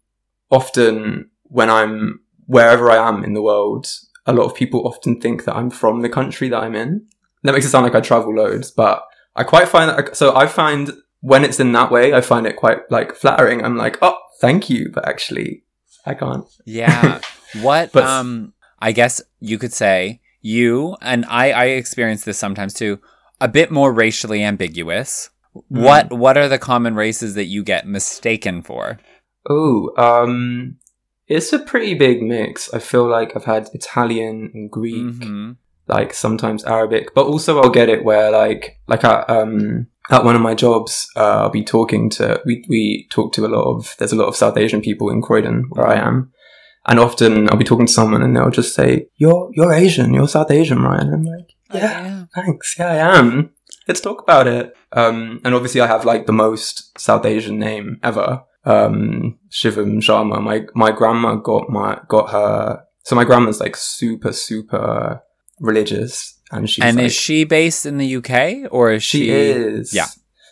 often 0.51 1.31
when 1.44 1.70
I'm 1.70 2.20
wherever 2.46 2.90
I 2.90 2.96
am 3.09 3.24
in 3.24 3.35
the 3.35 3.42
world, 3.42 3.90
a 4.27 4.33
lot 4.33 4.44
of 4.44 4.55
people 4.55 4.87
often 4.87 5.20
think 5.20 5.44
that 5.44 5.57
I'm 5.57 5.70
from 5.70 6.03
the 6.03 6.09
country 6.09 6.48
that 6.48 6.62
I'm 6.62 6.74
in. 6.74 7.07
That 7.42 7.53
makes 7.53 7.64
it 7.66 7.70
sound 7.70 7.85
like 7.85 7.94
I 7.94 8.01
travel 8.01 8.35
loads, 8.35 8.70
but 8.70 9.03
I 9.37 9.44
quite 9.44 9.68
find 9.68 9.88
that, 9.90 10.16
so 10.16 10.35
I 10.37 10.46
find 10.46 10.90
when 11.20 11.44
it's 11.44 11.61
in 11.61 11.72
that 11.72 11.90
way, 11.90 12.12
I 12.14 12.20
find 12.20 12.46
it 12.46 12.57
quite 12.57 12.90
like 12.90 13.14
flattering. 13.14 13.64
I'm 13.64 13.77
like, 13.77 13.98
oh, 14.03 14.16
thank 14.40 14.68
you, 14.70 14.90
but 14.92 15.07
actually 15.09 15.64
I 16.07 16.14
can't. 16.14 16.46
Yeah. 16.64 17.20
What 17.62 17.92
But- 17.92 18.05
um 18.05 18.53
I 18.81 18.92
guess 18.92 19.20
you 19.40 19.59
could 19.59 19.72
say 19.72 20.20
you 20.42 20.96
and 21.01 21.24
I 21.29 21.51
I 21.53 21.64
experience 21.66 22.24
this 22.24 22.38
sometimes 22.38 22.74
too, 22.74 23.01
a 23.40 23.48
bit 23.48 23.70
more 23.70 23.92
racially 23.92 24.42
ambiguous. 24.44 25.31
Hmm. 25.55 25.83
What 25.83 26.12
what 26.12 26.37
are 26.37 26.48
the 26.48 26.59
common 26.59 26.94
races 26.94 27.35
that 27.35 27.46
you 27.46 27.62
get 27.64 27.87
mistaken 27.87 28.62
for? 28.62 28.98
Oh, 29.48 29.90
um, 29.96 30.77
it's 31.27 31.53
a 31.53 31.59
pretty 31.59 31.94
big 31.94 32.22
mix. 32.22 32.72
I 32.74 32.79
feel 32.81 33.09
like 33.09 33.35
I've 33.35 33.44
had 33.46 33.70
Italian 33.72 34.51
and 34.55 34.70
Greek, 34.70 35.07
Mhm. 35.07 35.57
Like 35.88 36.12
sometimes 36.14 36.64
Arabic, 36.64 37.14
but 37.14 37.27
also 37.27 37.61
I'll 37.61 37.70
get 37.70 37.88
it 37.88 38.05
where 38.05 38.31
like 38.31 38.79
like 38.87 39.05
at 39.05 39.29
um 39.29 39.87
at 40.11 40.24
one 40.24 40.35
of 40.35 40.40
my 40.40 40.55
jobs, 40.55 41.07
uh, 41.16 41.42
I'll 41.42 41.51
be 41.51 41.64
talking 41.64 42.09
to 42.11 42.40
we 42.46 42.64
we 42.68 43.07
talk 43.11 43.33
to 43.35 43.46
a 43.46 43.48
lot 43.48 43.64
of 43.64 43.94
there's 43.98 44.12
a 44.12 44.16
lot 44.16 44.29
of 44.29 44.37
South 44.37 44.57
Asian 44.57 44.81
people 44.81 45.11
in 45.11 45.22
Croydon 45.22 45.66
where 45.70 45.87
I 45.87 45.96
am, 45.96 46.33
And 46.87 46.98
often 46.98 47.51
I'll 47.51 47.59
be 47.59 47.64
talking 47.64 47.87
to 47.87 47.92
someone 47.92 48.22
and 48.22 48.35
they'll 48.35 48.51
just 48.51 48.74
say, 48.74 49.09
"You're 49.16 49.51
you're 49.53 49.72
Asian. 49.72 50.14
You're 50.14 50.29
South 50.29 50.51
Asian, 50.51 50.83
right?" 50.83 51.01
And 51.01 51.14
I'm 51.14 51.22
like, 51.22 51.55
"Yeah, 51.72 52.24
thanks. 52.35 52.77
Yeah, 52.79 52.88
I 52.88 53.18
am. 53.18 53.51
Let's 53.87 54.01
talk 54.01 54.22
about 54.22 54.46
it." 54.46 54.74
Um, 54.92 55.40
and 55.44 55.55
obviously, 55.55 55.83
I 55.83 55.87
have 55.87 56.07
like 56.07 56.27
the 56.27 56.33
most 56.33 56.98
South 56.98 57.27
Asian 57.27 57.59
name 57.59 57.98
ever. 58.03 58.42
Um, 58.64 59.38
Shivam 59.51 59.98
Sharma. 59.98 60.42
My 60.42 60.62
my 60.74 60.90
grandma 60.90 61.35
got 61.35 61.68
my 61.68 62.01
got 62.09 62.31
her. 62.31 62.85
So 63.05 63.16
my 63.16 63.24
grandma's 63.24 63.61
like 63.61 63.77
super 63.77 64.33
super 64.33 65.22
religious, 65.61 66.38
and 66.51 66.68
she's 66.68 66.85
and 66.85 66.97
like, 66.97 67.07
is 67.07 67.14
she 67.14 67.44
based 67.44 67.87
in 67.87 67.99
the 67.99 68.16
UK 68.16 68.73
or 68.73 68.92
is 68.92 69.03
she? 69.03 69.25
she 69.27 69.31
is. 69.31 69.92
Yeah. 69.94 70.07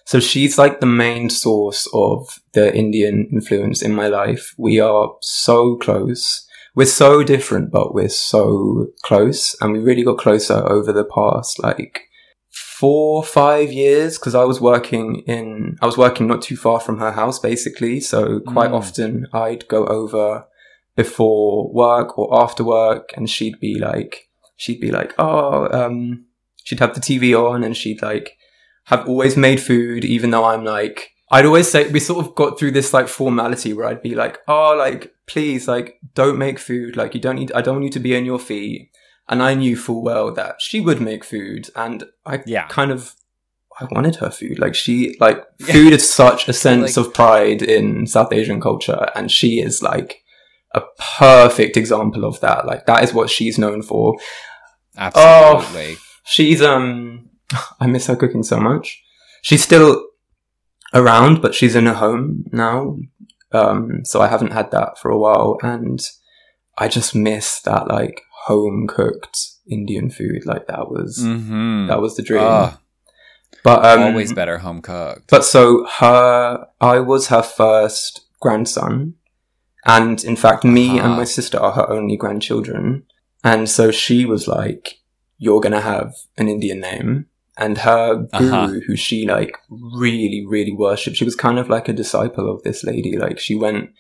So 0.04 0.20
she's 0.20 0.56
like 0.56 0.78
the 0.80 0.86
main 0.86 1.30
source 1.30 1.88
of 1.92 2.38
the 2.52 2.72
Indian 2.74 3.28
influence 3.32 3.82
in 3.82 3.92
my 3.92 4.06
life. 4.06 4.54
We 4.56 4.78
are 4.78 5.16
so 5.20 5.76
close. 5.76 6.46
We're 6.76 6.86
so 6.86 7.24
different, 7.24 7.72
but 7.72 7.92
we're 7.92 8.08
so 8.08 8.88
close. 9.02 9.56
And 9.60 9.72
we 9.72 9.80
really 9.80 10.04
got 10.04 10.18
closer 10.18 10.64
over 10.68 10.92
the 10.92 11.04
past 11.04 11.60
like 11.60 12.02
four, 12.50 13.24
five 13.24 13.72
years. 13.72 14.16
Cause 14.16 14.34
I 14.36 14.44
was 14.44 14.60
working 14.60 15.22
in, 15.26 15.76
I 15.82 15.86
was 15.86 15.98
working 15.98 16.28
not 16.28 16.42
too 16.42 16.56
far 16.56 16.78
from 16.78 16.98
her 16.98 17.10
house 17.12 17.40
basically. 17.40 17.98
So 17.98 18.38
quite 18.46 18.70
Mm. 18.70 18.74
often 18.76 19.26
I'd 19.32 19.66
go 19.66 19.86
over 19.86 20.46
before 20.94 21.72
work 21.72 22.16
or 22.18 22.40
after 22.42 22.62
work 22.62 23.10
and 23.16 23.28
she'd 23.28 23.58
be 23.58 23.76
like, 23.78 24.25
she'd 24.56 24.80
be 24.80 24.90
like, 24.90 25.14
oh, 25.18 25.68
um, 25.72 26.26
she'd 26.64 26.80
have 26.80 26.94
the 26.94 27.00
TV 27.00 27.34
on 27.38 27.62
and 27.62 27.76
she'd 27.76 28.02
like 28.02 28.36
have 28.84 29.08
always 29.08 29.36
made 29.36 29.60
food, 29.60 30.04
even 30.04 30.30
though 30.30 30.44
I'm 30.44 30.64
like, 30.64 31.10
I'd 31.30 31.44
always 31.46 31.68
say, 31.70 31.88
we 31.90 31.98
sort 32.00 32.24
of 32.24 32.34
got 32.36 32.58
through 32.58 32.70
this 32.70 32.94
like 32.94 33.08
formality 33.08 33.72
where 33.72 33.86
I'd 33.86 34.02
be 34.02 34.14
like, 34.14 34.38
oh, 34.46 34.76
like, 34.78 35.12
please, 35.26 35.66
like, 35.66 35.98
don't 36.14 36.38
make 36.38 36.58
food. 36.60 36.96
Like, 36.96 37.14
you 37.14 37.20
don't 37.20 37.34
need, 37.36 37.50
I 37.52 37.62
don't 37.62 37.74
want 37.76 37.84
you 37.84 37.90
to 37.90 37.98
be 38.00 38.16
on 38.16 38.24
your 38.24 38.38
feet. 38.38 38.90
And 39.28 39.42
I 39.42 39.54
knew 39.54 39.76
full 39.76 40.02
well 40.04 40.32
that 40.34 40.60
she 40.62 40.80
would 40.80 41.00
make 41.00 41.24
food 41.24 41.68
and 41.74 42.04
I 42.24 42.42
Yeah. 42.46 42.68
kind 42.68 42.92
of, 42.92 43.16
I 43.80 43.86
wanted 43.90 44.16
her 44.16 44.30
food. 44.30 44.60
Like 44.60 44.76
she, 44.76 45.16
like, 45.18 45.44
food 45.60 45.92
is 45.92 46.08
such 46.08 46.48
a 46.48 46.52
sense 46.64 46.96
Like- 46.96 47.06
of 47.06 47.12
pride 47.12 47.60
in 47.62 48.06
South 48.06 48.32
Asian 48.32 48.60
culture. 48.60 49.10
And 49.16 49.28
she 49.30 49.60
is 49.60 49.82
like 49.82 50.22
a 50.76 50.82
perfect 51.18 51.76
example 51.76 52.24
of 52.24 52.38
that. 52.40 52.66
Like, 52.66 52.86
that 52.86 53.02
is 53.02 53.12
what 53.14 53.30
she's 53.30 53.58
known 53.58 53.82
for. 53.82 54.16
Absolutely. 54.96 55.96
She's 56.24 56.62
um 56.62 57.30
I 57.80 57.86
miss 57.86 58.06
her 58.06 58.16
cooking 58.16 58.42
so 58.42 58.58
much. 58.60 59.02
She's 59.42 59.62
still 59.62 60.04
around, 60.94 61.42
but 61.42 61.54
she's 61.54 61.74
in 61.76 61.86
a 61.86 61.94
home 61.94 62.44
now. 62.52 62.98
Um 63.52 64.04
so 64.04 64.20
I 64.20 64.28
haven't 64.28 64.52
had 64.52 64.70
that 64.72 64.98
for 64.98 65.10
a 65.10 65.18
while 65.18 65.58
and 65.62 66.00
I 66.78 66.88
just 66.88 67.14
miss 67.14 67.60
that 67.62 67.88
like 67.88 68.22
home 68.46 68.86
cooked 68.88 69.38
Indian 69.70 70.10
food. 70.10 70.44
Like 70.46 70.66
that 70.68 70.90
was 70.90 71.18
Mm-hmm. 71.22 71.86
that 71.88 72.00
was 72.00 72.16
the 72.16 72.22
dream. 72.22 72.42
Oh, 72.44 72.78
but 73.64 73.84
um 73.84 74.02
always 74.02 74.32
better 74.32 74.58
home 74.58 74.82
cooked. 74.82 75.30
but 75.30 75.44
so 75.44 75.86
her 75.98 76.66
I 76.80 77.00
was 77.00 77.28
her 77.28 77.42
first 77.42 78.22
grandson. 78.40 79.14
And 79.86 80.22
in 80.24 80.36
fact 80.36 80.64
me 80.64 80.90
and 80.98 81.00
Uh-huh. 81.08 81.16
my 81.16 81.24
sister 81.24 81.58
are 81.58 81.72
her 81.72 81.88
only 81.90 82.16
grandchildren. 82.16 83.04
And 83.44 83.68
so 83.68 83.90
she 83.90 84.24
was 84.24 84.48
like, 84.48 84.98
You're 85.38 85.60
gonna 85.60 85.80
have 85.82 86.14
an 86.38 86.48
Indian 86.48 86.80
name. 86.80 87.26
And 87.58 87.78
her 87.78 88.14
guru, 88.38 88.48
Uh-huh. 88.52 88.66
who 88.86 88.96
she 88.96 89.26
like 89.26 89.56
really, 89.70 90.44
really 90.46 90.72
worshipped, 90.72 91.16
she 91.16 91.24
was 91.24 91.36
kind 91.36 91.58
of 91.58 91.68
like 91.68 91.88
a 91.88 91.92
disciple 91.92 92.50
of 92.52 92.62
this 92.62 92.84
lady. 92.84 93.16
Like 93.16 93.38
she 93.38 93.54
went 93.54 93.90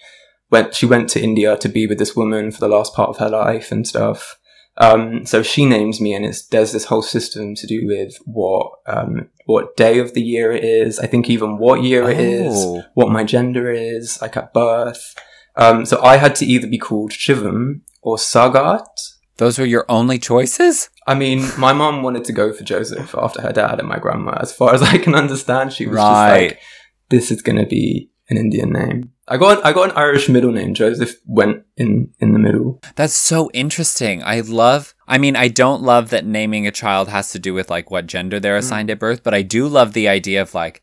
went 0.50 0.74
she 0.74 0.86
went 0.86 1.08
to 1.10 1.20
India 1.22 1.56
to 1.58 1.68
be 1.68 1.86
with 1.86 1.98
this 1.98 2.14
woman 2.16 2.50
for 2.52 2.60
the 2.60 2.68
last 2.68 2.94
part 2.94 3.08
of 3.10 3.18
her 3.18 3.28
life 3.30 3.70
and 3.72 3.86
stuff. 3.86 4.38
Um, 4.78 5.24
so 5.24 5.42
she 5.42 5.64
names 5.64 6.00
me, 6.02 6.12
and 6.14 6.24
it's 6.26 6.46
there's 6.48 6.72
this 6.72 6.84
whole 6.84 7.02
system 7.02 7.54
to 7.54 7.66
do 7.66 7.86
with 7.86 8.14
what 8.26 8.72
um, 8.86 9.28
what 9.46 9.74
day 9.76 9.98
of 10.00 10.12
the 10.12 10.22
year 10.22 10.52
it 10.52 10.64
is. 10.64 10.98
I 10.98 11.06
think 11.06 11.30
even 11.30 11.56
what 11.58 11.82
year 11.82 12.10
it 12.10 12.20
is, 12.20 12.54
Oh. 12.56 12.82
what 12.94 13.10
my 13.10 13.24
gender 13.24 13.70
is, 13.70 14.20
like 14.20 14.36
at 14.36 14.52
birth. 14.52 15.14
Um, 15.56 15.86
so 15.86 16.02
I 16.02 16.16
had 16.16 16.34
to 16.36 16.46
either 16.46 16.66
be 16.66 16.78
called 16.78 17.12
Shivam 17.12 17.80
or 18.02 18.16
Sagat. 18.16 18.86
Those 19.38 19.58
were 19.58 19.66
your 19.66 19.84
only 19.88 20.18
choices? 20.18 20.88
I 21.06 21.14
mean, 21.14 21.48
my 21.58 21.72
mom 21.72 22.02
wanted 22.02 22.24
to 22.24 22.32
go 22.32 22.52
for 22.52 22.64
Joseph 22.64 23.14
after 23.14 23.42
her 23.42 23.52
dad 23.52 23.78
and 23.78 23.88
my 23.88 23.98
grandma. 23.98 24.38
As 24.40 24.52
far 24.52 24.74
as 24.74 24.82
I 24.82 24.98
can 24.98 25.14
understand, 25.14 25.72
she 25.72 25.86
was 25.86 25.96
just 25.96 26.30
like, 26.30 26.58
"This 27.10 27.30
is 27.30 27.42
going 27.42 27.58
to 27.58 27.66
be 27.66 28.10
an 28.28 28.36
Indian 28.36 28.72
name." 28.72 29.12
I 29.28 29.36
got 29.36 29.64
I 29.64 29.72
got 29.72 29.90
an 29.90 29.96
Irish 29.96 30.28
middle 30.28 30.52
name. 30.52 30.72
Joseph 30.74 31.16
went 31.26 31.64
in 31.76 32.12
in 32.18 32.32
the 32.32 32.38
middle. 32.38 32.80
That's 32.94 33.14
so 33.14 33.50
interesting. 33.52 34.22
I 34.22 34.40
love, 34.40 34.94
I 35.06 35.18
mean, 35.18 35.36
I 35.36 35.48
don't 35.48 35.82
love 35.82 36.10
that 36.10 36.24
naming 36.24 36.66
a 36.66 36.70
child 36.70 37.08
has 37.08 37.30
to 37.32 37.38
do 37.38 37.52
with 37.52 37.68
like 37.68 37.90
what 37.90 38.06
gender 38.06 38.40
they're 38.40 38.56
assigned 38.56 38.90
at 38.90 38.98
birth, 38.98 39.22
but 39.22 39.34
I 39.34 39.42
do 39.42 39.68
love 39.68 39.92
the 39.92 40.08
idea 40.08 40.42
of 40.42 40.54
like, 40.54 40.82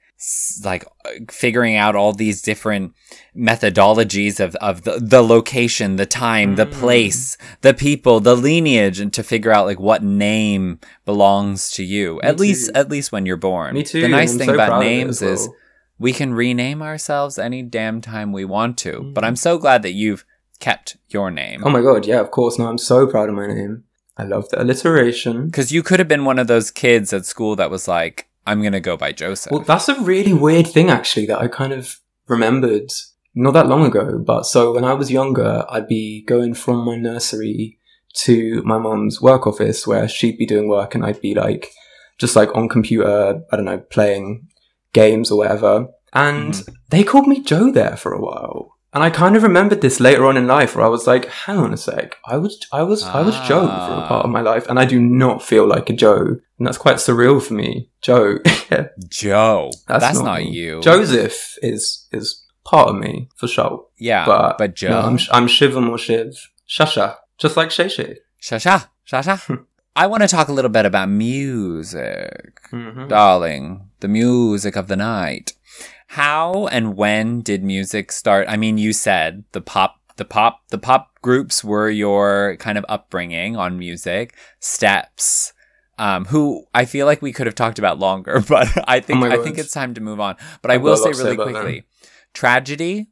like 0.64 0.86
uh, 1.06 1.10
figuring 1.30 1.76
out 1.76 1.96
all 1.96 2.14
these 2.14 2.42
different 2.42 2.94
methodologies 3.36 4.40
of, 4.40 4.56
of 4.56 4.84
the, 4.84 5.00
the 5.00 5.22
location, 5.22 5.96
the 5.98 6.06
time, 6.06 6.56
the 6.56 6.66
Mm. 6.66 6.72
place, 6.72 7.38
the 7.62 7.74
people, 7.74 8.20
the 8.20 8.36
lineage, 8.36 9.00
and 9.00 9.12
to 9.14 9.24
figure 9.24 9.52
out 9.52 9.66
like 9.66 9.80
what 9.80 10.02
name 10.04 10.80
belongs 11.06 11.70
to 11.72 11.84
you. 11.84 12.22
at 12.22 12.40
least, 12.40 12.72
at 12.74 12.90
least 12.90 13.12
when 13.12 13.26
you're 13.26 13.38
born. 13.38 13.74
Me 13.76 13.84
too. 13.84 14.02
The 14.02 14.08
nice 14.08 14.32
I'm 14.34 14.38
thing 14.40 14.48
so 14.48 14.54
about 14.54 14.68
proud 14.70 14.82
of 14.82 14.88
it 14.88 14.90
names 14.90 15.22
as 15.22 15.42
is 15.42 15.50
we 16.00 16.14
can 16.14 16.34
rename 16.34 16.82
ourselves 16.82 17.38
any 17.38 17.62
damn 17.62 18.02
time 18.02 18.32
we 18.32 18.46
want 18.46 18.78
to. 18.80 18.94
Mm. 19.02 19.14
But 19.14 19.24
I'm 19.24 19.36
so 19.36 19.58
glad 19.58 19.82
that 19.84 19.94
you've 19.94 20.26
kept 20.60 20.98
your 21.10 21.32
name. 21.32 21.62
Oh 21.66 21.70
my 21.70 21.82
god, 21.82 22.06
yeah, 22.06 22.20
of 22.22 22.32
course. 22.32 22.58
No, 22.58 22.68
I'm 22.68 22.78
so 22.78 23.06
proud 23.08 23.30
of 23.30 23.36
my 23.36 23.48
name. 23.48 23.84
I 24.18 24.24
love 24.24 24.48
the 24.50 24.62
alliteration. 24.62 25.48
Because 25.48 25.72
you 25.72 25.84
could 25.84 26.00
have 26.00 26.08
been 26.08 26.24
one 26.26 26.40
of 26.40 26.48
those 26.48 26.72
kids 26.72 27.12
at 27.14 27.26
school 27.26 27.56
that 27.58 27.70
was 27.72 27.88
like, 27.88 28.28
I'm 28.46 28.62
going 28.62 28.74
to 28.74 28.80
go 28.80 28.98
by 28.98 29.12
Joseph. 29.12 29.52
Well, 29.52 29.62
that's 29.62 29.90
a 29.90 30.02
really 30.02 30.34
weird 30.34 30.68
thing, 30.68 30.90
actually, 30.90 31.26
that 31.28 31.40
I 31.40 31.48
kind 31.48 31.74
of 31.74 32.00
remembered 32.28 32.92
not 33.36 33.54
that 33.54 33.68
long 33.68 33.86
ago. 33.86 34.20
But 34.20 34.44
so 34.44 34.74
when 34.74 34.84
I 34.84 34.94
was 34.94 35.12
younger, 35.12 35.66
I'd 35.70 35.88
be 35.88 36.24
going 36.24 36.54
from 36.54 36.86
my 36.86 36.96
nursery 36.96 37.80
to 38.16 38.62
my 38.64 38.78
mom's 38.78 39.22
work 39.22 39.48
office 39.48 39.88
where 39.88 40.08
she'd 40.08 40.38
be 40.38 40.46
doing 40.46 40.68
work 40.68 40.94
and 40.94 41.06
I'd 41.06 41.22
be 41.22 41.34
like, 41.34 41.72
just 42.20 42.36
like 42.36 42.56
on 42.56 42.70
computer, 42.70 43.42
I 43.52 43.56
don't 43.56 43.66
know, 43.66 43.80
playing 43.80 44.48
games 44.94 45.32
or 45.32 45.40
whatever. 45.40 45.88
And 46.14 46.54
mm-hmm. 46.54 46.74
they 46.90 47.04
called 47.04 47.28
me 47.28 47.42
Joe 47.42 47.72
there 47.72 47.98
for 47.98 48.14
a 48.14 48.22
while. 48.22 48.73
And 48.94 49.04
I 49.04 49.10
kind 49.10 49.36
of 49.36 49.42
remembered 49.42 49.82
this 49.82 50.00
later 50.00 50.26
on 50.26 50.38
in 50.38 50.46
life 50.46 50.76
where 50.76 50.86
I 50.86 50.90
was 50.90 51.08
like, 51.08 51.26
hang 51.26 51.58
on 51.58 51.74
a 51.74 51.78
sec. 51.78 52.18
I 52.26 52.38
was, 52.38 52.66
I 52.72 52.84
was, 52.84 53.04
I 53.04 53.22
was 53.22 53.36
Joe 53.48 53.66
for 53.66 54.04
a 54.04 54.08
part 54.08 54.26
of 54.26 54.30
my 54.30 54.42
life 54.42 54.68
and 54.68 54.78
I 54.80 54.86
do 54.86 55.00
not 55.00 55.42
feel 55.42 55.66
like 55.68 55.90
a 55.90 55.94
Joe. 55.94 56.38
And 56.60 56.68
that's 56.68 56.78
quite 56.78 56.98
surreal 56.98 57.42
for 57.42 57.56
me. 57.56 57.90
Joe. 58.02 58.38
Joe. 59.10 59.72
That's, 59.88 60.04
That's, 60.04 60.20
not, 60.20 60.42
me. 60.42 60.52
you. 60.52 60.82
Joseph 60.82 61.58
is 61.64 62.08
is 62.12 62.44
part 62.64 62.90
of 62.90 62.96
me 62.96 63.30
for 63.36 63.48
sure. 63.48 63.88
Yeah, 63.98 64.26
but 64.26 64.58
but, 64.60 64.76
Joe. 64.76 64.90
no, 64.90 65.00
I'm 65.02 65.20
I'm 65.32 65.48
Shivam 65.48 65.90
or 65.90 65.98
Shiv. 65.98 66.52
Shasha, 66.70 67.18
just 67.38 67.58
like 67.58 67.72
Shay 67.72 67.90
Shay. 67.90 68.18
Shasha. 68.42 68.88
Shasha. 69.08 69.66
I 69.96 70.08
want 70.08 70.24
to 70.24 70.28
talk 70.28 70.48
a 70.48 70.54
little 70.54 70.72
bit 70.72 70.86
about 70.86 71.10
music. 71.10 72.62
Mm-hmm. 72.72 73.08
Darling, 73.10 73.90
the 74.00 74.08
music 74.08 74.76
of 74.76 74.88
the 74.88 74.96
night. 74.96 75.54
How 76.14 76.68
and 76.68 76.96
when 76.96 77.42
did 77.42 77.64
music 77.64 78.12
start? 78.12 78.46
I 78.48 78.56
mean, 78.56 78.78
you 78.78 78.94
said 78.94 79.46
the 79.52 79.62
pop, 79.62 79.96
the 80.18 80.26
pop, 80.26 80.60
the 80.70 80.78
pop 80.78 81.20
groups 81.24 81.64
were 81.64 81.90
your 81.90 82.56
kind 82.58 82.78
of 82.78 82.86
upbringing 82.88 83.58
on 83.58 83.80
music. 83.80 84.36
Steps, 84.60 85.54
um, 85.98 86.26
who 86.26 86.66
I 86.72 86.86
feel 86.86 87.08
like 87.08 87.24
we 87.24 87.34
could 87.34 87.48
have 87.48 87.56
talked 87.56 87.80
about 87.80 87.98
longer, 87.98 88.44
but 88.48 88.68
I 88.88 89.00
think 89.00 89.24
Oh 89.24 89.32
I 89.32 89.38
think 89.38 89.58
it's 89.58 89.74
time 89.74 89.96
to 89.96 90.02
move 90.02 90.20
on. 90.20 90.36
But 90.62 90.70
I 90.70 90.76
I've 90.76 90.84
will 90.84 90.98
say 90.98 91.10
really 91.14 91.36
quickly, 91.36 91.86
tragedy, 92.36 93.08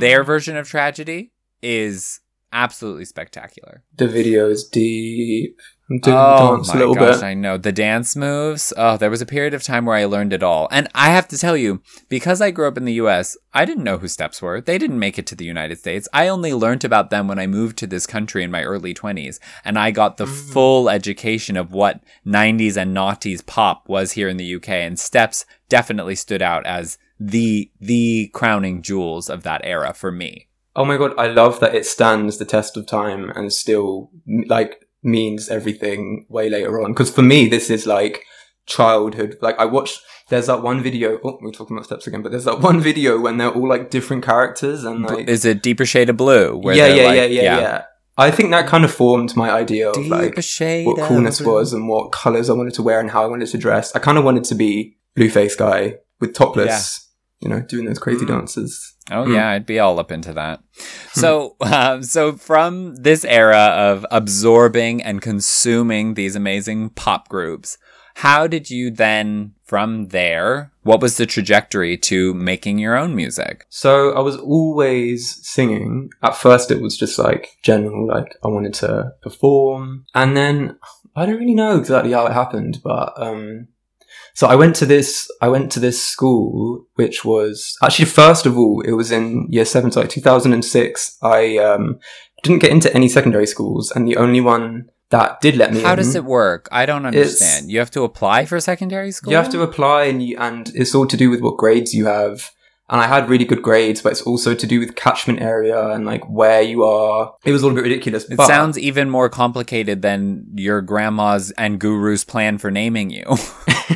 their 0.00 0.24
version 0.24 0.56
of 0.56 0.66
tragedy 0.66 1.32
is 1.60 2.20
absolutely 2.54 3.04
spectacular. 3.04 3.82
The 3.94 4.08
video 4.08 4.48
is 4.48 4.66
deep. 4.66 5.60
I'm 5.88 5.98
doing 5.98 6.16
oh 6.16 6.50
the 6.50 6.56
dance 6.56 6.74
a 6.74 6.78
little 6.78 6.94
gosh, 6.94 7.16
bit. 7.16 7.22
I 7.24 7.34
know 7.34 7.56
the 7.58 7.70
dance 7.70 8.16
moves. 8.16 8.72
Oh, 8.76 8.96
there 8.96 9.10
was 9.10 9.22
a 9.22 9.26
period 9.26 9.54
of 9.54 9.62
time 9.62 9.84
where 9.86 9.94
I 9.96 10.04
learned 10.04 10.32
it 10.32 10.42
all, 10.42 10.66
and 10.72 10.88
I 10.94 11.10
have 11.10 11.28
to 11.28 11.38
tell 11.38 11.56
you, 11.56 11.80
because 12.08 12.40
I 12.40 12.50
grew 12.50 12.66
up 12.66 12.76
in 12.76 12.86
the 12.86 12.94
U.S., 12.94 13.36
I 13.54 13.64
didn't 13.64 13.84
know 13.84 13.98
who 13.98 14.08
steps 14.08 14.42
were. 14.42 14.60
They 14.60 14.78
didn't 14.78 14.98
make 14.98 15.16
it 15.16 15.26
to 15.28 15.36
the 15.36 15.44
United 15.44 15.78
States. 15.78 16.08
I 16.12 16.26
only 16.26 16.52
learned 16.52 16.84
about 16.84 17.10
them 17.10 17.28
when 17.28 17.38
I 17.38 17.46
moved 17.46 17.78
to 17.78 17.86
this 17.86 18.06
country 18.06 18.42
in 18.42 18.50
my 18.50 18.64
early 18.64 18.94
twenties, 18.94 19.38
and 19.64 19.78
I 19.78 19.92
got 19.92 20.16
the 20.16 20.26
Mm. 20.26 20.52
full 20.52 20.90
education 20.90 21.56
of 21.56 21.70
what 21.72 22.00
'90s 22.26 22.76
and 22.76 22.94
noughties 22.96 23.46
pop 23.46 23.88
was 23.88 24.12
here 24.12 24.28
in 24.28 24.38
the 24.38 24.56
UK. 24.56 24.68
And 24.82 24.98
steps 24.98 25.44
definitely 25.68 26.16
stood 26.16 26.42
out 26.42 26.66
as 26.66 26.98
the 27.20 27.70
the 27.80 28.28
crowning 28.34 28.82
jewels 28.82 29.30
of 29.30 29.44
that 29.44 29.60
era 29.64 29.94
for 29.94 30.10
me. 30.10 30.48
Oh 30.74 30.84
my 30.84 30.96
god, 30.98 31.14
I 31.16 31.28
love 31.28 31.60
that 31.60 31.74
it 31.74 31.86
stands 31.86 32.36
the 32.38 32.44
test 32.44 32.76
of 32.76 32.86
time 32.86 33.30
and 33.36 33.52
still 33.52 34.10
like 34.48 34.85
means 35.06 35.48
everything 35.48 36.26
way 36.28 36.50
later 36.50 36.82
on. 36.82 36.92
Because 36.92 37.10
for 37.10 37.22
me, 37.22 37.48
this 37.48 37.70
is 37.70 37.86
like 37.86 38.22
childhood. 38.66 39.38
Like 39.40 39.58
I 39.58 39.64
watched, 39.64 40.00
there's 40.28 40.46
that 40.46 40.62
one 40.62 40.82
video. 40.82 41.18
Oh, 41.24 41.38
we're 41.40 41.52
talking 41.52 41.76
about 41.76 41.86
steps 41.86 42.06
again, 42.06 42.22
but 42.22 42.32
there's 42.32 42.44
that 42.44 42.60
one 42.60 42.80
video 42.80 43.18
when 43.20 43.38
they're 43.38 43.50
all 43.52 43.68
like 43.68 43.90
different 43.90 44.24
characters 44.24 44.84
and 44.84 45.02
like 45.02 45.28
Is 45.28 45.44
it 45.44 45.62
deeper 45.62 45.86
shade 45.86 46.10
of 46.10 46.16
blue? 46.16 46.56
where 46.58 46.74
yeah, 46.74 46.88
yeah, 46.88 47.04
like- 47.06 47.16
yeah, 47.16 47.24
yeah, 47.26 47.60
yeah. 47.60 47.82
I 48.18 48.30
think 48.30 48.50
that 48.50 48.66
kind 48.66 48.82
of 48.82 48.90
formed 48.90 49.36
my 49.36 49.50
idea 49.50 49.90
of 49.90 50.06
like 50.06 50.42
shade 50.42 50.86
what 50.86 50.96
coolness 51.06 51.38
blue. 51.40 51.52
was 51.52 51.74
and 51.74 51.86
what 51.86 52.12
colors 52.12 52.48
I 52.48 52.54
wanted 52.54 52.72
to 52.74 52.82
wear 52.82 52.98
and 52.98 53.10
how 53.10 53.22
I 53.22 53.26
wanted 53.26 53.48
to 53.48 53.58
dress. 53.58 53.94
I 53.94 53.98
kind 53.98 54.16
of 54.16 54.24
wanted 54.24 54.44
to 54.44 54.54
be 54.54 54.96
Blueface 55.18 55.56
guy 55.56 55.96
with 56.18 56.34
topless, 56.34 57.05
you 57.46 57.54
know, 57.54 57.60
doing 57.60 57.84
those 57.86 57.98
crazy 58.00 58.24
Mm. 58.24 58.28
dances. 58.28 58.94
Oh 59.10 59.24
Hmm. 59.24 59.34
yeah, 59.34 59.50
I'd 59.50 59.66
be 59.66 59.78
all 59.78 60.00
up 60.00 60.10
into 60.10 60.32
that. 60.32 60.60
So, 61.12 61.54
um, 61.60 62.02
so 62.02 62.32
from 62.32 62.96
this 62.96 63.24
era 63.24 63.56
of 63.90 64.04
absorbing 64.10 65.00
and 65.02 65.22
consuming 65.22 66.14
these 66.14 66.34
amazing 66.34 66.90
pop 66.90 67.28
groups, 67.28 67.78
how 68.16 68.46
did 68.48 68.68
you 68.70 68.90
then, 68.90 69.52
from 69.64 70.08
there, 70.08 70.72
what 70.82 71.00
was 71.00 71.18
the 71.18 71.26
trajectory 71.26 71.96
to 71.98 72.34
making 72.34 72.78
your 72.78 72.96
own 72.96 73.14
music? 73.14 73.64
So 73.68 74.12
I 74.12 74.20
was 74.20 74.36
always 74.36 75.38
singing. 75.46 76.08
At 76.22 76.34
first, 76.36 76.70
it 76.70 76.80
was 76.80 76.96
just 76.96 77.18
like 77.18 77.50
general, 77.62 78.08
like 78.08 78.36
I 78.42 78.48
wanted 78.48 78.74
to 78.74 79.12
perform, 79.22 80.06
and 80.14 80.36
then 80.36 80.78
I 81.14 81.26
don't 81.26 81.38
really 81.38 81.54
know 81.54 81.78
exactly 81.78 82.12
how 82.12 82.26
it 82.26 82.32
happened, 82.32 82.80
but 82.82 83.12
um, 83.16 83.68
so 84.36 84.46
I 84.46 84.54
went 84.54 84.76
to 84.76 84.86
this. 84.86 85.30
I 85.40 85.48
went 85.48 85.72
to 85.72 85.80
this 85.80 86.00
school, 86.00 86.84
which 86.96 87.24
was 87.24 87.74
actually 87.82 88.04
first 88.04 88.44
of 88.44 88.58
all, 88.58 88.82
it 88.82 88.92
was 88.92 89.10
in 89.10 89.46
year 89.48 89.64
seven, 89.64 89.90
so 89.90 90.00
like 90.00 90.10
2006. 90.10 91.16
I 91.22 91.56
um 91.56 91.98
didn't 92.42 92.60
get 92.60 92.70
into 92.70 92.92
any 92.94 93.08
secondary 93.08 93.46
schools, 93.46 93.90
and 93.90 94.06
the 94.06 94.18
only 94.18 94.42
one 94.42 94.90
that 95.08 95.40
did 95.40 95.56
let 95.56 95.72
me 95.72 95.80
How 95.80 95.92
in, 95.92 95.96
does 95.96 96.14
it 96.14 96.26
work? 96.26 96.68
I 96.70 96.84
don't 96.84 97.06
understand. 97.06 97.70
You 97.70 97.78
have 97.78 97.90
to 97.92 98.02
apply 98.02 98.44
for 98.44 98.60
secondary 98.60 99.10
school. 99.10 99.30
you 99.30 99.38
have 99.38 99.48
to 99.52 99.62
apply, 99.62 100.04
and 100.04 100.22
you, 100.22 100.36
and 100.38 100.70
it's 100.74 100.94
all 100.94 101.06
to 101.06 101.16
do 101.16 101.30
with 101.30 101.40
what 101.40 101.56
grades 101.56 101.94
you 101.94 102.04
have. 102.04 102.50
And 102.90 103.00
I 103.00 103.06
had 103.06 103.30
really 103.30 103.46
good 103.46 103.62
grades, 103.62 104.02
but 104.02 104.12
it's 104.12 104.22
also 104.22 104.54
to 104.54 104.66
do 104.66 104.78
with 104.78 104.96
catchment 104.96 105.40
area 105.40 105.88
and 105.88 106.04
like 106.04 106.28
where 106.28 106.60
you 106.60 106.84
are. 106.84 107.34
It 107.42 107.52
was 107.52 107.62
a 107.62 107.66
little 107.66 107.76
bit 107.76 107.88
ridiculous. 107.88 108.24
It 108.30 108.36
but 108.36 108.46
sounds 108.46 108.78
even 108.78 109.08
more 109.08 109.28
complicated 109.30 110.02
than 110.02 110.46
your 110.54 110.82
grandma's 110.82 111.50
and 111.52 111.80
guru's 111.80 112.22
plan 112.22 112.58
for 112.58 112.70
naming 112.70 113.10
you. 113.10 113.24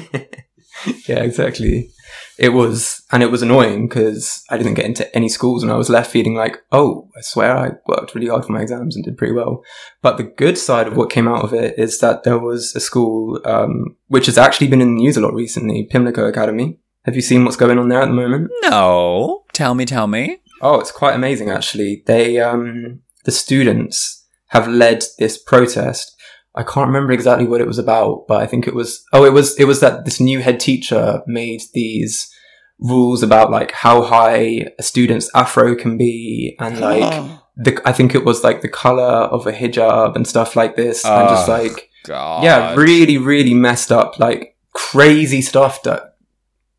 yeah, 1.08 1.20
exactly. 1.20 1.90
It 2.38 2.50
was, 2.50 3.02
and 3.12 3.22
it 3.22 3.30
was 3.30 3.42
annoying 3.42 3.86
because 3.86 4.42
I 4.48 4.56
didn't 4.56 4.74
get 4.74 4.86
into 4.86 5.14
any 5.14 5.28
schools, 5.28 5.62
and 5.62 5.70
I 5.70 5.76
was 5.76 5.90
left 5.90 6.10
feeling 6.10 6.34
like, 6.34 6.62
oh, 6.72 7.08
I 7.16 7.20
swear 7.20 7.56
I 7.56 7.72
worked 7.86 8.14
really 8.14 8.28
hard 8.28 8.44
for 8.44 8.52
my 8.52 8.62
exams 8.62 8.96
and 8.96 9.04
did 9.04 9.18
pretty 9.18 9.34
well. 9.34 9.62
But 10.02 10.16
the 10.16 10.24
good 10.24 10.56
side 10.56 10.86
of 10.86 10.96
what 10.96 11.10
came 11.10 11.28
out 11.28 11.44
of 11.44 11.52
it 11.52 11.78
is 11.78 11.98
that 12.00 12.24
there 12.24 12.38
was 12.38 12.74
a 12.74 12.80
school 12.80 13.40
um, 13.44 13.96
which 14.08 14.26
has 14.26 14.38
actually 14.38 14.68
been 14.68 14.80
in 14.80 14.96
the 14.96 15.02
news 15.02 15.16
a 15.16 15.20
lot 15.20 15.34
recently, 15.34 15.84
Pimlico 15.84 16.26
Academy. 16.26 16.78
Have 17.04 17.16
you 17.16 17.22
seen 17.22 17.44
what's 17.44 17.56
going 17.56 17.78
on 17.78 17.88
there 17.88 18.02
at 18.02 18.08
the 18.08 18.14
moment? 18.14 18.50
no. 18.62 19.44
Tell 19.52 19.74
me, 19.74 19.84
tell 19.84 20.06
me. 20.06 20.38
Oh, 20.60 20.80
it's 20.80 20.92
quite 20.92 21.14
amazing 21.14 21.50
actually. 21.50 22.02
They 22.06 22.38
um 22.38 23.00
the 23.24 23.32
students 23.32 24.26
have 24.48 24.68
led 24.68 25.04
this 25.18 25.38
protest. 25.38 26.14
I 26.60 26.62
can't 26.62 26.88
remember 26.88 27.12
exactly 27.12 27.46
what 27.46 27.62
it 27.62 27.66
was 27.66 27.78
about, 27.78 28.26
but 28.28 28.42
I 28.42 28.46
think 28.46 28.66
it 28.66 28.74
was 28.74 29.02
oh 29.14 29.24
it 29.24 29.32
was 29.32 29.58
it 29.58 29.64
was 29.64 29.80
that 29.80 30.04
this 30.04 30.20
new 30.20 30.40
head 30.40 30.60
teacher 30.60 31.22
made 31.26 31.62
these 31.72 32.30
rules 32.78 33.22
about 33.22 33.50
like 33.50 33.72
how 33.72 34.02
high 34.02 34.66
a 34.78 34.82
student's 34.82 35.30
afro 35.34 35.74
can 35.74 35.96
be 35.96 36.56
and 36.60 36.76
oh. 36.76 36.80
like 36.80 37.40
the 37.56 37.80
I 37.86 37.92
think 37.92 38.14
it 38.14 38.26
was 38.26 38.44
like 38.44 38.60
the 38.60 38.68
color 38.68 39.02
of 39.02 39.46
a 39.46 39.52
hijab 39.52 40.16
and 40.16 40.26
stuff 40.26 40.54
like 40.54 40.76
this 40.76 41.04
and 41.04 41.28
just 41.30 41.48
Oh, 41.48 41.52
like 41.52 41.90
God. 42.04 42.44
yeah, 42.44 42.74
really, 42.74 43.16
really 43.16 43.54
messed 43.54 43.90
up, 43.90 44.18
like 44.18 44.56
crazy 44.74 45.40
stuff 45.40 45.82
that 45.84 46.16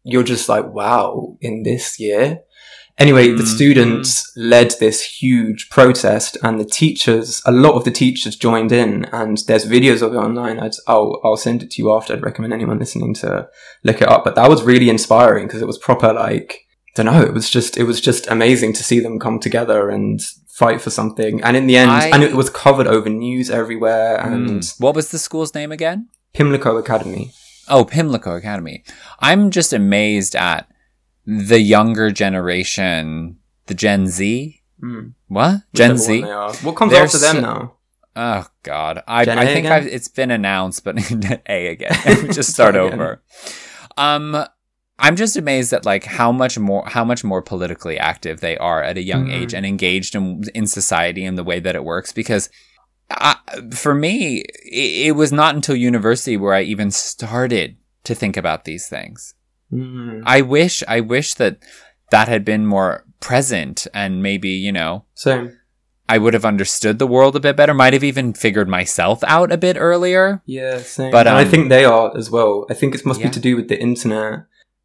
you're 0.04 0.24
just 0.24 0.48
like, 0.48 0.66
wow, 0.68 1.38
in 1.42 1.64
this 1.64 2.00
year. 2.00 2.42
Anyway, 3.02 3.30
the 3.32 3.42
Mhm. 3.42 3.48
students 3.48 4.32
led 4.36 4.76
this 4.80 5.02
huge 5.02 5.70
protest 5.72 6.38
and 6.44 6.60
the 6.60 6.66
teachers, 6.66 7.42
a 7.48 7.52
lot 7.52 7.74
of 7.74 7.84
the 7.84 7.90
teachers 7.90 8.36
joined 8.36 8.72
in 8.72 9.06
and 9.06 9.40
there's 9.48 9.66
videos 9.66 10.04
of 10.04 10.14
it 10.14 10.18
online. 10.18 10.60
I'd, 10.60 10.74
I'll, 10.88 11.20
I'll 11.24 11.36
send 11.48 11.64
it 11.64 11.72
to 11.72 11.82
you 11.82 11.92
after. 11.96 12.14
I'd 12.14 12.22
recommend 12.22 12.54
anyone 12.54 12.78
listening 12.78 13.16
to 13.16 13.48
look 13.84 14.04
it 14.04 14.08
up. 14.08 14.24
But 14.24 14.36
that 14.36 14.50
was 14.52 14.62
really 14.62 14.88
inspiring 14.88 15.48
because 15.48 15.64
it 15.64 15.68
was 15.68 15.80
proper 15.80 16.14
like, 16.14 16.60
I 16.90 16.92
don't 17.02 17.08
know, 17.08 17.24
it 17.24 17.34
was 17.34 17.50
just, 17.50 17.76
it 17.76 17.86
was 17.86 18.00
just 18.00 18.28
amazing 18.28 18.74
to 18.74 18.84
see 18.84 19.00
them 19.00 19.18
come 19.20 19.40
together 19.40 19.90
and 19.90 20.22
fight 20.50 20.80
for 20.80 20.92
something. 20.92 21.42
And 21.44 21.58
in 21.58 21.66
the 21.66 21.78
end, 21.78 21.90
I- 21.90 22.10
and 22.10 22.22
it 22.22 22.36
was 22.36 22.52
covered 22.52 22.86
over 22.86 23.10
news 23.10 23.50
everywhere 23.50 24.18
and 24.24 24.62
Mm. 24.62 24.80
What 24.80 24.94
was 24.94 25.10
the 25.10 25.18
school's 25.18 25.56
name 25.56 25.72
again? 25.72 26.10
Pimlico 26.36 26.78
Academy. 26.78 27.32
Oh, 27.68 27.84
Pimlico 27.84 28.36
Academy. 28.36 28.84
I'm 29.20 29.50
just 29.50 29.74
amazed 29.74 30.36
at 30.36 30.68
the 31.26 31.60
younger 31.60 32.12
generation, 32.12 33.38
the 33.68 33.74
Gen 33.74 34.08
Z. 34.08 34.62
Mm. 34.82 35.14
What? 35.28 35.62
Gen 35.74 35.92
Whichever 35.92 35.98
Z? 35.98 36.20
one 36.20 36.28
they 36.28 36.34
are. 36.34 36.54
What 36.56 36.76
comes 36.76 36.92
They're 36.92 37.04
after 37.04 37.18
them 37.20 37.42
now? 37.42 37.74
Oh 38.16 38.46
God, 38.64 39.04
I, 39.08 39.22
I 39.22 39.46
think? 39.46 39.68
I've, 39.68 39.88
it's 39.88 40.08
been 40.10 40.32
announced, 40.32 40.84
but 40.84 40.98
A 41.50 41.68
again. 41.68 41.94
Just 42.34 42.52
start 42.52 42.74
Start 42.74 42.76
again. 42.76 42.94
over. 42.94 43.22
Um, 43.98 44.46
I'm 45.00 45.16
just 45.16 45.36
amazed 45.38 45.72
at 45.74 45.86
like 45.86 46.04
how 46.04 46.32
much 46.32 46.60
more 46.60 46.84
how 46.88 47.04
much 47.06 47.24
more 47.24 47.42
politically 47.42 47.98
active 47.98 48.40
they 48.42 48.58
are 48.58 48.84
at 48.84 48.98
a 48.98 49.02
young 49.02 49.28
Mm. 49.28 49.34
age 49.34 49.54
and 49.54 49.66
engaged 49.66 50.14
in 50.16 50.44
in 50.54 50.68
society 50.68 51.24
and 51.26 51.38
the 51.38 51.44
way 51.44 51.60
that 51.60 51.76
it 51.76 51.84
works. 51.84 52.12
Because 52.12 52.50
I, 53.10 53.36
for 53.74 53.94
me, 53.96 54.40
it, 54.66 55.08
it 55.08 55.12
was 55.16 55.32
not 55.32 55.56
until 55.56 55.76
university 55.76 56.38
where 56.38 56.54
I 56.54 56.62
even 56.64 56.92
started 56.92 57.78
to 58.04 58.14
think 58.16 58.36
about 58.38 58.66
these 58.66 58.88
things. 58.88 59.34
Mm. 59.72 60.24
I 60.26 60.42
wish 60.42 60.84
I 60.88 61.00
wish 61.00 61.36
that 61.36 61.60
that 62.12 62.28
had 62.28 62.44
been 62.44 62.66
more 62.66 63.06
present 63.20 63.88
and 63.94 64.22
maybe 64.22 64.50
you 64.50 64.72
know 64.72 65.06
Same. 65.14 65.58
I 66.10 66.18
would 66.18 66.34
have 66.34 66.44
understood 66.44 67.00
the 67.00 67.08
world 67.08 67.38
a 67.38 67.40
bit 67.40 67.56
better. 67.56 67.74
Might 67.74 67.94
have 67.94 68.04
even 68.04 68.34
figured 68.34 68.68
myself 68.68 69.24
out 69.26 69.50
a 69.50 69.58
bit 69.58 69.78
earlier. 69.80 70.42
Yeah, 70.46 70.80
same. 70.80 71.10
But, 71.10 71.26
and 71.26 71.38
I 71.38 71.44
um, 71.44 71.50
think 71.50 71.70
they 71.70 71.86
are 71.86 72.12
as 72.18 72.30
well. 72.30 72.66
I 72.70 72.74
think 72.74 72.94
it 72.94 73.06
must 73.06 73.22
Yeah. 73.22 73.28
be 73.28 73.34
to 73.34 73.40
do 73.40 73.56
with 73.56 73.70
the 73.70 73.80
internet. 73.80 74.42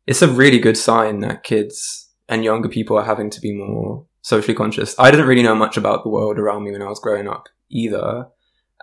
It's 0.07 0.23
a 0.23 0.29
really 0.29 0.61
good 0.61 0.77
sign 0.77 1.19
that 1.21 1.43
kids 1.43 2.11
and 2.29 2.45
younger 2.45 2.69
people 2.69 2.97
are 2.97 3.05
having 3.05 3.31
to 3.31 3.41
be 3.41 3.53
more 3.53 4.07
socially 4.23 4.55
conscious. 4.55 4.95
I 5.01 5.11
didn't 5.11 5.27
really 5.27 5.43
know 5.43 5.57
much 5.57 5.77
about 5.77 6.05
the 6.05 6.11
world 6.11 6.39
around 6.39 6.63
me 6.63 6.71
when 6.71 6.83
I 6.83 6.89
was 6.89 7.01
growing 7.01 7.27
up 7.27 7.49
either. 7.71 8.29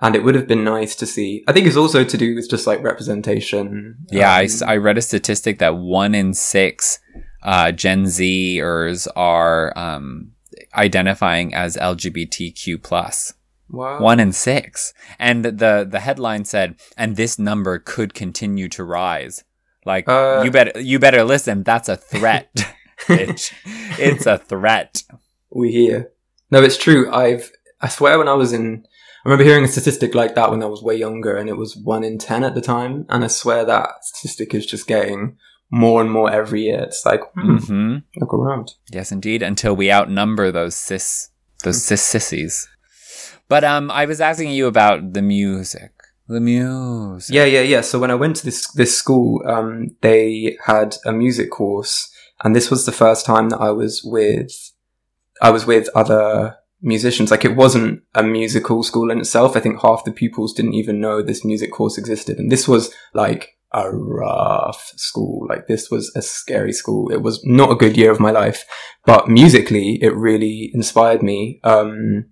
And 0.03 0.15
it 0.15 0.23
would 0.23 0.35
have 0.35 0.47
been 0.47 0.63
nice 0.63 0.95
to 0.97 1.05
see. 1.05 1.43
I 1.47 1.53
think 1.53 1.65
it's 1.65 1.77
also 1.77 2.03
to 2.03 2.17
do 2.17 2.35
with 2.35 2.49
just 2.49 2.67
like 2.67 2.83
representation. 2.83 3.95
Yeah, 4.11 4.31
I, 4.33 4.39
Um, 4.41 4.45
s- 4.45 4.61
I 4.61 4.75
read 4.77 4.97
a 4.97 5.01
statistic 5.01 5.59
that 5.59 5.77
one 5.77 6.13
in 6.13 6.33
six 6.33 6.99
uh, 7.41 7.71
Gen 7.71 8.03
Zers 8.05 9.07
are 9.15 9.77
um, 9.77 10.31
identifying 10.75 11.53
as 11.53 11.77
LGBTQ 11.77 12.81
plus. 12.83 13.33
wow. 13.69 13.99
One 13.99 14.19
in 14.19 14.31
six, 14.33 14.93
and 15.19 15.43
the 15.45 15.87
the 15.89 15.99
headline 15.99 16.45
said, 16.45 16.75
"And 16.97 17.15
this 17.15 17.39
number 17.39 17.79
could 17.79 18.13
continue 18.13 18.67
to 18.69 18.83
rise." 18.83 19.43
Like 19.85 20.07
Uh, 20.07 20.41
you 20.43 20.51
better 20.51 20.79
you 20.79 20.99
better 20.99 21.23
listen. 21.23 21.63
That's 21.63 21.89
a 21.89 21.97
threat, 21.97 22.49
bitch. 23.07 23.51
It's 23.99 24.25
a 24.25 24.37
threat. 24.37 25.03
we 25.49 25.71
hear. 25.71 26.11
No, 26.51 26.61
it's 26.61 26.77
true. 26.77 27.11
I've, 27.11 27.51
I 27.81 27.87
swear 27.89 28.17
when 28.19 28.27
I 28.27 28.33
was 28.33 28.53
in, 28.53 28.85
I 29.23 29.29
remember 29.29 29.45
hearing 29.45 29.63
a 29.63 29.67
statistic 29.67 30.15
like 30.15 30.35
that 30.35 30.51
when 30.51 30.61
I 30.61 30.65
was 30.65 30.83
way 30.83 30.95
younger 30.95 31.37
and 31.37 31.47
it 31.47 31.57
was 31.57 31.77
one 31.77 32.03
in 32.03 32.17
10 32.17 32.43
at 32.43 32.55
the 32.55 32.61
time. 32.61 33.05
And 33.09 33.23
I 33.23 33.27
swear 33.27 33.63
that 33.65 34.03
statistic 34.03 34.53
is 34.53 34.65
just 34.65 34.87
getting 34.87 35.37
more 35.71 36.01
and 36.01 36.11
more 36.11 36.29
every 36.29 36.63
year. 36.63 36.81
It's 36.81 37.05
like, 37.05 37.21
hmm, 37.33 37.57
hmm 37.57 37.95
look 38.17 38.33
around. 38.33 38.73
Yes, 38.91 39.11
indeed. 39.11 39.41
Until 39.41 39.75
we 39.75 39.91
outnumber 39.91 40.51
those 40.51 40.75
cis, 40.75 41.29
those 41.63 41.83
cis 41.83 42.01
sissies. 42.01 42.67
But 43.47 43.63
um, 43.63 43.89
I 43.91 44.05
was 44.05 44.19
asking 44.19 44.51
you 44.51 44.67
about 44.67 45.13
the 45.13 45.21
music. 45.21 45.91
The 46.27 46.39
music. 46.39 47.33
Yeah, 47.33 47.45
yeah, 47.45 47.61
yeah. 47.61 47.81
So 47.81 47.99
when 47.99 48.11
I 48.11 48.15
went 48.15 48.37
to 48.37 48.45
this, 48.45 48.69
this 48.71 48.97
school, 48.97 49.41
um, 49.45 49.95
they 50.01 50.57
had 50.65 50.97
a 51.05 51.13
music 51.13 51.49
course 51.49 52.13
and 52.43 52.55
this 52.55 52.69
was 52.69 52.85
the 52.85 52.91
first 52.91 53.25
time 53.25 53.49
that 53.49 53.61
I 53.61 53.71
was 53.71 54.03
with, 54.03 54.71
I 55.41 55.49
was 55.49 55.65
with 55.65 55.89
other 55.95 56.57
musicians. 56.83 57.31
Like 57.31 57.45
it 57.45 57.55
wasn't 57.55 58.03
a 58.13 58.21
musical 58.21 58.83
school 58.83 59.09
in 59.09 59.19
itself. 59.19 59.55
I 59.55 59.59
think 59.59 59.81
half 59.81 60.03
the 60.03 60.11
pupils 60.11 60.53
didn't 60.53 60.75
even 60.75 60.99
know 61.01 61.21
this 61.21 61.43
music 61.43 61.71
course 61.71 61.97
existed. 61.97 62.37
And 62.37 62.51
this 62.51 62.67
was 62.67 62.93
like 63.13 63.57
a 63.71 63.89
rough 63.89 64.91
school. 64.95 65.47
Like 65.49 65.67
this 65.67 65.89
was 65.89 66.11
a 66.15 66.21
scary 66.21 66.73
school. 66.73 67.11
It 67.11 67.21
was 67.21 67.43
not 67.43 67.71
a 67.71 67.75
good 67.75 67.97
year 67.97 68.11
of 68.11 68.19
my 68.19 68.31
life, 68.31 68.65
but 69.05 69.27
musically 69.27 69.97
it 70.01 70.15
really 70.15 70.69
inspired 70.73 71.23
me. 71.23 71.59
Um, 71.63 72.25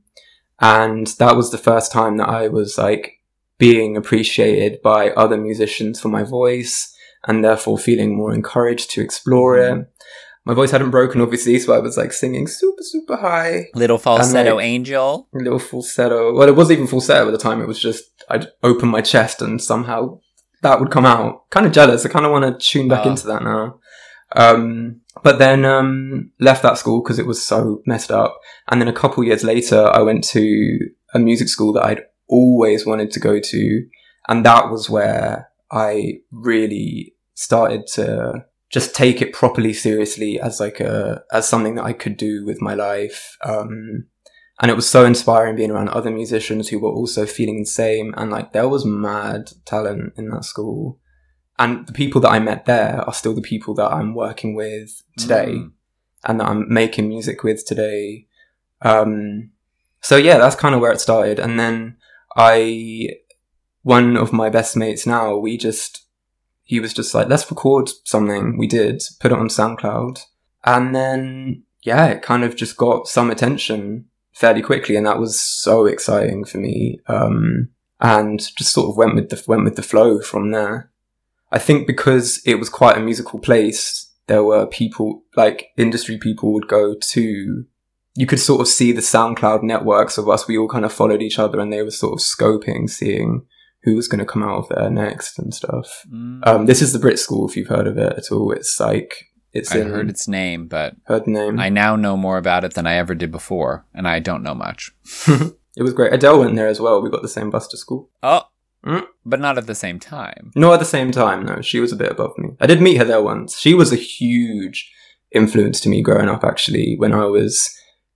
and 0.60 1.08
that 1.18 1.36
was 1.36 1.50
the 1.50 1.58
first 1.58 1.92
time 1.92 2.18
that 2.18 2.30
I 2.30 2.48
was 2.48 2.78
like 2.78 3.14
being 3.58 3.98
appreciated 3.98 4.82
by 4.82 5.10
other 5.12 5.38
musicians 5.38 6.00
for 6.00 6.10
my 6.10 6.24
voice 6.24 6.96
and 7.28 7.44
therefore 7.44 7.78
feeling 7.78 8.16
more 8.16 8.34
encouraged 8.34 8.92
to 8.92 9.02
explore 9.02 9.58
it. 9.58 9.88
My 10.45 10.54
voice 10.56 10.71
hadn't 10.71 10.89
broken, 10.91 11.21
obviously, 11.21 11.60
so 11.60 11.73
I 11.73 11.80
was 11.80 11.97
like 11.97 12.12
singing 12.13 12.47
super, 12.47 12.82
super 12.82 13.17
high, 13.17 13.67
Little 13.75 13.99
falsetto 13.99 14.56
like- 14.56 14.65
angel. 14.65 15.27
little 15.34 15.60
falsetto. 15.60 16.34
Well, 16.36 16.47
it 16.47 16.56
wasn't 16.56 16.77
even 16.80 16.88
falsetto 16.88 17.27
at 17.27 17.32
the 17.32 17.38
time. 17.38 17.62
It 17.62 17.67
was 17.67 17.80
just 17.80 18.04
I'd 18.30 18.47
open 18.63 18.89
my 18.89 19.01
chest 19.01 19.41
and 19.41 19.62
somehow 19.62 20.19
that 20.63 20.80
would 20.80 20.89
come 20.91 21.06
out. 21.06 21.49
Kind 21.51 21.65
of 21.67 21.71
jealous. 21.71 22.06
I 22.06 22.10
kind 22.10 22.25
of 22.25 22.32
want 22.32 22.45
to 22.60 22.65
tune 22.65 22.88
back 22.88 23.06
Oh. 23.06 23.12
into 23.12 23.27
that 23.27 23.43
now. 23.43 23.80
Um, 24.36 25.01
but 25.23 25.39
then 25.39 25.65
um, 25.65 26.32
left 26.39 26.63
that 26.63 26.77
school 26.77 27.04
because 27.04 27.19
it 27.19 27.25
was 27.27 27.45
so 27.45 27.82
messed 27.86 28.12
up. 28.12 28.39
And 28.69 28.80
then 28.82 28.88
a 28.88 28.93
couple 28.93 29.23
years 29.23 29.43
later, 29.43 29.88
I 29.93 30.01
went 30.01 30.23
to 30.30 30.80
a 31.13 31.19
music 31.19 31.49
school 31.49 31.73
that 31.73 31.86
I'd 31.86 32.04
always 32.30 32.86
wanted 32.86 33.12
to 33.12 33.19
go 33.19 33.39
to, 33.39 33.86
and 34.30 34.45
that 34.45 34.69
was 34.69 34.89
where 34.89 35.49
I 35.69 36.19
really 36.32 37.13
started 37.34 37.88
to 37.95 38.45
just 38.71 38.95
take 38.95 39.21
it 39.21 39.34
properly 39.34 39.73
seriously 39.73 40.39
as 40.39 40.60
like 40.60 40.79
a 40.79 41.23
as 41.31 41.47
something 41.47 41.75
that 41.75 41.86
I 41.86 41.93
could 41.93 42.17
do 42.17 42.45
with 42.45 42.62
my 42.62 42.73
life. 42.73 43.38
Um, 43.43 44.05
and 44.62 44.69
it 44.69 44.75
was 44.75 44.88
so 44.88 45.05
inspiring 45.05 45.55
being 45.55 45.71
around 45.71 45.89
other 45.89 46.12
musicians 46.12 46.69
who 46.69 46.79
were 46.79 46.91
also 46.91 47.25
feeling 47.25 47.60
the 47.60 47.65
same. 47.65 48.13
And 48.15 48.29
like 48.31 48.53
there 48.53 48.69
was 48.69 48.86
mad 48.86 49.51
talent 49.65 50.13
in 50.17 50.29
that 50.29 50.45
school, 50.45 50.99
and 51.57 51.88
the 51.88 51.93
people 51.93 52.21
that 52.21 52.31
I 52.31 52.39
met 52.39 52.65
there 52.65 53.01
are 53.01 53.13
still 53.13 53.34
the 53.34 53.41
people 53.41 53.73
that 53.75 53.91
I'm 53.91 54.13
working 54.15 54.55
with 54.55 55.01
today 55.17 55.53
Mm. 55.53 55.71
and 56.25 56.39
that 56.39 56.47
I'm 56.47 56.71
making 56.71 57.07
music 57.10 57.43
with 57.43 57.65
today. 57.65 58.27
Um, 58.84 59.51
so 60.01 60.15
yeah, 60.15 60.38
that's 60.38 60.55
kind 60.55 60.75
of 60.75 60.81
where 60.81 60.91
it 60.91 61.01
started. 61.01 61.39
And 61.39 61.60
then 61.60 61.97
I, 62.36 63.10
one 63.84 64.15
of 64.17 64.31
my 64.31 64.49
best 64.49 64.75
mates 64.77 65.05
now, 65.05 65.38
we 65.38 65.57
just, 65.57 66.05
he 66.71 66.79
was 66.79 66.93
just 66.93 67.13
like, 67.13 67.27
let's 67.27 67.51
record 67.51 67.89
something. 68.05 68.57
We 68.57 68.65
did, 68.65 69.03
put 69.19 69.34
it 69.34 69.38
on 69.38 69.49
SoundCloud. 69.49 70.21
And 70.63 70.95
then, 70.95 71.63
yeah, 71.84 72.05
it 72.05 72.21
kind 72.21 72.45
of 72.45 72.55
just 72.55 72.77
got 72.77 73.10
some 73.10 73.29
attention 73.29 74.05
fairly 74.31 74.62
quickly. 74.62 74.95
And 74.95 75.05
that 75.05 75.19
was 75.19 75.38
so 75.38 75.86
exciting 75.86 76.45
for 76.45 76.60
me. 76.60 77.01
Um, 77.07 77.71
and 77.99 78.39
just 78.55 78.71
sort 78.71 78.89
of 78.89 78.95
went 78.95 79.15
with 79.15 79.27
the, 79.27 79.43
went 79.49 79.65
with 79.65 79.75
the 79.75 79.84
flow 79.84 80.21
from 80.21 80.51
there. 80.51 80.89
I 81.51 81.60
think 81.60 81.88
because 81.88 82.41
it 82.45 82.55
was 82.55 82.69
quite 82.69 82.95
a 82.95 83.01
musical 83.01 83.39
place, 83.39 84.10
there 84.27 84.45
were 84.45 84.65
people 84.65 85.23
like 85.36 85.71
industry 85.75 86.17
people 86.17 86.53
would 86.53 86.69
go 86.69 86.95
to. 86.95 87.65
You 88.15 88.25
could 88.25 88.39
sort 88.39 88.62
of 88.62 88.69
see 88.69 88.93
the 88.93 89.01
SoundCloud 89.01 89.62
networks 89.62 90.17
of 90.17 90.29
us. 90.29 90.47
We 90.47 90.57
all 90.57 90.69
kind 90.69 90.86
of 90.86 90.93
followed 90.93 91.21
each 91.21 91.38
other, 91.38 91.60
and 91.60 91.73
they 91.73 91.81
were 91.81 91.91
sort 91.91 92.13
of 92.13 92.19
scoping, 92.19 92.89
seeing 92.89 93.45
who 93.84 93.96
was 93.96 94.08
going 94.08 94.20
to 94.20 94.26
come 94.26 94.44
out 94.44 94.58
of 94.60 94.70
there 94.70 94.89
next 94.89 95.39
and 95.39 95.54
stuff. 95.54 96.04
Mm. 96.12 96.46
Um, 96.48 96.65
this 96.65 96.82
is 96.82 96.94
the 96.94 97.00
Brit 97.00 97.20
School, 97.20 97.48
if 97.50 97.56
you've 97.58 97.67
heard 97.67 97.88
of 97.88 97.98
it 97.98 98.13
at 98.17 98.32
all. 98.32 98.52
It's 98.52 98.80
like 98.80 99.26
it's 99.54 99.72
I 99.74 99.80
in 99.80 99.89
heard 99.89 100.10
its 100.10 100.28
name, 100.28 100.67
but 100.67 100.96
heard 101.06 101.26
the 101.26 101.32
name. 101.32 101.60
I 101.60 101.70
now 101.70 101.96
know 101.96 102.15
more 102.15 102.38
about 102.38 102.63
it 102.63 102.74
than 102.74 102.86
I 102.88 102.96
ever 102.96 103.15
did 103.15 103.32
before, 103.32 103.86
and 103.94 104.08
I 104.08 104.20
don't 104.20 104.44
know 104.44 104.54
much. 104.56 104.91
it 105.28 105.84
was 105.84 105.94
great. 105.94 106.13
Adele 106.13 106.39
went 106.39 106.56
there 106.56 106.67
as 106.67 106.80
well. 106.80 107.02
We 107.02 107.10
got 107.10 107.22
the 107.22 107.28
same 107.28 107.50
bus 107.50 107.67
to 107.70 107.78
school. 107.78 108.10
Oh, 108.24 108.44
Mm. 108.84 109.06
but 109.24 109.39
not 109.39 109.60
at 109.60 109.67
the 109.67 109.76
same 109.76 110.00
time. 110.00 110.52
Not 110.56 110.74
at 110.74 110.80
the 110.80 110.86
same 110.86 111.12
time, 111.12 111.46
no. 111.46 111.62
She 111.62 111.80
was 111.80 111.91
a 111.91 111.96
bit 111.96 112.12
above 112.12 112.36
me. 112.39 112.50
I 112.60 112.65
did 112.65 112.82
meet 112.82 112.98
her 112.98 113.04
there 113.06 113.22
once. 113.22 113.60
She 113.60 113.76
was 113.76 113.94
a 113.94 113.96
huge 113.96 114.91
influence 115.32 115.80
to 115.82 115.89
me 115.89 116.02
growing 116.02 116.28
up, 116.28 116.44
actually, 116.44 116.96
when 116.98 117.13
I 117.13 117.26
was, 117.26 117.70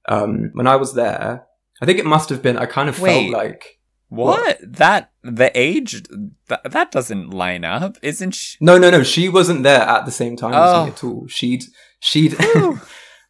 um, 0.10 0.50
when 0.54 0.66
I 0.66 0.76
was 0.76 0.96
there. 0.96 1.46
I 1.82 1.86
think 1.86 2.00
it 2.00 2.06
must 2.06 2.30
have 2.30 2.42
been, 2.42 2.58
I 2.58 2.66
kind 2.66 2.90
of 2.90 3.00
Wait. 3.00 3.30
felt 3.30 3.32
like, 3.44 3.80
What? 4.16 4.58
That 4.64 5.12
the 5.24 5.52
age 5.58 6.04
that, 6.48 6.62
that 6.72 6.92
doesn't 6.92 7.32
line 7.32 7.64
up, 7.66 7.98
isn't 8.02 8.32
she? 8.32 8.58
no, 8.62 8.78
no, 8.78 8.90
no, 8.90 9.04
she 9.04 9.30
wasn't 9.30 9.64
there 9.64 9.82
at 9.82 10.06
the 10.06 10.12
same 10.12 10.36
time 10.36 10.54
Oh. 10.54 10.82
as 10.82 10.86
me 10.86 10.92
oh. 10.92 10.94
at 10.94 11.04
all. 11.04 11.28
She'd, 11.28 11.64
she'd, 12.00 12.36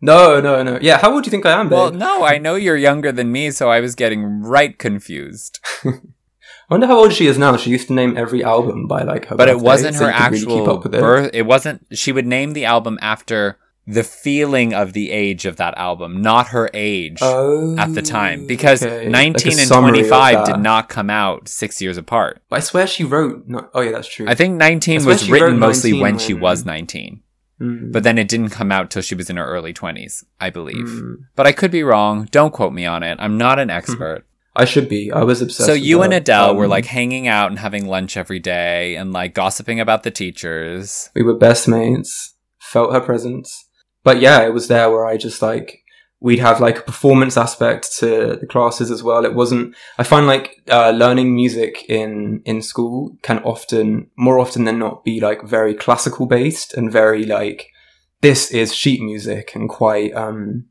no, 0.02 0.39
no, 0.41 0.63
no. 0.63 0.80
Yeah, 0.82 0.98
how 0.98 1.13
old 1.13 1.24
do 1.24 1.28
you 1.28 1.32
think 1.32 1.45
I 1.45 1.60
am, 1.60 1.69
babe? 1.69 1.78
well, 1.78 1.91
no, 1.91 2.24
I 2.24 2.38
know 2.38 2.56
you're 2.56 2.78
younger 2.78 3.12
than 3.12 3.32
me, 3.32 3.52
so 3.52 3.69
I 3.69 3.80
was 3.80 3.95
getting 3.95 4.41
right 4.41 4.78
confused. 4.78 5.60
I 6.67 6.74
wonder 6.74 6.88
how 6.88 6.98
old 6.98 7.13
she 7.13 7.28
is 7.28 7.38
now. 7.38 7.58
She 7.58 7.69
used 7.69 7.88
to 7.89 7.93
name 7.93 8.17
every 8.17 8.43
album 8.43 8.88
by 8.88 9.04
like 9.04 9.26
her 9.28 9.36
But 9.36 9.50
it 9.50 9.60
wasn't 9.60 9.95
so 9.95 10.06
her 10.06 10.08
really 10.08 10.19
actual 10.19 10.69
up 10.69 10.84
with 10.84 10.95
it. 10.95 11.00
birth. 11.00 11.30
It 11.34 11.43
wasn't. 11.43 11.86
She 11.93 12.12
would 12.12 12.26
name 12.26 12.54
the 12.54 12.65
album 12.65 12.98
after 13.04 13.60
the 13.88 14.04
feeling 14.04 14.74
of 14.74 14.93
the 14.93 15.12
age 15.12 15.45
of 15.45 15.58
that 15.58 15.78
album, 15.78 16.21
not 16.21 16.48
her 16.48 16.69
age. 16.74 17.19
Oh, 17.21 17.78
at 17.78 17.93
the 17.93 18.02
time 18.02 18.48
because 18.48 18.84
okay. 18.84 19.08
19 19.08 19.52
Like 19.52 19.60
and 19.62 19.69
25 19.69 20.45
did 20.45 20.60
not 20.60 20.89
come 20.89 21.10
out 21.10 21.48
six 21.48 21.82
years 21.82 21.98
apart. 21.98 22.41
But 22.50 22.58
I 22.58 22.60
swear 22.62 22.88
she 22.88 23.04
wrote. 23.04 23.43
No, 23.48 23.69
oh 23.74 23.82
yeah, 23.82 23.91
that's 23.91 24.08
true. 24.08 24.26
I 24.28 24.34
think 24.36 24.56
19 24.58 25.02
I 25.02 25.06
was 25.06 25.30
written 25.30 25.60
mostly 25.60 25.91
19 25.91 26.02
when 26.02 26.17
she 26.19 26.34
was 26.34 26.65
19, 26.65 27.21
Mm. 27.62 27.93
but 27.93 28.04
then 28.04 28.17
it 28.17 28.28
didn't 28.28 28.50
come 28.50 28.69
out 28.71 28.89
till 28.91 29.02
she 29.02 29.15
was 29.15 29.30
in 29.30 29.38
her 29.38 29.45
early 29.45 29.74
20s, 29.74 30.26
I 30.41 30.50
believe. 30.50 30.88
Mm. 30.88 31.15
But 31.38 31.48
I 31.48 31.54
could 31.54 31.71
be 31.71 31.84
wrong. 31.84 32.28
Don't 32.32 32.52
quote 32.52 32.74
me 32.74 32.86
on 32.86 33.02
it. 33.02 33.17
I'm 33.21 33.38
not 33.38 33.60
an 33.60 33.69
expert. 33.69 34.26
I 34.58 34.65
should 34.65 34.89
be. 34.89 35.12
I 35.12 35.24
was 35.24 35.41
obsessed. 35.41 35.67
so 35.67 35.74
you 35.74 36.02
and. 36.02 36.13
Adele 36.13 36.56
were 36.56 36.65
Um, 36.65 36.69
like 36.71 36.86
hanging 36.86 37.28
out 37.28 37.52
and 37.52 37.60
having 37.60 37.86
lunch 37.88 38.17
every 38.17 38.39
day 38.39 38.95
and 38.95 39.13
like 39.13 39.34
gossiping 39.34 39.80
about 39.80 40.04
the 40.04 40.12
teachers. 40.12 41.10
we 41.15 41.24
were 41.24 41.34
best 41.36 41.67
mates. 41.67 42.34
Felt 42.60 42.91
her 42.93 43.00
presence. 43.00 43.64
But 44.06 44.22
yeah, 44.22 44.46
it 44.46 44.54
was 44.54 44.70
there 44.70 44.89
where 44.89 45.06
I 45.06 45.18
just 45.18 45.41
like 45.41 45.82
we'd 46.22 46.39
have 46.39 46.62
like 46.62 46.80
a 46.80 46.84
performance 46.84 47.38
aspect 47.38 47.89
to 47.98 48.38
the 48.39 48.48
classes 48.48 48.89
as 48.89 49.04
well. 49.04 49.26
It 49.26 49.34
wasn't. 49.34 49.76
I 49.98 50.04
find 50.04 50.28
like 50.28 50.62
uh, 50.70 50.91
learning 50.91 51.36
music 51.36 51.89
in 51.89 52.41
in 52.46 52.62
school 52.62 53.18
can 53.24 53.39
often, 53.39 54.12
more 54.15 54.39
often 54.39 54.63
than 54.63 54.80
not, 54.80 55.04
be 55.04 55.20
like 55.20 55.44
very 55.44 55.74
classical 55.74 56.28
based 56.28 56.74
and 56.76 56.91
very 56.91 57.26
like 57.26 57.68
this 58.22 58.52
is 58.52 58.74
sheet 58.74 59.02
music 59.02 59.56
and 59.56 59.68
quite. 59.68 60.13
um 60.15 60.65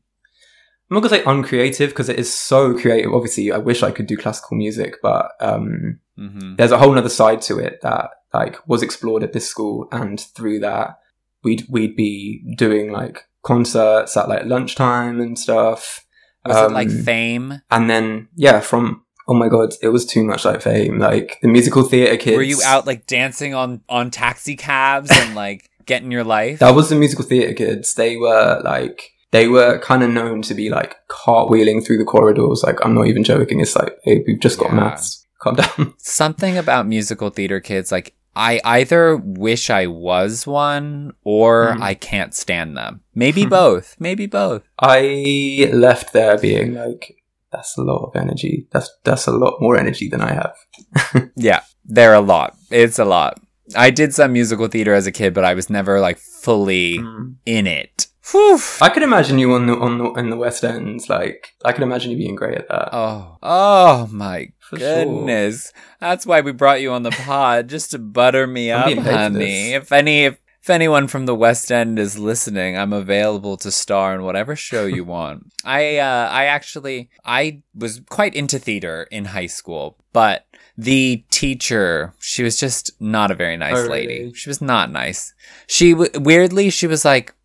I'm 0.89 0.95
not 0.95 1.01
gonna 1.01 1.17
say 1.17 1.23
uncreative 1.25 1.89
because 1.89 2.09
it 2.09 2.19
is 2.19 2.33
so 2.33 2.73
creative. 2.77 3.13
Obviously, 3.13 3.51
I 3.51 3.57
wish 3.57 3.83
I 3.83 3.91
could 3.91 4.07
do 4.07 4.17
classical 4.17 4.55
music, 4.55 4.97
but 5.01 5.31
um, 5.41 5.99
hmm 6.17 6.55
there's 6.55 6.71
a 6.71 6.77
whole 6.77 6.97
other 6.97 7.09
side 7.09 7.41
to 7.41 7.59
it 7.59 7.81
that 7.81 8.11
like 8.33 8.65
was 8.65 8.81
explored 8.81 9.23
at 9.23 9.33
this 9.33 9.47
school 9.49 9.89
and 9.91 10.21
through 10.21 10.59
that 10.59 10.99
we'd 11.45 11.65
we'd 11.69 11.95
be 11.95 12.43
doing 12.57 12.91
like 12.91 13.23
concerts 13.43 14.17
at 14.17 14.27
like 14.27 14.45
lunchtime 14.45 15.21
and 15.21 15.39
stuff. 15.39 16.05
Was 16.45 16.57
it 16.57 16.73
like 16.73 16.89
Um, 16.89 17.03
fame? 17.03 17.61
and 17.71 17.89
then 17.89 18.27
yeah 18.35 18.59
from 18.59 19.03
oh 19.27 19.33
my 19.33 19.47
god 19.49 19.73
it 19.81 19.89
was 19.89 20.05
too 20.05 20.23
much 20.23 20.43
like 20.45 20.61
fame. 20.61 20.99
Like 20.99 21.37
the 21.41 21.47
musical 21.47 21.83
theater 21.83 22.17
kids. 22.17 22.35
Were 22.37 22.43
you 22.43 22.59
out 22.65 22.85
like 22.85 23.05
dancing 23.07 23.53
on 23.53 23.81
on 23.87 24.11
taxi 24.11 24.55
cabs 24.55 25.09
and 25.11 25.33
like 25.35 25.69
getting 25.85 26.11
your 26.11 26.23
life? 26.23 26.59
that 26.59 26.75
was 26.75 26.89
the 26.89 26.95
musical 26.95 27.23
theater 27.25 27.53
kids. 27.53 27.93
They 27.93 28.17
were 28.17 28.61
like 28.65 29.11
they 29.31 29.47
were 29.47 29.79
kind 29.79 30.03
of 30.03 30.09
known 30.11 30.41
to 30.43 30.53
be 30.53 30.69
like 30.69 30.95
cartwheeling 31.09 31.85
through 31.85 31.97
the 31.97 32.05
corridors. 32.05 32.63
Like 32.63 32.77
i'm 32.85 32.93
not 32.93 33.07
even 33.07 33.23
joking. 33.23 33.59
It's 33.59 33.75
like 33.75 33.95
hey 34.03 34.23
we've 34.27 34.39
just 34.39 34.59
got 34.59 34.69
Yeah. 34.71 34.75
maths. 34.79 35.25
Calm 35.41 35.55
down. 35.55 35.93
Something 35.97 36.57
about 36.57 36.87
musical 36.87 37.29
theater 37.29 37.59
kids 37.59 37.91
like 37.91 38.15
i 38.35 38.59
either 38.65 39.15
wish 39.17 39.69
i 39.69 39.87
was 39.87 40.45
one 40.47 41.13
or 41.23 41.73
Mhm. 41.75 41.81
i 41.81 41.93
can't 41.93 42.33
stand 42.33 42.75
them. 42.77 43.01
Maybe 43.13 43.45
both. 43.61 43.95
Maybe 43.99 44.25
both. 44.27 44.63
I 44.79 45.69
left 45.71 46.11
there 46.13 46.37
being 46.37 46.73
like, 46.73 47.15
that's 47.51 47.77
a 47.77 47.81
lot 47.81 48.03
of 48.07 48.15
energy. 48.15 48.67
That's 48.71 48.89
that's 49.03 49.27
a 49.27 49.31
lot 49.31 49.61
more 49.61 49.77
energy 49.77 50.09
than 50.09 50.21
I 50.21 50.33
have. 50.33 51.29
yeah 51.35 51.61
they're 51.85 52.13
a 52.13 52.19
lot. 52.21 52.55
It's 52.71 52.99
a 52.99 53.05
lot. 53.05 53.39
I 53.75 53.89
did 53.89 54.13
some 54.13 54.33
musical 54.33 54.67
theater 54.67 54.93
as 54.93 55.07
a 55.07 55.11
kid 55.11 55.33
but 55.33 55.43
i 55.45 55.53
was 55.55 55.69
never 55.69 55.99
like 55.99 56.17
fully 56.19 56.99
in 57.45 57.65
it 57.67 58.07
Whew. 58.31 58.59
I 58.81 58.89
could 58.89 59.03
imagine 59.03 59.37
you 59.37 59.53
on 59.53 59.67
the 59.67 59.77
on 59.77 59.97
the 59.99 60.11
in 60.13 60.29
the 60.29 60.35
West 60.37 60.63
End. 60.63 61.07
Like 61.09 61.49
I 61.63 61.71
could 61.73 61.83
imagine 61.83 62.11
you 62.11 62.17
being 62.17 62.35
great 62.35 62.57
at 62.57 62.67
that. 62.69 62.89
oh 62.91 63.37
oh 63.43 64.07
my 64.11 64.49
For 64.59 64.79
sure. 64.79 65.05
goodness 65.05 65.71
that's 65.99 66.25
why 66.25 66.41
we 66.41 66.51
brought 66.51 66.81
you 66.81 66.91
on 66.91 67.03
the 67.03 67.11
pod 67.11 67.69
just 67.69 67.91
to 67.91 67.99
butter 67.99 68.47
me 68.47 68.71
I'm 68.71 68.79
up 68.81 68.85
being 68.87 68.97
paid 69.03 69.05
for 69.05 69.11
honey 69.17 69.73
if 69.73 69.91
any 69.91 70.25
if, 70.25 70.39
if 70.61 70.69
anyone 70.71 71.07
from 71.07 71.27
the 71.27 71.35
west 71.35 71.71
end 71.71 71.99
is 71.99 72.17
listening 72.17 72.75
i'm 72.75 72.91
available 72.91 73.55
to 73.57 73.69
star 73.71 74.15
in 74.15 74.23
whatever 74.23 74.55
show 74.55 74.85
you 74.87 75.03
want 75.03 75.43
i 75.65 75.97
uh 75.97 76.27
i 76.31 76.45
actually 76.45 77.11
i 77.23 77.61
was 77.75 78.01
quite 78.09 78.33
into 78.33 78.57
theater 78.57 79.07
in 79.11 79.25
high 79.25 79.45
school 79.45 79.97
but 80.11 80.47
the 80.75 81.23
teacher 81.29 82.15
she 82.19 82.41
was 82.41 82.57
just 82.57 82.89
not 82.99 83.29
a 83.29 83.35
very 83.35 83.55
nice 83.57 83.77
Oh, 83.77 83.87
lady 83.87 84.19
really? 84.21 84.33
she 84.33 84.49
was 84.49 84.59
not 84.61 84.91
nice 84.91 85.35
she 85.67 85.91
w- 85.91 86.09
weirdly 86.19 86.71
she 86.71 86.87
was 86.87 87.05
like 87.05 87.35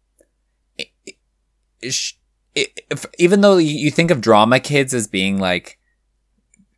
sh- 1.89 2.15
if, 2.55 3.07
even 3.19 3.41
though 3.41 3.57
you 3.59 3.91
think 3.91 4.11
of 4.11 4.21
drama 4.21 4.61
kids 4.61 4.93
as 4.93 5.07
being 5.07 5.39
like 5.39 5.79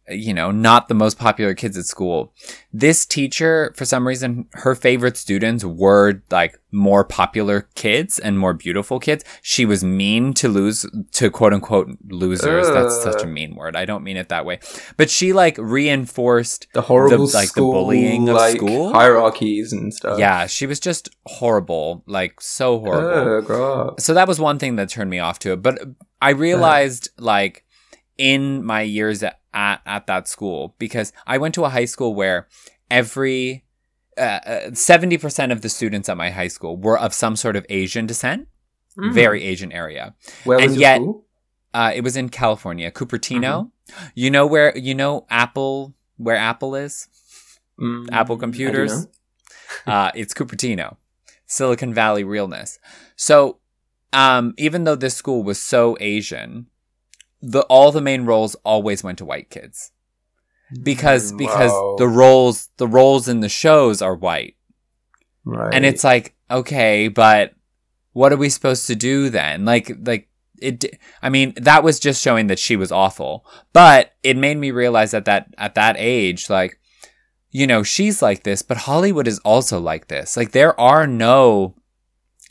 you 0.09 0.35
know 0.35 0.51
not 0.51 0.89
the 0.89 0.95
most 0.95 1.19
popular 1.19 1.55
kids 1.55 1.79
at 1.79 1.85
school. 1.85 2.35
This 2.73 3.07
teacher 3.07 3.73
for 3.77 3.85
some 3.85 4.07
reason 4.07 4.49
her 4.53 4.75
favorite 4.75 5.17
students 5.17 5.65
were 5.65 6.23
like 6.31 6.59
more 6.73 7.05
popular 7.05 7.69
kids 7.75 8.19
and 8.19 8.39
more 8.39 8.55
beautiful 8.55 8.99
kids. 8.99 9.25
She 9.43 9.65
was 9.65 9.85
mean 9.85 10.33
to 10.35 10.49
lose 10.49 10.87
to 11.13 11.31
quote 11.31 11.53
unquote 11.53 11.91
losers. 12.09 12.69
That's 12.69 13.03
such 13.03 13.23
a 13.23 13.27
mean 13.27 13.55
word. 13.55 13.77
I 13.77 13.85
don't 13.85 14.03
mean 14.03 14.17
it 14.17 14.29
that 14.31 14.45
way. 14.45 14.59
But 14.97 15.11
she 15.11 15.33
like 15.33 15.57
reinforced 15.59 16.67
The 16.73 16.83
horrible 16.83 17.27
The- 17.27 17.37
like, 17.37 17.53
the 17.53 17.61
bullying 17.61 18.29
of 18.29 18.37
like, 18.37 18.57
school? 18.57 18.93
hierarchies 18.93 19.73
and 19.73 19.93
stuff. 19.93 20.19
yeah 20.19 20.47
she 20.47 20.67
was 20.67 20.81
just 20.81 21.11
horrible 21.27 22.03
like 22.07 22.41
so 22.41 22.79
horrible. 22.79 23.91
Up. 23.91 24.01
so 24.01 24.15
that 24.15 24.29
was 24.29 24.41
one 24.41 24.59
thing 24.59 24.77
that 24.77 24.89
turned 24.89 25.11
me 25.11 25.19
off 25.19 25.39
to 25.41 25.53
it. 25.53 25.63
But 25.63 25.81
i 26.21 26.31
uh-huh. 26.31 26.41
realized 26.41 27.09
like 27.19 27.65
in 28.19 28.65
my 28.65 28.83
years 28.83 29.23
at, 29.23 29.41
at 29.55 29.81
at 29.87 30.07
that 30.07 30.27
school 30.29 30.75
because 30.79 31.13
i 31.27 31.37
went 31.37 31.55
to 31.55 31.65
a 31.65 31.69
high 31.69 31.85
school 31.85 32.15
where 32.15 32.49
every 32.91 33.65
uh, 34.19 34.71
seventy 34.75 35.17
percent 35.17 35.53
of 35.53 35.63
the 35.63 35.69
students 35.69 36.09
at 36.09 36.17
my 36.17 36.31
high 36.31 36.49
school 36.49 36.77
were 36.77 36.99
of 36.99 37.15
some 37.15 37.35
sort 37.35 37.57
of 37.57 37.65
Asian 37.71 38.07
descent, 38.07 38.47
Mm. 38.99 39.15
very 39.15 39.43
Asian 39.43 39.73
area. 39.73 40.15
Where 40.45 40.59
was 40.59 40.73
and 40.73 40.77
yet- 40.81 40.97
school? 40.97 41.25
Uh, 41.73 41.93
it 41.95 42.03
was 42.03 42.15
in 42.15 42.29
California, 42.29 42.91
Cupertino. 42.91 43.71
Mm-hmm. 43.89 44.07
You 44.15 44.31
know 44.31 44.47
where 44.47 44.77
you 44.77 44.95
know 44.95 45.25
Apple, 45.31 45.95
where 46.19 46.37
Apple 46.37 46.75
is. 46.75 47.09
Mm, 47.81 48.11
Apple 48.13 48.37
computers. 48.37 49.09
uh, 49.87 50.11
it's 50.15 50.35
Cupertino, 50.35 50.97
Silicon 51.47 51.95
Valley 51.95 52.23
realness. 52.23 52.79
So, 53.17 53.61
um, 54.13 54.53
even 54.59 54.85
though 54.85 54.95
this 54.97 55.17
school 55.17 55.43
was 55.43 55.59
so 55.59 55.97
Asian, 55.99 56.67
the 57.43 57.63
all 57.63 57.93
the 57.93 58.01
main 58.01 58.25
roles 58.25 58.55
always 58.65 59.03
went 59.05 59.19
to 59.19 59.25
white 59.25 59.51
kids 59.51 59.91
because 60.83 61.33
Mm, 61.33 61.39
because 61.39 61.73
the 61.99 62.09
roles 62.09 62.69
the 62.79 62.87
roles 62.89 63.29
in 63.29 63.41
the 63.41 63.49
shows 63.49 64.01
are 64.01 64.15
white, 64.15 64.57
right. 65.45 65.75
and 65.75 65.85
it's 65.85 66.05
like 66.05 66.35
okay, 66.51 67.09
but 67.09 67.55
what 68.13 68.33
are 68.33 68.37
we 68.37 68.49
supposed 68.49 68.87
to 68.87 68.95
do 68.95 69.29
then? 69.29 69.65
Like 69.65 69.91
like. 70.07 70.29
It, 70.61 70.85
I 71.21 71.29
mean, 71.29 71.55
that 71.57 71.83
was 71.83 71.99
just 71.99 72.23
showing 72.23 72.47
that 72.47 72.59
she 72.61 72.77
was 72.77 72.93
awful, 72.93 73.45
but 73.73 74.13
it 74.23 74.37
made 74.37 74.57
me 74.57 74.71
realize 74.71 75.11
that 75.11 75.25
that 75.25 75.53
at 75.59 75.75
that 75.75 75.97
age, 75.99 76.49
like, 76.49 76.79
you 77.51 77.67
know, 77.67 77.83
she's 77.83 78.23
like 78.23 78.45
this, 78.45 78.63
but 78.63 78.77
Hollywood 78.77 79.27
is 79.27 79.41
also 79.41 79.81
like 79.81 80.07
this. 80.07 80.37
Like, 80.37 80.53
there 80.53 80.79
are 80.79 81.05
no 81.05 81.75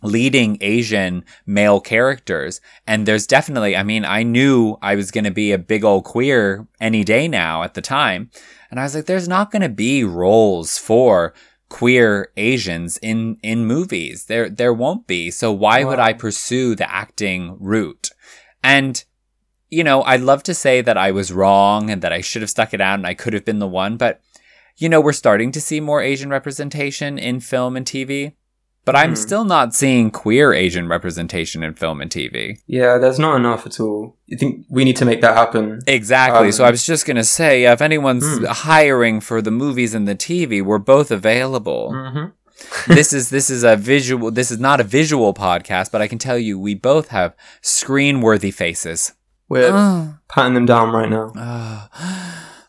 leading 0.01 0.57
Asian 0.61 1.23
male 1.45 1.79
characters. 1.79 2.61
And 2.87 3.05
there's 3.05 3.27
definitely, 3.27 3.75
I 3.75 3.83
mean, 3.83 4.05
I 4.05 4.23
knew 4.23 4.77
I 4.81 4.95
was 4.95 5.11
going 5.11 5.23
to 5.23 5.31
be 5.31 5.51
a 5.51 5.57
big 5.57 5.83
old 5.83 6.03
queer 6.03 6.67
any 6.79 7.03
day 7.03 7.27
now 7.27 7.63
at 7.63 7.73
the 7.73 7.81
time. 7.81 8.29
And 8.69 8.79
I 8.79 8.83
was 8.83 8.95
like, 8.95 9.05
there's 9.05 9.27
not 9.27 9.51
going 9.51 9.61
to 9.61 9.69
be 9.69 10.03
roles 10.03 10.77
for 10.77 11.33
queer 11.69 12.31
Asians 12.37 12.97
in, 12.97 13.37
in 13.43 13.65
movies. 13.65 14.25
There, 14.25 14.49
there 14.49 14.73
won't 14.73 15.07
be. 15.07 15.31
So 15.31 15.51
why 15.51 15.83
would 15.83 15.99
I 15.99 16.13
pursue 16.13 16.75
the 16.75 16.91
acting 16.91 17.57
route? 17.59 18.09
And 18.63 19.03
you 19.71 19.85
know, 19.85 20.03
I'd 20.03 20.21
love 20.21 20.43
to 20.43 20.53
say 20.53 20.81
that 20.81 20.97
I 20.97 21.11
was 21.11 21.31
wrong 21.31 21.89
and 21.89 22.01
that 22.01 22.11
I 22.11 22.19
should 22.19 22.41
have 22.41 22.49
stuck 22.49 22.73
it 22.73 22.81
out 22.81 22.99
and 22.99 23.07
I 23.07 23.13
could 23.13 23.33
have 23.33 23.45
been 23.45 23.59
the 23.59 23.67
one, 23.67 23.95
but 23.95 24.21
you 24.77 24.89
know, 24.89 24.99
we're 24.99 25.13
starting 25.13 25.51
to 25.53 25.61
see 25.61 25.79
more 25.79 26.01
Asian 26.01 26.29
representation 26.29 27.17
in 27.17 27.39
film 27.39 27.77
and 27.77 27.85
TV. 27.85 28.33
But 28.83 28.95
I'm 28.95 29.13
Mhm. 29.13 29.17
still 29.17 29.43
not 29.45 29.75
seeing 29.75 30.09
queer 30.09 30.53
Asian 30.53 30.87
representation 30.87 31.61
in 31.63 31.75
film 31.75 32.01
and 32.01 32.09
TV. 32.09 32.57
yeah, 32.65 32.97
there's 32.97 33.19
not 33.19 33.35
enough 33.35 33.65
at 33.67 33.79
all. 33.79 34.15
You 34.25 34.37
think 34.37 34.65
we 34.69 34.83
need 34.83 34.95
to 34.97 35.05
make 35.05 35.21
that 35.21 35.35
happen? 35.37 35.79
Exactly. 35.85 36.47
Um, 36.47 36.51
so 36.51 36.63
I 36.65 36.71
was 36.71 36.83
just 36.85 37.05
going 37.05 37.17
to 37.17 37.23
say 37.23 37.65
if 37.65 37.79
anyone's 37.81 38.25
Hmm. 38.39 38.45
hiring 38.45 39.21
for 39.21 39.39
the 39.41 39.51
movies 39.51 39.93
and 39.93 40.07
the 40.07 40.15
TV, 40.15 40.61
we're 40.63 40.79
both 40.79 41.11
available. 41.11 41.91
Mm-hmm. 41.93 42.25
this 42.93 43.11
is 43.13 43.29
this 43.29 43.49
is 43.49 43.63
a 43.63 43.75
visual 43.75 44.29
this 44.31 44.49
is 44.51 44.59
not 44.59 44.79
a 44.79 44.83
visual 44.83 45.33
podcast, 45.33 45.91
but 45.91 46.01
I 46.01 46.07
can 46.07 46.17
tell 46.17 46.37
you 46.37 46.59
we 46.59 46.73
both 46.75 47.09
have 47.09 47.33
screen-worthy 47.61 48.51
faces. 48.51 49.13
We're 49.49 49.71
Oh. 49.73 50.15
patting 50.29 50.53
them 50.53 50.65
down 50.65 50.91
right 50.91 51.09
now. 51.09 51.33
Oh, 51.35 51.87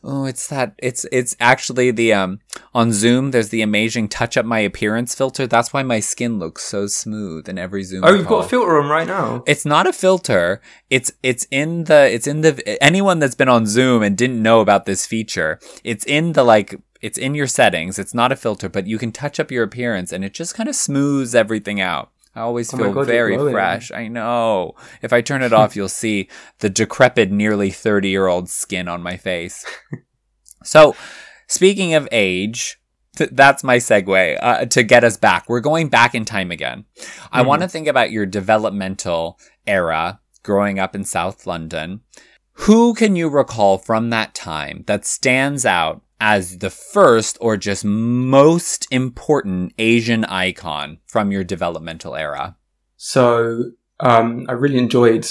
oh, 0.04 0.24
it's 0.24 0.46
that. 0.48 0.74
It's 0.78 1.06
it's 1.12 1.36
actually 1.40 1.90
the 1.90 2.12
um 2.12 2.40
on 2.74 2.92
Zoom. 2.92 3.30
There's 3.30 3.50
the 3.50 3.62
amazing 3.62 4.08
touch 4.08 4.36
up 4.36 4.44
my 4.44 4.60
appearance 4.60 5.14
filter. 5.14 5.46
That's 5.46 5.72
why 5.72 5.82
my 5.82 6.00
skin 6.00 6.38
looks 6.38 6.64
so 6.64 6.86
smooth 6.86 7.48
in 7.48 7.58
every 7.58 7.82
Zoom. 7.82 8.04
Oh, 8.04 8.14
you've 8.14 8.26
got 8.26 8.44
a 8.44 8.48
filter 8.48 8.80
on 8.80 8.88
right 8.88 9.06
now. 9.06 9.44
It's 9.46 9.64
not 9.64 9.86
a 9.86 9.92
filter. 9.92 10.60
It's 10.90 11.12
it's 11.22 11.46
in 11.50 11.84
the 11.84 12.12
it's 12.12 12.26
in 12.26 12.40
the 12.40 12.82
anyone 12.82 13.18
that's 13.18 13.34
been 13.34 13.48
on 13.48 13.66
Zoom 13.66 14.02
and 14.02 14.16
didn't 14.16 14.42
know 14.42 14.60
about 14.60 14.86
this 14.86 15.06
feature. 15.06 15.58
It's 15.84 16.04
in 16.04 16.32
the 16.32 16.44
like 16.44 16.74
it's 17.00 17.18
in 17.18 17.34
your 17.34 17.48
settings. 17.48 17.98
It's 17.98 18.14
not 18.14 18.32
a 18.32 18.36
filter, 18.36 18.68
but 18.68 18.86
you 18.86 18.96
can 18.98 19.12
touch 19.12 19.40
up 19.40 19.50
your 19.50 19.64
appearance 19.64 20.12
and 20.12 20.24
it 20.24 20.34
just 20.34 20.54
kind 20.54 20.68
of 20.68 20.76
smooths 20.76 21.34
everything 21.34 21.80
out. 21.80 22.10
I 22.34 22.40
always 22.40 22.72
Oh 22.72 22.78
feel 22.78 22.92
God, 22.92 23.06
very 23.06 23.36
fresh. 23.36 23.90
I 23.92 24.08
know. 24.08 24.74
If 25.02 25.12
I 25.12 25.20
turn 25.20 25.42
it 25.42 25.52
off, 25.58 25.76
you'll 25.76 25.88
see 25.88 26.28
the 26.60 26.70
decrepit, 26.70 27.30
nearly 27.30 27.70
30 27.70 28.08
year 28.08 28.26
old 28.26 28.48
skin 28.48 28.88
on 28.88 29.02
my 29.02 29.16
face. 29.16 29.64
so, 30.64 30.94
speaking 31.46 31.94
of 31.94 32.08
age, 32.12 32.78
th- 33.16 33.30
that's 33.32 33.62
my 33.64 33.76
segue 33.76 34.38
uh, 34.42 34.64
to 34.66 34.82
get 34.82 35.04
us 35.04 35.16
back. 35.16 35.48
We're 35.48 35.60
going 35.60 35.88
back 35.88 36.14
in 36.14 36.24
time 36.24 36.50
again. 36.50 36.84
I 37.30 37.42
Mhm. 37.42 37.46
want 37.46 37.62
to 37.62 37.68
think 37.68 37.86
about 37.86 38.10
your 38.10 38.26
developmental 38.26 39.38
era 39.66 40.20
growing 40.42 40.78
up 40.78 40.94
in 40.94 41.04
South 41.04 41.46
London. 41.46 42.00
Who 42.66 42.94
can 42.94 43.16
you 43.16 43.28
recall 43.28 43.78
from 43.78 44.10
that 44.10 44.34
time 44.34 44.84
that 44.86 45.04
stands 45.06 45.64
out 45.64 46.02
as 46.22 46.58
the 46.58 46.70
first 46.70 47.36
or 47.40 47.56
just 47.56 47.84
most 47.84 48.86
important 48.92 49.74
Asian 49.76 50.24
icon 50.26 50.98
from 51.04 51.32
your 51.32 51.42
developmental 51.42 52.14
era? 52.14 52.56
So 52.96 53.72
um, 53.98 54.46
I 54.48 54.52
really 54.52 54.78
enjoyed. 54.78 55.26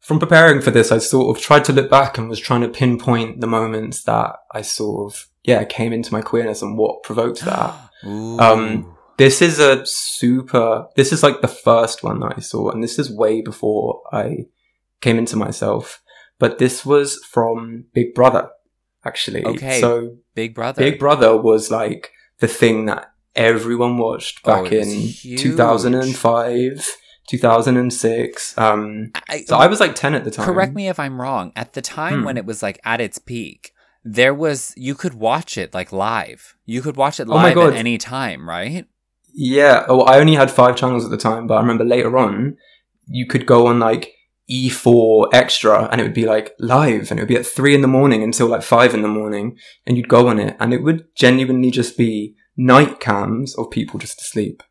From 0.00 0.18
preparing 0.18 0.60
for 0.60 0.70
this, 0.70 0.90
I 0.90 0.98
sort 0.98 1.36
of 1.36 1.42
tried 1.42 1.64
to 1.66 1.72
look 1.72 1.90
back 1.90 2.16
and 2.18 2.28
was 2.28 2.40
trying 2.40 2.62
to 2.62 2.68
pinpoint 2.68 3.40
the 3.40 3.46
moments 3.46 4.04
that 4.04 4.36
I 4.50 4.62
sort 4.62 5.12
of 5.12 5.28
yeah 5.44 5.62
came 5.64 5.92
into 5.92 6.12
my 6.12 6.22
queerness 6.22 6.62
and 6.62 6.78
what 6.78 7.02
provoked 7.02 7.40
that. 7.44 7.74
Um, 8.04 8.96
This 9.18 9.42
is 9.42 9.58
a 9.58 9.84
super. 9.84 10.86
This 10.96 11.12
is 11.12 11.22
like 11.22 11.42
the 11.42 11.48
first 11.48 12.02
one 12.02 12.20
that 12.20 12.34
I 12.36 12.40
saw, 12.40 12.70
and 12.70 12.82
this 12.82 12.98
is 12.98 13.14
way 13.14 13.42
before 13.42 14.02
I 14.10 14.46
came 15.02 15.18
into 15.18 15.36
myself. 15.36 16.02
But 16.38 16.58
this 16.58 16.84
was 16.84 17.22
from 17.30 17.84
Big 17.94 18.12
Brother, 18.14 18.50
actually. 19.04 19.44
Okay. 19.44 19.80
So 19.80 20.16
Big 20.34 20.54
Brother. 20.54 20.82
Big 20.82 20.98
Brother 20.98 21.36
was 21.36 21.70
like 21.70 22.10
the 22.40 22.48
thing 22.48 22.86
that 22.86 23.12
everyone 23.36 23.98
watched 23.98 24.40
Oh, 24.44 24.62
back 24.62 24.70
was 24.72 24.92
in 24.92 25.00
huge. 25.00 25.40
2005, 25.40 26.88
2006. 27.28 28.58
Um, 28.58 29.10
I- 29.28 29.42
so 29.44 29.56
I 29.56 29.66
was 29.66 29.80
like 29.80 29.94
10 29.94 30.14
at 30.14 30.24
the 30.24 30.30
time. 30.30 30.46
correct 30.46 30.74
me 30.74 30.88
if 30.88 30.98
I'm 30.98 31.20
wrong. 31.20 31.52
At 31.56 31.72
the 31.72 31.82
time 31.82 32.20
Hmm. 32.20 32.24
when 32.26 32.36
it 32.36 32.46
was 32.46 32.62
like 32.62 32.78
at 32.84 33.00
its 33.00 33.18
peak, 33.18 33.72
there 34.04 34.34
was 34.34 34.72
you 34.76 34.94
could 34.94 35.14
watch 35.14 35.56
it 35.56 35.72
like 35.74 35.92
live. 35.92 36.54
You 36.66 36.82
could 36.82 36.96
watch 36.96 37.18
it 37.20 37.28
Oh 37.28 37.34
live 37.34 37.54
God. 37.54 37.72
at 37.72 37.78
any 37.78 37.98
time, 37.98 38.48
right? 38.48 38.86
Yeah. 39.32 39.84
Oh, 39.88 40.00
I 40.02 40.18
only 40.20 40.34
had 40.34 40.50
five 40.50 40.76
channels 40.76 41.04
at 41.04 41.10
the 41.10 41.16
time, 41.16 41.46
but 41.46 41.54
I 41.54 41.60
remember 41.60 41.84
later 41.84 42.16
on, 42.18 42.56
you 43.06 43.26
could 43.26 43.46
go 43.46 43.66
on 43.66 43.78
like 43.80 44.12
E4 44.50 45.28
extra 45.32 45.88
and 45.90 46.00
it 46.00 46.04
would 46.04 46.14
be 46.14 46.26
like 46.26 46.52
live 46.58 47.10
and 47.10 47.18
it 47.18 47.22
would 47.22 47.28
be 47.28 47.36
at 47.36 47.46
three 47.46 47.74
in 47.74 47.80
the 47.80 47.88
morning 47.88 48.22
until 48.22 48.46
like 48.48 48.62
five 48.62 48.92
in 48.94 49.02
the 49.02 49.08
morning 49.08 49.56
and 49.86 49.96
you'd 49.96 50.08
go 50.08 50.28
on 50.28 50.38
it 50.38 50.56
and 50.60 50.72
it 50.74 50.82
would 50.82 51.06
genuinely 51.16 51.70
just 51.70 51.96
be 51.96 52.34
night 52.56 53.00
cams 53.00 53.56
of 53.56 53.70
people 53.70 53.98
just 53.98 54.20
asleep. 54.20 54.62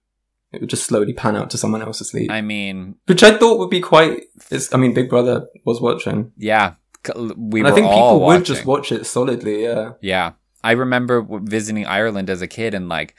It 0.51 0.61
would 0.61 0.69
just 0.69 0.85
slowly 0.85 1.13
pan 1.13 1.35
out 1.35 1.49
to 1.49 1.57
someone 1.57 1.81
else 1.81 1.99
asleep. 1.99 2.29
I 2.29 2.41
mean, 2.41 2.95
which 3.07 3.23
I 3.23 3.35
thought 3.37 3.57
would 3.57 3.71
be 3.71 3.81
quite. 3.81 4.25
It's, 4.51 4.71
I 4.71 4.77
mean, 4.77 4.93
Big 4.93 5.09
Brother 5.09 5.47
was 5.65 5.81
watching. 5.81 6.31
yeah, 6.37 6.75
we 7.15 7.61
And 7.61 7.63
were 7.63 7.67
I 7.67 7.71
think 7.71 7.87
people 7.87 8.19
watching. 8.19 8.37
would 8.39 8.45
just 8.45 8.65
watch 8.65 8.91
it 8.91 9.05
solidly. 9.07 9.63
Yeah. 9.63 9.93
Yeah. 10.01 10.33
I 10.63 10.73
remember 10.73 11.25
visiting 11.41 11.87
Ireland 11.87 12.29
as 12.29 12.41
a 12.43 12.47
kid 12.47 12.73
and 12.75 12.87
like 12.87 13.15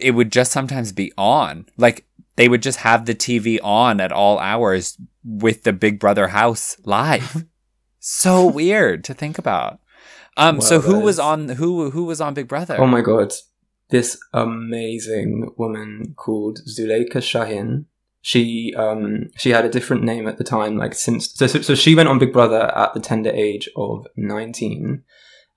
it 0.00 0.12
would 0.12 0.32
just 0.32 0.50
sometimes 0.50 0.92
be 0.92 1.12
on. 1.18 1.66
Like 1.76 2.06
they 2.40 2.48
would 2.48 2.62
just 2.62 2.78
have 2.78 3.04
the 3.04 3.14
TV 3.14 3.58
on 3.62 4.00
at 4.00 4.12
all 4.12 4.38
hours 4.38 4.96
with 5.22 5.64
the 5.64 5.74
Big 5.74 6.00
Brother 6.00 6.28
house 6.28 6.74
live. 6.86 7.44
so 7.98 8.46
weird 8.46 9.04
to 9.04 9.12
think 9.12 9.36
about. 9.36 9.78
Um 10.38 10.56
Wow, 10.56 10.60
so 10.60 10.80
who 10.80 11.00
was 11.00 11.18
on 11.18 11.50
who 11.50 11.90
who 11.90 12.04
was 12.04 12.18
on 12.18 12.32
Big 12.32 12.48
Brother? 12.48 12.76
Oh 12.80 12.86
my 12.86 13.02
god, 13.02 13.34
this 13.90 14.18
amazing 14.32 15.50
woman 15.58 16.14
called 16.16 16.60
Zuleyka 16.66 17.22
Shahin. 17.22 17.84
She 18.22 18.72
um 18.74 19.28
she 19.36 19.50
had 19.50 19.66
a 19.66 19.74
different 19.76 20.02
name 20.02 20.26
at 20.26 20.38
the 20.38 20.44
time. 20.44 20.78
Like 20.78 20.94
since 20.94 21.34
so 21.34 21.46
so, 21.46 21.60
so 21.60 21.74
she 21.74 21.94
went 21.94 22.08
on 22.08 22.18
Big 22.18 22.32
Brother 22.32 22.72
at 22.74 22.94
the 22.94 23.00
tender 23.00 23.30
age 23.30 23.68
of 23.76 24.06
nineteen, 24.16 25.02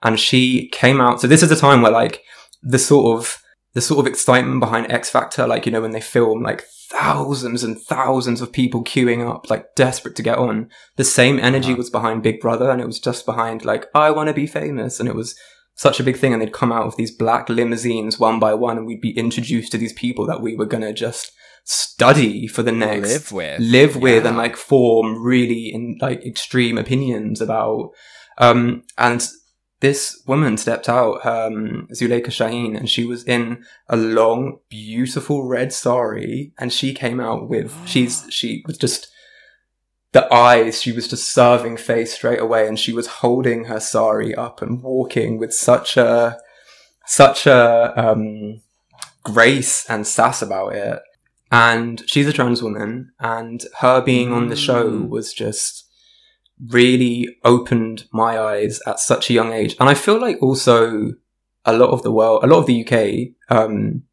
and 0.02 0.20
she 0.20 0.68
came 0.74 1.00
out. 1.00 1.22
So 1.22 1.28
this 1.28 1.44
is 1.44 1.52
a 1.52 1.56
time 1.56 1.82
where 1.82 1.94
like 1.94 2.24
the 2.62 2.80
sort 2.80 3.18
of 3.18 3.42
the 3.74 3.82
sort 3.82 4.00
of 4.00 4.08
excitement 4.12 4.60
behind 4.60 4.92
X 4.92 5.10
Factor, 5.10 5.48
like 5.48 5.66
you 5.66 5.72
know 5.72 5.82
when 5.82 5.92
they 5.92 6.02
film 6.02 6.42
like 6.44 6.64
thousands 6.92 7.64
and 7.64 7.80
thousands 7.82 8.40
of 8.42 8.52
people 8.54 8.84
queuing 8.84 9.28
up, 9.28 9.50
like 9.50 9.74
desperate 9.76 10.16
to 10.16 10.22
get 10.24 10.38
on. 10.38 10.70
The 10.96 11.04
same 11.04 11.40
energy 11.40 11.70
Uh-huh. 11.70 11.78
was 11.78 11.90
behind 11.90 12.22
Big 12.24 12.40
Brother, 12.40 12.70
and 12.70 12.80
it 12.82 12.86
was 12.88 13.00
just 13.00 13.26
behind 13.26 13.66
like 13.66 13.88
I 13.96 14.12
want 14.12 14.28
to 14.28 14.34
be 14.34 14.48
famous, 14.48 15.00
and 15.00 15.10
it 15.10 15.16
was 15.16 15.36
such 15.76 16.00
a 16.00 16.04
big 16.04 16.18
thing. 16.18 16.34
And 16.34 16.42
they'd 16.42 16.54
come 16.54 16.72
out 16.72 16.86
of 16.86 16.96
these 16.98 17.10
black 17.16 17.50
limousines 17.50 18.20
one 18.20 18.40
by 18.40 18.54
one, 18.54 18.78
and 18.78 18.86
we'd 18.86 19.02
be 19.02 19.18
introduced 19.18 19.72
to 19.72 19.78
these 19.80 19.94
people 19.94 20.28
that 20.28 20.42
we 20.42 20.56
were 20.56 20.68
gonna 20.68 20.94
just 20.94 21.32
study 21.66 22.46
for 22.48 22.62
the 22.62 22.72
next 22.72 23.10
live 23.12 23.32
with. 23.32 23.60
live 23.60 23.96
with 23.96 24.24
Yeah. 24.24 24.30
and 24.30 24.38
like 24.38 24.56
form 24.58 25.24
really 25.24 25.72
in 25.74 25.98
like 26.02 26.24
extreme 26.26 26.78
opinions 26.78 27.40
about 27.42 27.92
um 28.38 28.84
and 28.98 29.26
this 29.84 30.02
woman 30.26 30.56
stepped 30.58 30.88
out 30.88 31.16
um 31.26 31.88
Zuleyka 31.98 32.32
Shahin 32.32 32.76
and 32.80 32.90
she 32.90 33.04
was 33.12 33.22
in 33.36 33.44
a 33.90 33.98
long 33.98 34.60
beautiful 34.70 35.38
red 35.56 35.70
sari 35.74 36.54
and 36.58 36.72
she 36.72 36.94
came 36.94 37.20
out 37.20 37.50
with 37.50 37.70
she's 37.92 38.26
she 38.30 38.64
was 38.66 38.78
just 38.78 39.02
the 40.14 40.26
eyes 40.34 40.82
she 40.82 40.92
was 40.98 41.08
just 41.08 41.32
serving 41.40 41.76
face 41.78 42.14
straight 42.14 42.40
away 42.40 42.68
and 42.68 42.78
she 42.80 42.94
was 43.00 43.08
holding 43.22 43.66
her 43.66 43.80
sari 43.80 44.34
up 44.46 44.62
and 44.62 44.82
walking 44.82 45.38
with 45.38 45.54
such 45.54 45.98
a 45.98 46.38
such 47.06 47.46
a 47.46 47.94
um, 48.04 48.62
grace 49.24 49.86
and 49.90 50.06
sass 50.08 50.42
about 50.42 50.74
it. 50.74 51.02
And 51.52 52.02
she's 52.08 52.28
a 52.28 52.34
trans 52.34 52.64
woman, 52.64 53.12
and 53.20 53.64
her 53.80 54.02
being 54.02 54.34
on 54.34 54.48
the 54.48 54.56
show 54.56 54.90
Mm. 54.90 55.10
was 55.10 55.34
just 55.34 55.86
really 56.70 57.28
opened 57.44 58.06
my 58.12 58.40
eyes 58.40 58.80
at 58.88 59.00
such 59.00 59.30
a 59.30 59.34
young 59.34 59.52
age. 59.54 59.76
And 59.80 59.90
I 59.90 59.94
feel 59.94 60.20
like 60.20 60.42
also 60.42 61.14
a 61.66 61.74
lot 61.74 61.90
of 61.90 62.04
the 62.04 62.12
world, 62.12 62.44
a 62.44 62.48
lot 62.48 62.60
of 62.60 62.66
the 62.66 62.86
UK, 62.86 63.56
um, 63.56 64.04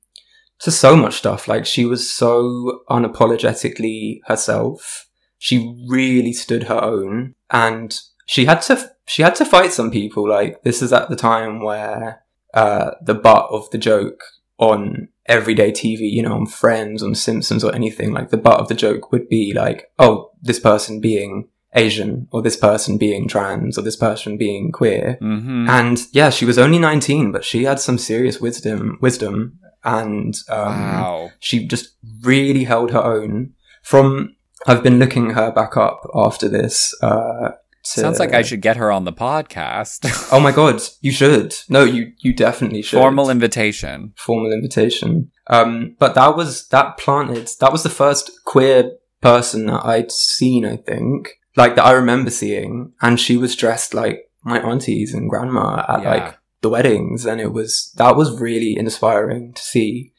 just 0.63 0.81
so 0.81 0.97
much 0.97 1.17
stuff. 1.17 1.49
Like 1.49 1.67
she 1.67 1.85
was 1.85 2.11
so 2.11 2.83
unapologetically 2.91 4.21
herself. 4.27 5.09
She 5.39 5.75
really 5.89 6.33
stood 6.33 6.65
her 6.65 6.83
own, 6.83 7.35
and 7.51 7.99
she 8.27 8.45
had 8.45 8.61
to 8.63 8.91
she 9.07 9.23
had 9.23 9.35
to 9.37 9.45
fight 9.45 9.73
some 9.73 9.91
people. 9.91 10.29
Like 10.29 10.63
this 10.63 10.83
is 10.83 10.93
at 10.93 11.09
the 11.09 11.17
time 11.17 11.63
where 11.63 12.23
uh, 12.53 12.93
the 13.03 13.15
butt 13.15 13.49
of 13.51 13.71
the 13.71 13.79
joke 13.79 14.23
on 14.59 15.09
everyday 15.27 15.73
TV, 15.73 16.11
you 16.11 16.23
know, 16.23 16.35
on 16.35 16.47
Friends, 16.47 17.03
on 17.03 17.15
Simpsons, 17.15 17.65
or 17.65 17.75
anything 17.75 18.13
like 18.13 18.29
the 18.29 18.37
butt 18.37 18.61
of 18.61 18.69
the 18.69 18.75
joke 18.75 19.11
would 19.13 19.29
be 19.29 19.55
like, 19.55 19.91
oh, 19.99 20.31
this 20.43 20.61
person 20.61 21.01
being 21.01 21.49
Asian, 21.75 22.29
or 22.33 22.43
this 22.43 22.57
person 22.57 22.99
being 22.99 23.29
trans, 23.29 23.79
or 23.79 23.83
this 23.83 23.97
person 23.97 24.37
being 24.37 24.73
queer. 24.73 25.19
Mm-hmm. 25.21 25.69
And 25.69 26.01
yeah, 26.13 26.31
she 26.31 26.45
was 26.45 26.59
only 26.59 26.79
19, 26.79 27.33
but 27.33 27.45
she 27.45 27.65
had 27.65 27.79
some 27.79 27.99
serious 27.99 28.41
wisdom, 28.41 28.99
wisdom, 29.01 29.59
and 29.85 30.37
um, 30.49 30.67
wow. 30.67 31.31
she 31.39 31.67
just 31.67 31.95
really 32.23 32.65
held 32.65 32.91
her 32.91 33.03
own. 33.03 33.55
From 33.83 34.37
I've 34.67 34.83
been 34.83 34.99
looking 34.99 35.31
her 35.31 35.51
back 35.51 35.77
up 35.77 36.03
after 36.15 36.49
this. 36.49 36.95
Uh, 37.03 37.51
to, 37.83 38.01
Sounds 38.01 38.19
like 38.19 38.35
I 38.35 38.43
should 38.43 38.61
get 38.61 38.77
her 38.77 38.93
on 38.93 39.05
the 39.05 39.13
podcast. 39.13 40.29
Oh 40.31 40.41
my 40.41 40.53
god, 40.61 40.83
you 41.01 41.13
should. 41.13 41.55
No, 41.69 41.83
you 41.85 42.13
you 42.19 42.35
definitely 42.35 42.83
should. 42.83 42.99
Formal 42.99 43.31
invitation. 43.31 44.13
formal 44.17 44.53
invitation. 44.53 45.31
Um, 45.47 45.97
but 45.99 46.15
that 46.15 46.37
was 46.37 46.69
that 46.69 46.99
planted. 46.99 47.49
That 47.61 47.73
was 47.73 47.83
the 47.83 47.89
first 47.89 48.31
queer 48.45 48.93
person 49.23 49.67
that 49.67 49.85
I'd 49.85 50.13
seen. 50.13 50.67
I 50.67 50.77
think, 50.77 51.31
like 51.57 51.77
that 51.77 51.85
I 51.85 51.93
remember 51.93 52.31
seeing, 52.31 52.93
and 53.01 53.19
she 53.19 53.37
was 53.37 53.57
dressed 53.57 53.95
like 53.95 54.31
my 54.45 54.61
aunties 54.61 55.13
and 55.15 55.29
grandma 55.29 55.85
at 55.89 56.03
Yeah. 56.03 56.11
like 56.11 56.39
the 56.63 56.69
weddings, 56.71 57.27
and 57.27 57.41
it 57.41 57.53
was 57.53 57.93
that 57.97 58.17
was 58.17 58.41
really 58.41 58.77
inspiring 58.77 59.53
to 59.55 59.63
see. 59.63 60.13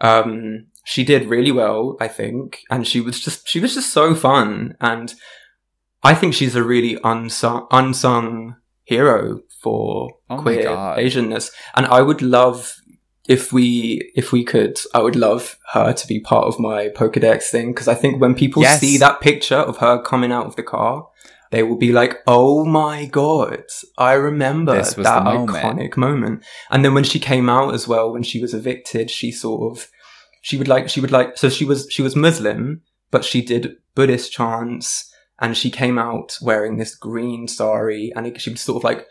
Um, 0.00 0.66
she 0.84 1.04
did 1.04 1.26
really 1.26 1.52
well, 1.52 1.96
I 2.00 2.08
think, 2.08 2.60
and 2.70 2.86
she 2.86 3.00
was 3.00 3.20
just 3.20 3.46
she 3.48 3.60
was 3.60 3.74
just 3.74 3.92
so 3.92 4.14
fun, 4.14 4.76
and 4.80 5.14
I 6.02 6.14
think 6.14 6.34
she's 6.34 6.54
a 6.56 6.62
really 6.62 6.98
unsung 7.04 7.66
unsung 7.70 8.56
hero 8.84 9.40
for 9.62 10.10
Oh 10.30 10.38
queer 10.38 10.64
Asianness, 10.96 11.50
and 11.74 11.86
I 11.86 12.00
would 12.00 12.22
love 12.22 12.74
if 13.28 13.52
we 13.52 14.10
if 14.16 14.32
we 14.32 14.42
could 14.42 14.78
i 14.94 15.00
would 15.00 15.14
love 15.14 15.58
her 15.74 15.92
to 15.92 16.06
be 16.06 16.18
part 16.18 16.46
of 16.46 16.58
my 16.58 16.88
pokedex 16.88 17.44
thing 17.44 17.72
because 17.72 17.86
i 17.86 17.94
think 17.94 18.20
when 18.20 18.34
people 18.34 18.62
Yes. 18.62 18.80
see 18.80 18.96
that 18.98 19.20
picture 19.20 19.56
of 19.70 19.76
her 19.78 20.00
coming 20.02 20.32
out 20.32 20.46
of 20.46 20.56
the 20.56 20.62
car 20.62 21.06
they 21.50 21.62
will 21.62 21.76
be 21.76 21.92
like 21.92 22.16
oh 22.26 22.64
my 22.64 23.04
god 23.04 23.64
i 23.98 24.12
remember 24.14 24.74
that 24.96 25.24
moment." 25.24 25.50
iconic 25.50 25.96
moment 25.96 26.42
and 26.70 26.84
then 26.84 26.94
when 26.94 27.04
she 27.04 27.20
came 27.20 27.48
out 27.48 27.74
as 27.74 27.86
well 27.86 28.12
when 28.12 28.22
she 28.22 28.40
was 28.40 28.54
evicted 28.54 29.10
she 29.10 29.30
sort 29.30 29.70
of 29.70 29.88
she 30.42 30.56
would 30.56 30.68
like 30.68 30.88
she 30.88 31.00
would 31.00 31.12
like 31.12 31.36
so 31.36 31.48
she 31.48 31.64
was 31.64 31.86
she 31.90 32.02
was 32.02 32.16
muslim 32.16 32.80
but 33.10 33.24
she 33.24 33.42
did 33.42 33.76
buddhist 33.94 34.32
chants 34.32 35.10
and 35.40 35.56
she 35.56 35.70
came 35.70 35.98
out 35.98 36.36
wearing 36.42 36.78
this 36.78 36.94
green 36.94 37.46
sari 37.46 38.10
and 38.16 38.26
it, 38.26 38.40
she 38.40 38.50
would 38.50 38.58
sort 38.58 38.76
of 38.78 38.84
like 38.84 39.06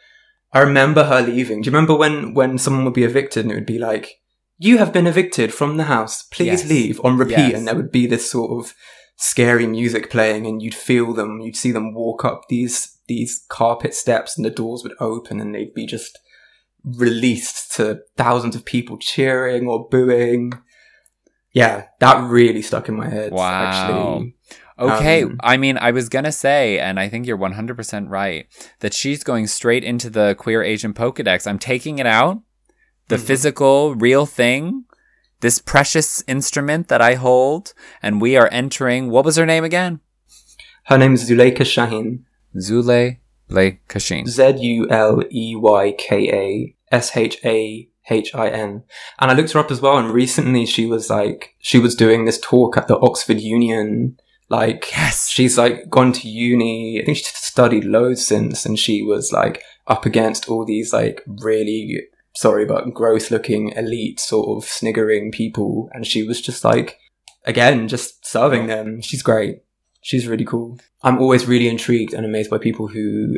I 0.54 0.60
remember 0.62 1.04
her 1.06 1.22
leaving. 1.22 1.62
Do 1.62 1.68
you 1.70 1.72
remember 1.76 1.96
when 1.96 2.34
when 2.34 2.58
someone 2.58 2.86
would 2.86 2.94
be 2.94 3.04
evicted 3.04 3.44
and 3.46 3.52
it 3.52 3.56
would 3.56 3.66
be 3.66 3.80
like, 3.80 4.22
"You 4.58 4.78
have 4.78 4.94
been 4.94 5.08
evicted 5.08 5.54
from 5.54 5.78
the 5.78 5.84
house. 5.86 6.24
Please 6.24 6.62
Yes. 6.62 6.70
leave." 6.70 7.02
On 7.04 7.18
repeat, 7.18 7.38
Yes. 7.50 7.54
and 7.56 7.68
there 7.68 7.76
would 7.76 7.92
be 7.92 8.08
this 8.08 8.30
sort 8.30 8.52
of 8.52 8.74
scary 9.18 9.68
music 9.68 10.10
playing, 10.10 10.46
and 10.46 10.62
you'd 10.62 10.76
feel 10.76 11.14
them. 11.14 11.42
You'd 11.42 11.56
see 11.58 11.72
them 11.72 11.94
walk 11.94 12.24
up 12.26 12.44
these 12.50 12.94
these 13.08 13.46
carpet 13.50 13.94
steps, 13.94 14.36
and 14.38 14.46
the 14.46 14.50
doors 14.50 14.84
would 14.84 14.94
open, 15.00 15.40
and 15.42 15.54
they'd 15.56 15.74
be 15.74 15.86
just 15.86 16.18
released 16.84 17.76
to 17.76 18.00
thousands 18.16 18.56
of 18.56 18.64
people 18.66 18.98
cheering 18.98 19.68
or 19.68 19.88
booing. 19.90 20.54
Yeah, 21.54 21.86
that 22.00 22.30
really 22.30 22.62
stuck 22.62 22.88
in 22.88 22.96
my 22.96 23.10
head. 23.10 23.32
Wow. 23.32 23.64
Actually, 23.64 24.36
Okay, 24.80 25.24
Um, 25.24 25.38
I 25.42 25.58
mean, 25.58 25.78
I 25.78 25.92
was 25.92 26.08
gonna 26.10 26.32
say, 26.32 26.78
and 26.80 27.00
I 27.00 27.10
think 27.10 27.26
you're 27.26 27.38
100% 27.38 28.10
right, 28.10 28.46
that 28.80 28.94
she's 28.94 29.24
going 29.24 29.48
straight 29.48 29.84
into 29.84 30.10
the 30.10 30.36
queer 30.38 30.62
Asian 30.64 30.94
Pokedex. 30.94 31.48
I'm 31.48 31.60
taking 31.60 32.00
it 32.00 32.06
out, 32.06 32.42
the 33.08 33.18
Mhm. 33.18 33.22
physical, 33.26 33.96
real 33.96 34.26
thing, 34.26 34.84
this 35.42 35.60
precious 35.60 36.24
instrument 36.28 36.88
that 36.90 37.02
I 37.02 37.16
hold, 37.16 37.74
and 38.04 38.22
we 38.22 38.36
are 38.38 38.50
entering. 38.52 39.10
What 39.10 39.26
was 39.26 39.36
her 39.36 39.46
name 39.46 39.64
again? 39.64 40.00
her 40.86 40.98
name 40.98 41.14
is 41.16 41.30
Zuleyka 41.30 41.66
Shahin. 41.66 42.24
Zule 42.56 43.18
Kashin. 43.90 44.26
Z 44.28 44.56
U 44.60 44.88
L 44.90 45.22
E 45.30 45.54
Y 45.56 45.94
K 45.98 46.30
A 46.32 46.76
S 46.96 47.16
H 47.18 47.38
A 47.44 47.90
H 48.10 48.34
I 48.34 48.48
N. 48.48 48.84
And 49.20 49.32
I 49.32 49.34
looked 49.34 49.52
her 49.52 49.60
up 49.60 49.70
as 49.70 49.82
well. 49.82 49.98
And 49.98 50.12
recently 50.12 50.66
she 50.66 50.86
was 50.86 51.10
like, 51.10 51.56
she 51.60 51.78
was 51.78 51.94
doing 51.96 52.24
this 52.24 52.40
talk 52.40 52.78
at 52.78 52.88
the 52.88 52.98
Oxford 53.00 53.42
Union. 53.42 54.18
Like, 54.50 54.92
Yes. 54.92 55.30
she's 55.30 55.58
like 55.58 55.90
gone 55.90 56.14
to 56.14 56.30
uni. 56.30 57.00
I 57.02 57.06
think 57.06 57.18
she's 57.18 57.28
studied 57.28 57.84
loads 57.84 58.26
since. 58.26 58.66
And 58.66 58.80
she 58.80 59.04
was 59.04 59.32
like 59.32 59.64
up 59.88 60.06
against 60.06 60.50
all 60.50 60.66
these 60.66 60.94
like 60.94 61.22
really, 61.28 62.02
sorry, 62.36 62.66
but 62.66 62.94
gross 62.94 63.30
looking 63.32 63.70
elite 63.74 64.20
sort 64.20 64.58
of 64.58 64.70
sniggering 64.70 65.32
people. 65.32 65.90
And 65.94 66.06
she 66.06 66.24
was 66.24 66.42
just 66.42 66.64
like, 66.64 66.98
again, 67.46 67.88
just 67.88 68.26
serving 68.26 68.68
them. 68.68 69.02
She's 69.02 69.22
great. 69.24 69.60
She's 70.02 70.28
really 70.28 70.46
cool. 70.46 70.80
I'm 71.04 71.20
always 71.20 71.46
really 71.46 71.68
intrigued 71.68 72.14
and 72.14 72.26
amazed 72.26 72.50
by 72.50 72.58
people 72.58 72.88
who 72.88 73.36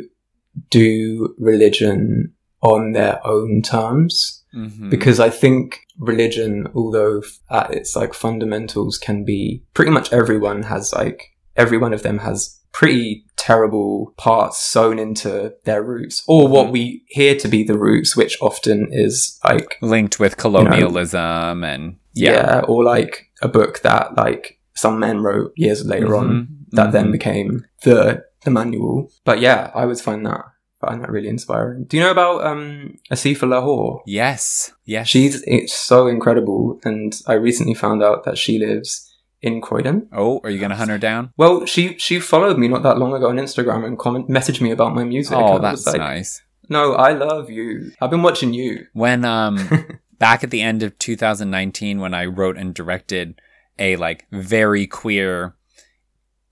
do 0.70 1.34
religion 1.38 2.32
on 2.62 2.92
their 2.92 3.24
own 3.26 3.62
terms 3.62 4.39
Mhm. 4.54 4.90
because 4.90 5.20
I 5.20 5.30
think 5.30 5.80
religion, 5.98 6.66
although 6.74 7.22
at 7.50 7.72
its 7.72 7.94
like 7.96 8.14
fundamentals 8.14 8.98
can 8.98 9.24
be 9.24 9.62
pretty 9.74 9.90
much 9.90 10.12
everyone 10.12 10.62
has 10.64 10.92
like 10.92 11.22
every 11.56 11.78
one 11.78 11.92
of 11.92 12.02
them 12.02 12.18
has 12.18 12.58
pretty 12.72 13.24
terrible 13.36 14.14
parts 14.16 14.58
sewn 14.60 14.98
into 14.98 15.52
their 15.64 15.82
roots 15.82 16.22
or 16.28 16.46
what 16.48 16.68
Mhm. 16.68 16.72
we 16.72 17.02
hear 17.08 17.34
to 17.36 17.48
be 17.48 17.64
the 17.64 17.78
roots, 17.78 18.16
which 18.16 18.36
often 18.40 18.88
is 18.90 19.38
like 19.44 19.76
Linked 19.82 20.20
with 20.20 20.36
colonialism 20.36 21.64
and 21.64 21.96
yeah. 22.14 22.30
yeah. 22.32 22.60
or 22.68 22.84
like 22.84 23.26
a 23.42 23.48
book 23.48 23.80
that 23.80 24.16
like 24.16 24.58
some 24.76 24.98
men 24.98 25.22
wrote 25.22 25.52
years 25.56 25.84
later 25.84 26.14
on 26.16 26.28
Mhm. 26.28 26.46
that 26.72 26.92
then 26.92 27.08
Mhm. 27.08 27.12
became 27.12 27.64
the 27.84 28.24
the 28.44 28.50
manual. 28.50 29.10
But 29.26 29.40
yeah, 29.40 29.70
I 29.74 29.82
always 29.82 30.00
find 30.00 30.24
that 30.24 30.42
find 30.80 31.02
that 31.02 31.10
really 31.10 31.28
inspiring. 31.28 31.84
Do 31.84 31.96
you 31.96 32.02
know 32.02 32.10
about 32.10 32.44
um 32.44 32.98
Asifa 33.10 33.48
Lahore? 33.48 34.02
Yes. 34.06 34.72
Yes. 34.84 35.08
She's 35.08 35.42
it's 35.46 35.74
so 35.74 36.06
incredible, 36.06 36.80
and 36.84 37.20
I 37.26 37.34
recently 37.34 37.74
found 37.74 38.02
out 38.02 38.24
that 38.24 38.38
she 38.38 38.58
lives 38.58 39.06
in 39.42 39.60
Croydon. 39.60 40.08
Oh, 40.12 40.40
are 40.42 40.50
you 40.50 40.58
gonna 40.58 40.76
hunt 40.76 40.90
her 40.90 40.98
down? 40.98 41.32
Well, 41.36 41.66
she 41.66 41.96
she 41.98 42.20
followed 42.20 42.58
me 42.58 42.68
not 42.68 42.82
that 42.82 42.98
long 42.98 43.14
ago 43.14 43.28
on 43.28 43.36
Instagram 43.36 43.84
and 43.86 43.98
comment 43.98 44.28
messaged 44.28 44.60
me 44.60 44.70
about 44.70 44.94
my 44.94 45.04
music. 45.04 45.36
Oh, 45.36 45.58
that's 45.58 45.86
like, 45.86 45.98
nice. 45.98 46.42
No, 46.68 46.94
I 46.94 47.12
love 47.12 47.50
you. 47.50 47.92
I've 48.00 48.10
been 48.10 48.22
watching 48.22 48.54
you. 48.54 48.86
When 48.92 49.24
um 49.24 49.98
back 50.18 50.44
at 50.44 50.50
the 50.50 50.62
end 50.62 50.82
of 50.82 50.98
2019 50.98 52.00
when 52.00 52.14
I 52.14 52.26
wrote 52.26 52.56
and 52.56 52.74
directed 52.74 53.40
a 53.78 53.96
like 53.96 54.26
very 54.30 54.86
queer 54.86 55.54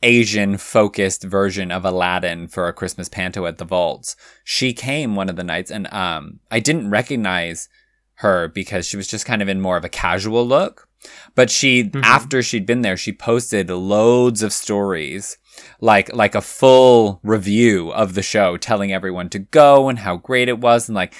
Asian 0.02 0.56
focused 0.56 1.24
version 1.24 1.70
of 1.72 1.84
Aladdin 1.84 2.48
for 2.48 2.68
a 2.68 2.72
Christmas 2.72 3.08
panto 3.08 3.46
at 3.46 3.58
the 3.58 3.64
Vaults. 3.64 4.14
She 4.44 4.72
came 4.72 5.14
one 5.16 5.28
of 5.28 5.36
the 5.36 5.44
nights 5.44 5.70
and 5.70 5.92
um 5.92 6.40
I 6.50 6.60
didn't 6.60 6.90
recognize 6.90 7.68
her 8.14 8.48
because 8.48 8.86
she 8.86 8.96
was 8.96 9.08
just 9.08 9.26
kind 9.26 9.42
of 9.42 9.48
in 9.48 9.60
more 9.60 9.76
of 9.76 9.84
a 9.84 9.88
casual 9.88 10.46
look. 10.46 10.88
But 11.34 11.50
she 11.50 11.84
Mhm. 11.84 12.02
after 12.02 12.42
she'd 12.42 12.66
been 12.66 12.82
there, 12.82 12.96
she 12.96 13.12
posted 13.12 13.70
loads 13.70 14.42
of 14.42 14.52
stories 14.52 15.36
like 15.80 16.12
like 16.14 16.34
a 16.34 16.40
full 16.40 17.20
review 17.22 17.90
of 17.90 18.14
the 18.14 18.22
show 18.22 18.56
telling 18.56 18.92
everyone 18.92 19.28
to 19.30 19.38
go 19.40 19.88
and 19.88 19.98
how 20.00 20.16
great 20.16 20.48
it 20.48 20.58
was 20.60 20.88
and 20.88 20.94
like 20.96 21.14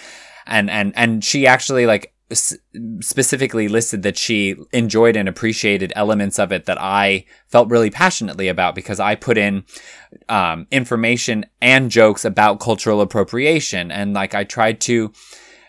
and 0.46 0.70
and 0.70 0.92
and 0.96 1.24
she 1.24 1.46
actually 1.46 1.86
like 1.86 2.12
s- 2.30 2.56
specifically 3.00 3.68
listed 3.68 4.02
that 4.02 4.16
she 4.16 4.56
enjoyed 4.72 5.16
and 5.16 5.28
appreciated 5.28 5.92
elements 5.96 6.38
of 6.38 6.52
it 6.52 6.66
that 6.66 6.80
I 6.80 7.24
felt 7.46 7.70
really 7.70 7.90
passionately 7.90 8.48
about 8.48 8.74
because 8.74 9.00
I 9.00 9.14
put 9.14 9.38
in 9.38 9.64
um, 10.28 10.66
information 10.70 11.46
and 11.60 11.90
jokes 11.90 12.24
about 12.24 12.60
cultural 12.60 13.00
appropriation 13.00 13.90
and 13.90 14.14
like 14.14 14.34
I 14.34 14.44
tried 14.44 14.80
to 14.82 15.12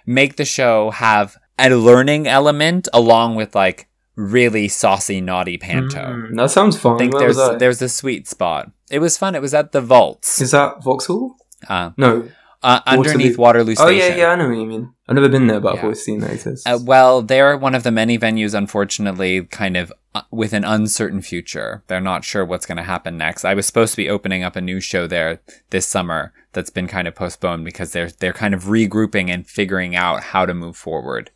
make 0.06 0.36
the 0.38 0.46
show 0.46 0.92
have 0.92 1.38
a 1.58 1.70
learning 1.70 2.28
element 2.28 2.88
along 2.94 3.36
with 3.36 3.54
like 3.56 3.88
really 4.16 4.68
saucy 4.68 5.22
naughty 5.22 5.58
panto. 5.58 6.00
Mm, 6.02 6.36
that 6.36 6.52
sounds 6.52 6.78
fun. 6.78 6.96
I 6.96 6.98
think 6.98 7.14
Where 7.14 7.34
there's 7.34 7.60
there's 7.60 7.82
a 7.82 7.90
sweet 7.90 8.28
spot. 8.28 8.72
It 8.90 9.00
was 9.00 9.18
fun. 9.18 9.36
It 9.36 9.42
was 9.42 9.54
at 9.54 9.72
the 9.72 9.82
vaults. 9.82 10.42
Is 10.42 10.52
that 10.52 10.84
Vauxhall? 10.84 11.36
Uh, 11.68 11.92
No. 11.98 12.30
Uh, 12.64 12.82
underneath 12.86 13.38
Waterloo- 13.38 13.76
Station. 13.76 13.88
Oh 13.88 13.92
yeah, 13.92 14.16
yeah, 14.16 14.28
I 14.32 14.36
know 14.36 14.48
what 14.50 14.58
you 14.58 14.66
mean. 14.66 14.94
I've 15.08 15.16
never 15.16 15.30
been 15.30 15.48
there, 15.48 15.60
but 15.60 15.70
I've 15.70 15.76
Yeah. 15.78 15.84
always 15.84 16.04
seen 16.04 16.20
that. 16.20 16.62
Uh, 16.66 16.78
well, 16.82 17.22
they're 17.22 17.58
one 17.58 17.74
of 17.76 17.84
the 17.84 17.92
many 17.92 18.18
venues, 18.20 18.54
unfortunately, 18.54 19.44
kind 19.46 19.76
of 19.78 19.92
uh, 20.16 20.22
with 20.32 20.54
an 20.54 20.64
uncertain 20.64 21.22
future. 21.22 21.84
They're 21.88 22.02
not 22.02 22.24
sure 22.26 22.44
what's 22.44 22.66
going 22.66 22.78
to 22.78 22.84
happen 22.84 23.16
next. 23.18 23.46
I 23.46 23.54
was 23.54 23.66
supposed 23.68 23.94
to 23.94 23.98
be 23.98 24.10
opening 24.10 24.44
up 24.44 24.56
a 24.56 24.62
new 24.62 24.80
show 24.80 25.08
there 25.08 25.40
this 25.70 25.86
summer 25.88 26.34
that's 26.54 26.70
been 26.72 26.88
kind 26.88 27.08
of 27.08 27.16
postponed 27.16 27.64
because 27.66 27.92
they're 27.92 28.10
they're 28.10 28.34
kind 28.34 28.54
of 28.54 28.64
regrouping 28.66 29.30
and 29.30 29.48
figuring 29.48 29.96
out 29.96 30.24
how 30.24 30.46
to 30.46 30.54
move 30.54 30.76
forward. 30.76 31.30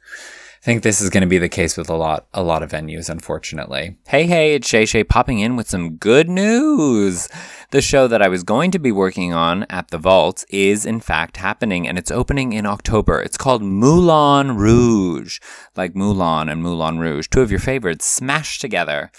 I 0.64 0.66
think 0.66 0.84
this 0.84 1.02
is 1.02 1.10
going 1.10 1.24
to 1.24 1.28
be 1.28 1.40
the 1.40 1.50
case 1.50 1.76
with 1.76 1.90
a 1.90 1.94
lot 1.94 2.26
a 2.34 2.42
lot 2.42 2.64
of 2.64 2.72
venues, 2.72 3.10
unfortunately. 3.10 3.98
Hey, 4.08 4.26
hey, 4.28 4.56
it's 4.56 4.66
Shay 4.66 4.86
Shay 4.86 5.04
popping 5.04 5.40
in 5.40 5.58
with 5.58 5.68
some 5.68 5.98
good 5.98 6.30
news. 6.30 7.28
The 7.72 7.82
show 7.82 8.08
that 8.08 8.22
I 8.22 8.30
was 8.30 8.44
going 8.44 8.72
to 8.72 8.80
be 8.80 8.90
working 8.90 9.34
on 9.34 9.64
at 9.64 9.90
the 9.90 9.98
Vault 9.98 10.46
is 10.48 10.86
in 10.86 11.02
fact 11.02 11.36
happening 11.36 11.86
and 11.86 11.98
it's 11.98 12.12
opening 12.12 12.54
in 12.54 12.66
October. 12.66 13.22
It's 13.22 13.36
called 13.36 13.62
Mulan 13.62 14.56
Rouge, 14.58 15.40
like 15.76 15.96
Mulan 15.96 16.50
and 16.50 16.64
Moulin 16.64 16.98
Rouge, 16.98 17.28
two 17.30 17.42
of 17.42 17.52
your 17.52 17.60
favorites 17.60 18.06
smashed 18.06 18.62
together. 18.62 19.12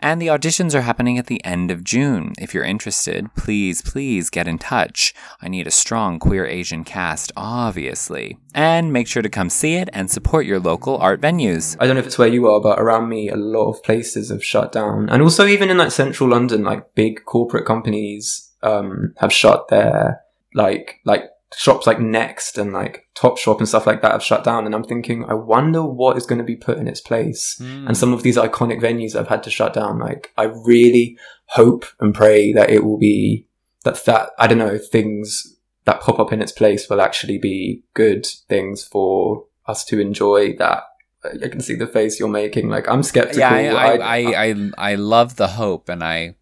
And 0.00 0.20
the 0.20 0.28
auditions 0.28 0.74
are 0.74 0.80
happening 0.80 1.18
at 1.18 1.26
the 1.26 1.44
end 1.44 1.70
of 1.70 1.84
June. 1.84 2.32
If 2.38 2.54
you're 2.54 2.64
interested, 2.64 3.32
please, 3.36 3.82
please 3.82 4.30
get 4.30 4.48
in 4.48 4.58
touch. 4.58 5.14
I 5.42 5.48
need 5.48 5.66
a 5.66 5.70
strong 5.70 6.18
queer 6.18 6.46
Asian 6.46 6.84
cast, 6.84 7.30
obviously. 7.36 8.38
And 8.54 8.92
make 8.92 9.06
sure 9.06 9.22
to 9.22 9.28
come 9.28 9.50
see 9.50 9.74
it 9.74 9.90
and 9.92 10.10
support 10.10 10.46
your 10.46 10.58
local 10.58 10.96
art 10.96 11.20
venues. 11.20 11.76
I 11.78 11.86
don't 11.86 11.96
know 11.96 12.00
if 12.00 12.06
it's 12.06 12.18
where 12.18 12.28
you 12.28 12.48
are, 12.48 12.60
but 12.60 12.80
around 12.80 13.08
me, 13.08 13.28
a 13.28 13.36
lot 13.36 13.70
of 13.70 13.82
places 13.82 14.30
have 14.30 14.42
shut 14.42 14.72
down, 14.72 15.08
and 15.10 15.22
also 15.22 15.46
even 15.46 15.70
in 15.70 15.78
like 15.78 15.92
central 15.92 16.30
London, 16.30 16.64
like 16.64 16.94
big 16.94 17.24
corporate 17.24 17.66
companies 17.66 18.50
um, 18.62 19.14
have 19.18 19.32
shut 19.32 19.68
their 19.68 20.22
like 20.54 20.96
like 21.04 21.29
shops 21.56 21.86
like 21.86 22.00
Next 22.00 22.58
and 22.58 22.72
like 22.72 23.08
Top 23.14 23.38
Shop 23.38 23.58
and 23.58 23.68
stuff 23.68 23.86
like 23.86 24.02
that 24.02 24.12
have 24.12 24.22
shut 24.22 24.44
down. 24.44 24.66
And 24.66 24.74
I'm 24.74 24.84
thinking, 24.84 25.24
I 25.24 25.34
wonder 25.34 25.84
what 25.84 26.16
is 26.16 26.26
going 26.26 26.38
to 26.38 26.44
be 26.44 26.56
put 26.56 26.78
in 26.78 26.88
its 26.88 27.00
place. 27.00 27.56
Hmm. 27.58 27.88
And 27.88 27.96
some 27.96 28.12
of 28.12 28.22
these 28.22 28.36
iconic 28.36 28.80
venues 28.80 29.16
I've 29.16 29.28
had 29.28 29.42
to 29.44 29.50
shut 29.50 29.74
down. 29.74 29.98
Like 29.98 30.32
I 30.36 30.44
really 30.44 31.18
hope 31.46 31.86
and 31.98 32.14
pray 32.14 32.52
that 32.52 32.70
it 32.70 32.84
will 32.84 32.98
be 32.98 33.46
that 33.84 34.04
that 34.04 34.30
I 34.38 34.46
don't 34.46 34.58
know 34.58 34.78
things 34.78 35.56
that 35.84 36.00
pop 36.00 36.18
up 36.18 36.32
in 36.32 36.42
its 36.42 36.52
place 36.52 36.88
will 36.88 37.00
actually 37.00 37.38
be 37.38 37.82
good 37.94 38.26
things 38.48 38.84
for 38.84 39.46
us 39.66 39.84
to 39.86 39.98
enjoy 39.98 40.54
that 40.56 40.84
I 41.24 41.48
can 41.48 41.60
see 41.60 41.74
the 41.74 41.86
face 41.86 42.18
you're 42.18 42.28
making. 42.28 42.68
Like 42.68 42.88
I'm 42.88 43.02
skeptical. 43.02 43.40
Yeah, 43.40 43.74
I, 43.74 43.96
I, 43.96 43.96
I, 43.96 44.46
I, 44.46 44.70
I 44.78 44.94
love 44.94 45.36
the 45.36 45.48
hope, 45.48 45.88
and 45.88 46.02
I 46.02 46.36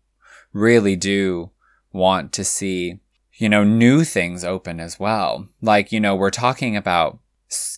really 0.52 0.96
do 0.96 1.50
want 1.92 2.32
to 2.34 2.44
see, 2.44 3.00
you 3.38 3.48
know, 3.48 3.64
new 3.64 4.04
things 4.04 4.44
open 4.44 4.80
as 4.80 4.98
well. 5.00 5.48
Like, 5.62 5.92
you 5.92 6.00
know, 6.00 6.14
we're 6.14 6.30
talking 6.30 6.76
about 6.76 7.18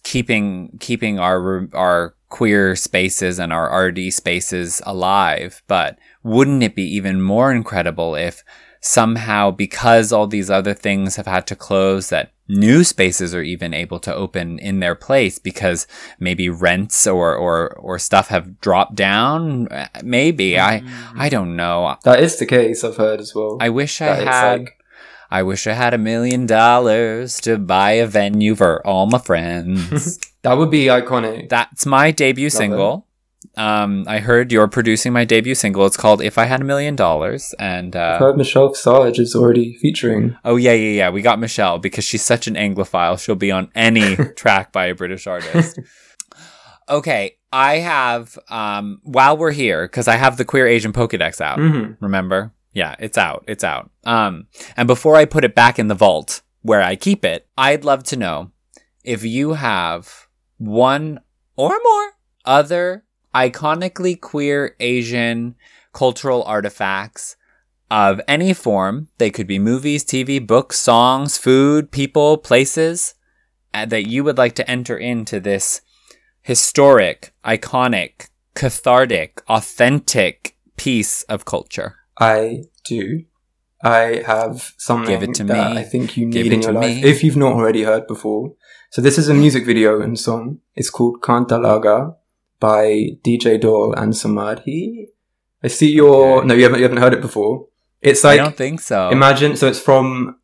keeping 0.03 0.77
keeping 0.81 1.19
our 1.19 1.69
our 1.75 2.15
queer 2.29 2.75
spaces 2.77 3.39
and 3.39 3.53
our 3.53 3.87
RD 3.89 4.13
spaces 4.13 4.81
alive, 4.87 5.63
but 5.69 5.99
wouldn't 6.23 6.63
it 6.63 6.75
be 6.75 6.85
even 6.85 7.21
more 7.23 7.53
incredible 7.53 8.15
if 8.15 8.43
somehow 8.81 9.51
because 9.51 10.11
all 10.13 10.27
these 10.27 10.49
other 10.51 10.73
things 10.73 11.17
have 11.17 11.27
had 11.27 11.47
to 11.47 11.55
close 11.55 12.09
that 12.09 12.33
new 12.49 12.83
spaces 12.83 13.35
are 13.35 13.43
even 13.43 13.75
able 13.75 14.01
to 14.01 14.15
open 14.15 14.59
in 14.59 14.81
their 14.81 14.95
place 14.95 15.39
because 15.39 15.87
maybe 16.19 16.49
rents 16.49 17.07
or 17.07 17.35
or 17.37 17.77
or 17.79 17.99
stuff 17.99 18.29
have 18.29 18.59
dropped 18.61 18.95
down 18.95 19.69
Uh, 19.69 19.87
maybe 20.03 20.59
i 20.59 20.83
i 21.15 21.29
don't 21.29 21.55
know 21.55 21.95
that 22.05 22.21
is 22.21 22.39
the 22.39 22.47
case. 22.47 22.83
I've 22.83 22.97
heard 22.97 23.21
as 23.21 23.35
well. 23.35 23.59
i 23.61 23.69
wish 23.69 24.01
i 24.01 24.07
That 24.07 24.19
it's 24.21 24.29
had 24.31 24.61
like- 24.61 24.77
i 25.31 25.43
wish 25.43 25.66
i 25.66 25.72
had 25.72 25.95
a 25.95 25.99
million 25.99 26.47
dollars 26.47 27.41
to 27.41 27.57
buy 27.59 27.93
a 27.93 28.07
venue 28.07 28.55
for 28.55 28.85
all 28.87 29.07
my 29.07 29.18
friends 29.18 30.18
that 30.43 30.55
would 30.55 30.70
be 30.70 30.85
iconic. 30.87 31.49
that's 31.49 31.87
my 31.87 32.11
debut 32.11 32.47
it. 32.49 32.51
single 32.53 33.07
um 33.57 34.05
i 34.07 34.18
heard 34.18 34.53
you're 34.53 34.68
producing 34.68 35.12
my 35.12 35.24
debut 35.24 35.55
single 35.55 35.87
it's 35.87 35.97
called 35.97 36.20
if 36.22 36.37
i 36.39 36.45
had 36.45 36.61
a 36.61 36.64
million 36.64 36.95
dollars 36.95 37.55
and 37.59 37.97
uh 37.97 38.12
I've 38.14 38.20
heard 38.20 38.37
Michelle 38.37 38.68
Visage 38.68 39.18
is 39.18 39.35
already 39.35 39.76
featuring. 39.78 40.37
Oh 40.45 40.57
yeah, 40.57 40.72
yeah, 40.72 40.93
yeah. 40.93 41.11
We 41.11 41.22
got 41.22 41.39
Michelle 41.41 41.78
because 41.78 42.05
she's 42.05 42.22
such 42.22 42.47
an 42.47 42.55
Anglophile. 42.55 43.18
She'll 43.18 43.35
be 43.35 43.51
on 43.51 43.70
any 43.74 44.16
track 44.37 44.72
by 44.72 44.87
a 44.87 44.95
British 44.95 45.26
artist. 45.26 45.78
Okay, 46.89 47.37
I 47.53 47.78
have 47.78 48.39
um 48.49 49.01
while 49.05 49.37
we're 49.37 49.53
here 49.53 49.85
because 49.87 50.07
I 50.09 50.16
have 50.16 50.37
the 50.37 50.45
Queer 50.45 50.66
Asian 50.66 50.93
Pokédex 50.93 51.41
out. 51.41 51.59
hmm 51.59 51.93
Remember? 52.01 52.53
Yeah, 52.73 52.95
it's 52.99 53.18
out. 53.18 53.45
It's 53.49 53.64
out. 53.64 53.91
Um, 54.05 54.47
and 54.77 54.87
before 54.87 55.16
I 55.16 55.25
put 55.25 55.45
it 55.45 55.55
back 55.55 55.79
in 55.79 55.89
the 55.89 55.95
vault 55.95 56.43
where 56.62 56.83
I 56.83 56.97
keep 56.97 57.25
it, 57.25 57.49
I'd 57.59 57.85
love 57.85 58.05
to 58.05 58.16
know 58.16 58.53
if 59.05 59.25
you 59.25 59.55
have 59.55 60.29
one 60.59 61.21
or 61.57 61.79
more 61.83 62.12
other 62.45 63.05
iconically 63.35 64.21
queer 64.21 64.77
Asian 64.81 65.57
cultural 65.93 66.43
artifacts 66.45 67.37
of 67.91 68.21
any 68.29 68.53
form. 68.53 69.09
They 69.18 69.31
could 69.31 69.47
be 69.47 69.59
movies, 69.59 70.05
TV, 70.05 70.45
books, 70.45 70.79
songs, 70.79 71.37
food, 71.37 71.91
people, 71.91 72.39
places 72.39 73.14
uh, 73.75 73.87
that 73.87 74.09
you 74.09 74.23
would 74.25 74.39
like 74.39 74.55
to 74.57 74.71
enter 74.71 74.97
into 74.97 75.41
this 75.41 75.81
historic, 76.43 77.33
iconic, 77.45 78.29
cathartic, 78.55 79.43
authentic 79.49 80.57
piece 80.77 81.23
of 81.25 81.45
culture. 81.45 81.97
I 82.21 82.64
do. 82.85 83.25
I 83.83 84.23
have 84.27 84.75
something 84.77 85.18
Give 85.18 85.23
it 85.31 85.35
to 85.37 85.45
that 85.45 85.73
me. 85.73 85.79
I 85.81 85.85
think 85.85 86.16
you 86.16 86.31
Give 86.31 86.45
need 86.45 86.53
it 86.53 86.57
in 86.57 86.62
your 86.62 86.73
life 86.73 87.03
me. 87.03 87.03
if 87.09 87.25
you've 87.25 87.37
not 87.37 87.55
already 87.55 87.83
heard 87.85 88.07
before. 88.07 88.53
So 88.91 89.01
this 89.01 89.16
is 89.16 89.29
a 89.29 89.35
music 89.35 89.64
video 89.64 90.01
and 90.03 90.18
song. 90.18 90.59
It's 90.75 90.91
called 90.91 91.23
Kaanta 91.23 91.57
Laga 91.59 92.16
by 92.59 93.16
DJ 93.25 93.59
Doll 93.61 93.95
and 93.95 94.14
Samadhi. 94.14 95.09
I 95.62 95.68
see 95.68 95.93
your 95.93 96.39
Okay. 96.39 96.47
no, 96.49 96.55
you 96.55 96.62
haven't 96.64 96.79
you 96.81 96.85
haven't 96.85 96.99
heard 96.99 97.14
it 97.14 97.21
before. 97.23 97.66
It's 98.03 98.23
like 98.25 98.41
I 98.41 98.45
don't 98.45 98.57
think 98.57 98.81
so. 98.81 99.09
imagine 99.11 99.57
so 99.57 99.66
it's 99.68 99.81
from 99.81 100.37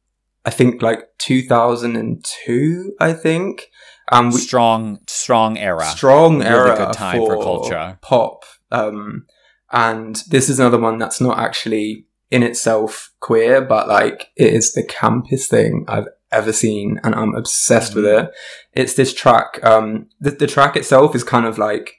I 0.46 0.50
think 0.50 0.80
like 0.80 1.08
2002. 1.18 2.94
I 3.00 3.12
think. 3.12 3.70
Um, 4.12 4.30
we, 4.30 4.38
strong, 4.38 5.00
strong 5.08 5.58
era. 5.58 5.84
strong 5.84 6.38
Really 6.38 6.46
era 6.50 6.76
good 6.76 6.92
time 6.92 7.18
for 7.18 7.36
culture. 7.42 7.98
pop 8.02 8.44
um 8.70 9.26
and 9.72 10.22
this 10.30 10.48
is 10.48 10.58
another 10.60 10.78
one 10.78 10.98
that's 10.98 11.20
not 11.20 11.38
actually 11.38 12.06
in 12.30 12.42
itself 12.42 13.12
queer 13.20 13.60
but 13.60 13.86
like 13.88 14.28
it 14.36 14.52
is 14.52 14.72
the 14.72 14.82
campest 14.82 15.46
thing 15.46 15.84
i've 15.88 16.08
ever 16.32 16.52
seen 16.52 16.98
and 17.04 17.14
i'm 17.14 17.34
obsessed 17.34 17.94
with 17.94 18.04
Mm-hmm. 18.04 18.26
it. 18.26 18.34
It's 18.72 18.94
this 18.94 19.14
track 19.14 19.60
um 19.64 20.08
the, 20.20 20.30
the 20.32 20.46
track 20.46 20.76
itself 20.76 21.14
is 21.14 21.22
kind 21.24 21.46
of 21.46 21.56
like 21.58 21.94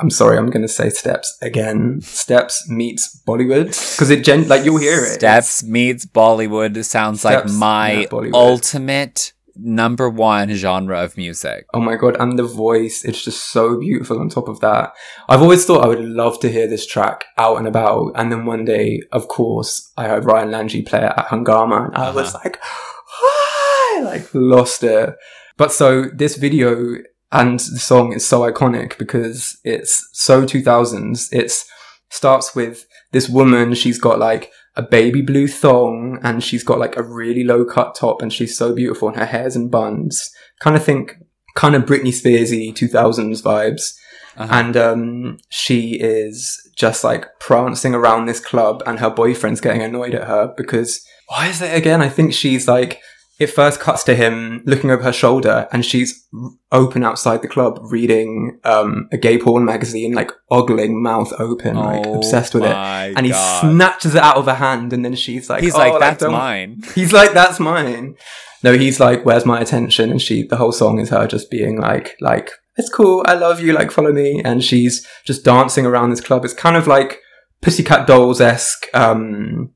i'm 0.00 0.08
sorry 0.10 0.38
i'm 0.38 0.50
gonna 0.50 0.68
say 0.68 0.88
steps 0.88 1.36
again. 1.42 2.00
Steps 2.00 2.68
meets 2.70 3.20
bollywood. 3.26 3.66
Because 3.66 4.10
it 4.10 4.24
gen 4.24 4.48
like 4.48 4.64
you'll 4.64 4.78
hear 4.78 4.98
it. 5.04 5.14
Steps 5.14 5.62
meets 5.64 6.06
Bollywood. 6.06 6.82
Sounds 6.84 7.24
like 7.24 7.44
my 7.46 8.06
ultimate 8.32 9.32
number 9.56 10.08
one 10.08 10.50
genre 10.54 11.02
of 11.02 11.16
music. 11.16 11.66
Oh 11.74 11.80
my 11.80 11.96
god, 11.96 12.16
and 12.18 12.38
the 12.38 12.44
voice, 12.44 13.04
it's 13.04 13.24
just 13.24 13.50
so 13.50 13.78
beautiful 13.78 14.18
on 14.20 14.28
top 14.28 14.48
of 14.48 14.60
that. 14.60 14.92
I've 15.28 15.42
always 15.42 15.64
thought 15.64 15.84
I 15.84 15.88
would 15.88 16.04
love 16.04 16.40
to 16.40 16.50
hear 16.50 16.66
this 16.66 16.86
track 16.86 17.24
out 17.38 17.58
and 17.58 17.66
about, 17.66 18.12
and 18.14 18.30
then 18.30 18.46
one 18.46 18.64
day, 18.64 19.02
of 19.12 19.28
course, 19.28 19.92
I 19.96 20.08
heard 20.08 20.24
Ryan 20.24 20.50
Lanji 20.50 20.86
play 20.86 21.00
it 21.00 21.12
at 21.16 21.28
Hungama, 21.28 21.86
and 21.86 21.96
I 21.96 22.10
was 22.10 22.34
like, 22.34 22.58
"Ah!" 22.62 23.98
I 23.98 24.00
like 24.02 24.28
lost 24.34 24.82
it. 24.82 25.14
But 25.56 25.72
so 25.72 26.04
this 26.14 26.36
video 26.36 26.96
and 27.30 27.58
the 27.58 27.78
song 27.78 28.12
is 28.12 28.26
so 28.26 28.40
iconic 28.40 28.98
because 28.98 29.58
it's 29.64 30.08
so 30.12 30.44
2000s. 30.44 31.28
It's 31.32 31.64
starts 32.10 32.54
with 32.54 32.86
this 33.12 33.28
woman, 33.28 33.74
she's 33.74 33.98
got 33.98 34.18
like 34.18 34.50
a 34.74 34.82
baby 34.82 35.20
blue 35.20 35.46
thong 35.48 36.18
and 36.22 36.42
she's 36.42 36.64
got 36.64 36.78
like 36.78 36.96
a 36.96 37.02
really 37.02 37.44
low 37.44 37.64
cut 37.64 37.94
top 37.94 38.22
and 38.22 38.32
she's 38.32 38.56
so 38.56 38.74
beautiful 38.74 39.08
and 39.08 39.16
her 39.16 39.26
hair's 39.26 39.56
in 39.56 39.68
buns. 39.68 40.30
Kind 40.60 40.76
of 40.76 40.84
think, 40.84 41.16
kind 41.54 41.74
of 41.74 41.84
Britney 41.84 42.08
Spearsy 42.08 42.72
2000s 42.74 43.42
vibes. 43.42 43.94
Uh-huh. 44.34 44.48
And 44.50 44.76
um, 44.78 45.38
she 45.50 45.92
is 46.00 46.70
just 46.74 47.04
like 47.04 47.38
prancing 47.38 47.94
around 47.94 48.24
this 48.24 48.40
club 48.40 48.82
and 48.86 48.98
her 48.98 49.10
boyfriend's 49.10 49.60
getting 49.60 49.82
annoyed 49.82 50.14
at 50.14 50.26
her 50.26 50.54
because 50.56 51.06
why 51.28 51.48
is 51.48 51.60
it 51.60 51.76
again? 51.76 52.00
I 52.00 52.08
think 52.08 52.32
she's 52.32 52.66
like, 52.66 53.00
it 53.38 53.46
first 53.48 53.80
cuts 53.80 54.04
to 54.04 54.14
him 54.14 54.62
looking 54.66 54.90
over 54.90 55.02
her 55.02 55.12
shoulder 55.12 55.66
and 55.72 55.84
she's 55.84 56.28
open 56.70 57.02
outside 57.02 57.42
the 57.42 57.48
club 57.48 57.78
reading 57.82 58.60
um, 58.64 59.08
a 59.10 59.16
gay 59.18 59.38
porn 59.38 59.64
magazine, 59.64 60.12
like 60.12 60.30
ogling 60.50 61.02
mouth 61.02 61.32
open, 61.38 61.76
like 61.76 62.06
Oh 62.06 62.14
obsessed 62.16 62.54
with 62.54 62.64
it. 62.64 62.74
And 62.76 63.26
he 63.26 63.32
God. 63.32 63.60
snatches 63.60 64.14
it 64.14 64.22
out 64.22 64.36
of 64.36 64.46
her 64.46 64.54
hand 64.54 64.92
and 64.92 65.04
then 65.04 65.14
she's 65.14 65.48
like, 65.50 65.62
He's 65.62 65.74
"Oh, 65.74 65.78
like, 65.78 65.98
that's 65.98 66.22
don't-" 66.22 66.32
mine. 66.32 66.82
He's 66.94 67.12
like, 67.12 67.32
that's 67.32 67.58
mine. 67.58 68.16
No, 68.64 68.74
he's 68.74 69.00
like, 69.00 69.24
where's 69.24 69.44
my 69.44 69.60
attention? 69.60 70.10
And 70.12 70.22
she, 70.22 70.44
the 70.46 70.56
whole 70.56 70.70
song 70.70 71.00
is 71.00 71.08
her 71.10 71.26
just 71.26 71.50
being 71.50 71.80
like, 71.80 72.16
like, 72.20 72.52
it's 72.76 72.88
cool. 72.88 73.24
I 73.26 73.34
love 73.34 73.60
you. 73.60 73.72
Like, 73.72 73.90
follow 73.90 74.12
me. 74.12 74.40
And 74.44 74.62
she's 74.62 75.04
just 75.24 75.44
dancing 75.44 75.84
around 75.84 76.10
this 76.10 76.20
club. 76.20 76.44
It's 76.44 76.54
kind 76.54 76.76
of 76.76 76.86
like 76.86 77.18
Pussycat 77.60 78.06
Dolls 78.06 78.40
esque, 78.40 78.86
um, 78.94 79.72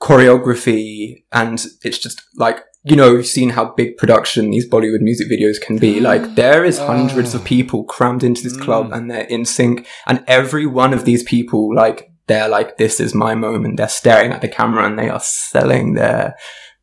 choreography. 0.00 1.24
And 1.32 1.64
it's 1.82 1.98
just 1.98 2.22
like 2.36 2.64
you 2.82 2.96
know, 2.96 3.12
you've 3.12 3.26
seen 3.26 3.50
how 3.50 3.74
big 3.74 3.98
production 3.98 4.50
these 4.50 4.66
Bollywood 4.66 5.02
music 5.02 5.28
videos 5.30 5.60
can 5.60 5.76
be. 5.76 6.00
Like 6.10 6.34
there 6.34 6.64
is 6.64 6.78
hundreds 6.78 7.34
of 7.34 7.44
people 7.44 7.84
crammed 7.84 8.24
into 8.24 8.42
this 8.42 8.56
club 8.56 8.86
Mm. 8.90 8.96
and 8.96 9.10
they're 9.10 9.24
in 9.24 9.44
sync 9.44 9.86
and 10.06 10.24
every 10.26 10.64
one 10.64 10.94
of 10.94 11.04
these 11.04 11.22
people, 11.22 11.74
like, 11.74 12.10
they're 12.26 12.48
like, 12.48 12.78
this 12.78 12.98
is 13.00 13.14
my 13.14 13.34
moment. 13.34 13.76
They're 13.76 13.88
staring 13.88 14.32
at 14.32 14.40
the 14.40 14.48
camera 14.48 14.86
and 14.86 14.98
they 14.98 15.10
are 15.10 15.20
selling 15.20 15.94
their, 15.94 16.36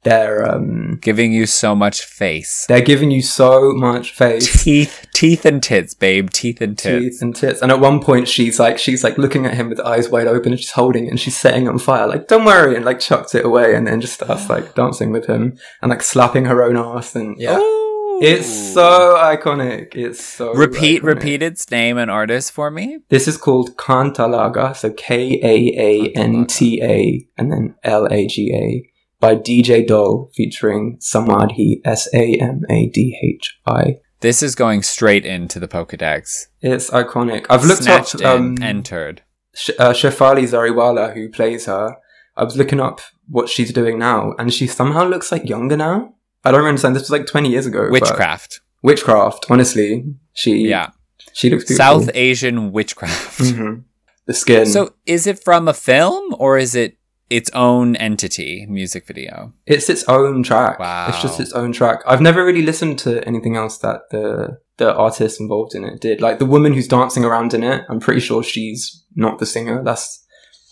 their, 0.07 0.49
um, 0.49 0.99
Giving 1.01 1.31
you 1.33 1.45
so 1.45 1.75
much 1.75 2.01
face. 2.05 2.65
they're 2.67 2.81
giving 2.81 3.11
you 3.11 3.21
so 3.21 3.73
much 3.73 4.11
face. 4.11 4.63
Teeth, 4.63 5.05
teeth 5.13 5.45
and 5.45 5.61
tits, 5.61 5.93
babe. 5.93 6.29
Teeth 6.29 6.61
and 6.61 6.77
tits. 6.77 6.99
teeth 7.15 7.21
and 7.21 7.35
tits. 7.35 7.61
And 7.61 7.71
at 7.71 7.79
one 7.79 7.99
point, 7.99 8.27
she's 8.27 8.59
like, 8.59 8.77
she's 8.77 9.03
like 9.03 9.17
looking 9.17 9.45
at 9.45 9.53
him 9.55 9.69
with 9.69 9.79
eyes 9.79 10.09
wide 10.09 10.27
open, 10.27 10.51
and 10.53 10.59
she's 10.59 10.71
holding 10.71 11.05
it, 11.07 11.09
and 11.09 11.19
she's 11.19 11.35
setting 11.37 11.65
it 11.65 11.69
on 11.69 11.79
fire. 11.79 12.07
Like, 12.07 12.27
don't 12.27 12.45
worry, 12.45 12.75
and 12.75 12.85
like 12.85 12.99
chucks 12.99 13.35
it 13.35 13.45
away, 13.45 13.75
and 13.75 13.85
then 13.87 13.99
just 14.01 14.13
starts 14.13 14.49
like 14.49 14.75
dancing 14.81 15.11
with 15.11 15.25
him 15.27 15.57
and 15.81 15.89
like 15.89 16.01
slapping 16.01 16.45
her 16.45 16.63
own 16.63 16.77
ass. 16.77 17.15
And 17.15 17.35
yeah, 17.39 17.57
Ooh. 17.57 18.19
it's 18.21 18.47
so 18.73 19.15
iconic. 19.17 19.95
It's 19.95 20.23
so 20.23 20.53
Repeat, 20.53 21.01
iconic. 21.01 21.05
repeat 21.15 21.41
its 21.43 21.69
name 21.71 21.97
and 21.97 22.09
artist 22.09 22.51
for 22.51 22.71
me. 22.71 22.99
This 23.09 23.27
is 23.27 23.37
called 23.37 23.75
Kaanta 23.77 24.25
Laga, 24.27 24.75
so 24.75 24.91
K 24.91 25.39
A 25.43 25.55
A 25.89 26.11
N 26.15 26.45
T 26.47 26.81
A, 26.81 27.27
and 27.37 27.51
then 27.51 27.75
L 27.83 28.07
A 28.11 28.27
G 28.27 28.53
A. 28.53 28.89
By 29.19 29.35
DJ 29.35 29.85
Doll 29.87 30.29
featuring 30.35 30.97
Samadhi 30.99 31.81
S 31.83 32.07
A 32.13 32.35
M 32.35 32.61
A 32.69 32.87
D 32.87 33.17
H 33.23 33.57
I. 33.65 33.97
This 34.19 34.43
is 34.43 34.53
going 34.55 34.83
straight 34.83 35.25
into 35.25 35.59
the 35.59 35.67
Pokedex. 35.67 36.47
It's 36.61 36.89
iconic. 36.91 37.45
I've 37.49 37.65
looked 37.65 37.83
Snatched 37.83 38.15
up 38.15 38.21
in, 38.21 38.27
um, 38.27 38.57
entered. 38.61 39.23
Sh- 39.55 39.71
uh, 39.79 39.91
Shefali 39.93 40.43
Jariwala, 40.47 41.13
who 41.15 41.29
plays 41.29 41.65
her, 41.65 41.97
I 42.35 42.43
was 42.43 42.55
looking 42.57 42.79
up 42.79 43.01
what 43.27 43.49
she's 43.49 43.73
doing 43.73 43.97
now, 43.97 44.33
and 44.37 44.53
she 44.53 44.67
somehow 44.67 45.03
looks 45.07 45.31
like 45.31 45.49
younger 45.49 45.77
now. 45.77 46.13
I 46.43 46.51
don't 46.51 46.65
understand. 46.65 46.95
This 46.95 47.03
was 47.03 47.11
like 47.11 47.25
20 47.25 47.49
years 47.49 47.65
ago. 47.65 47.89
Witchcraft. 47.89 48.61
Witchcraft, 48.83 49.47
honestly. 49.49 50.05
She, 50.33 50.67
Yeah. 50.67 50.91
she 51.33 51.49
looks 51.49 51.65
beautiful. 51.65 52.01
South 52.01 52.09
Asian 52.13 52.71
witchcraft. 52.71 53.39
Mhm. 53.39 53.83
The 54.27 54.33
skin. 54.33 54.65
So 54.67 54.93
is 55.05 55.25
it 55.25 55.43
from 55.43 55.67
a 55.67 55.73
film 55.73 56.35
or 56.37 56.57
is 56.59 56.75
it 56.75 56.97
its 57.29 57.49
own 57.53 57.95
entity 57.97 58.65
music 58.69 59.05
video? 59.07 59.53
it's 59.65 59.89
its 59.89 60.03
own 60.07 60.43
track. 60.43 60.79
Wow. 60.79 61.07
It's 61.09 61.21
just 61.21 61.39
its 61.39 61.51
own 61.53 61.71
track. 61.73 61.99
I've 62.07 62.21
never 62.21 62.45
really 62.45 62.61
listened 62.61 62.99
to 62.99 63.25
anything 63.27 63.55
else 63.55 63.77
that 63.79 64.09
the 64.11 64.59
the 64.77 64.93
artist 64.93 65.39
involved 65.41 65.73
in 65.75 65.83
it 65.83 65.99
did. 66.01 66.21
Like 66.21 66.37
the 66.39 66.45
woman 66.45 66.73
who's 66.73 66.87
dancing 66.87 67.25
around 67.25 67.53
in 67.53 67.63
it, 67.63 67.83
I'm 67.89 67.99
pretty 67.99 68.19
sure 68.21 68.43
she's 68.43 69.03
not 69.15 69.39
the 69.39 69.45
singer. 69.45 69.83
That's 69.83 70.23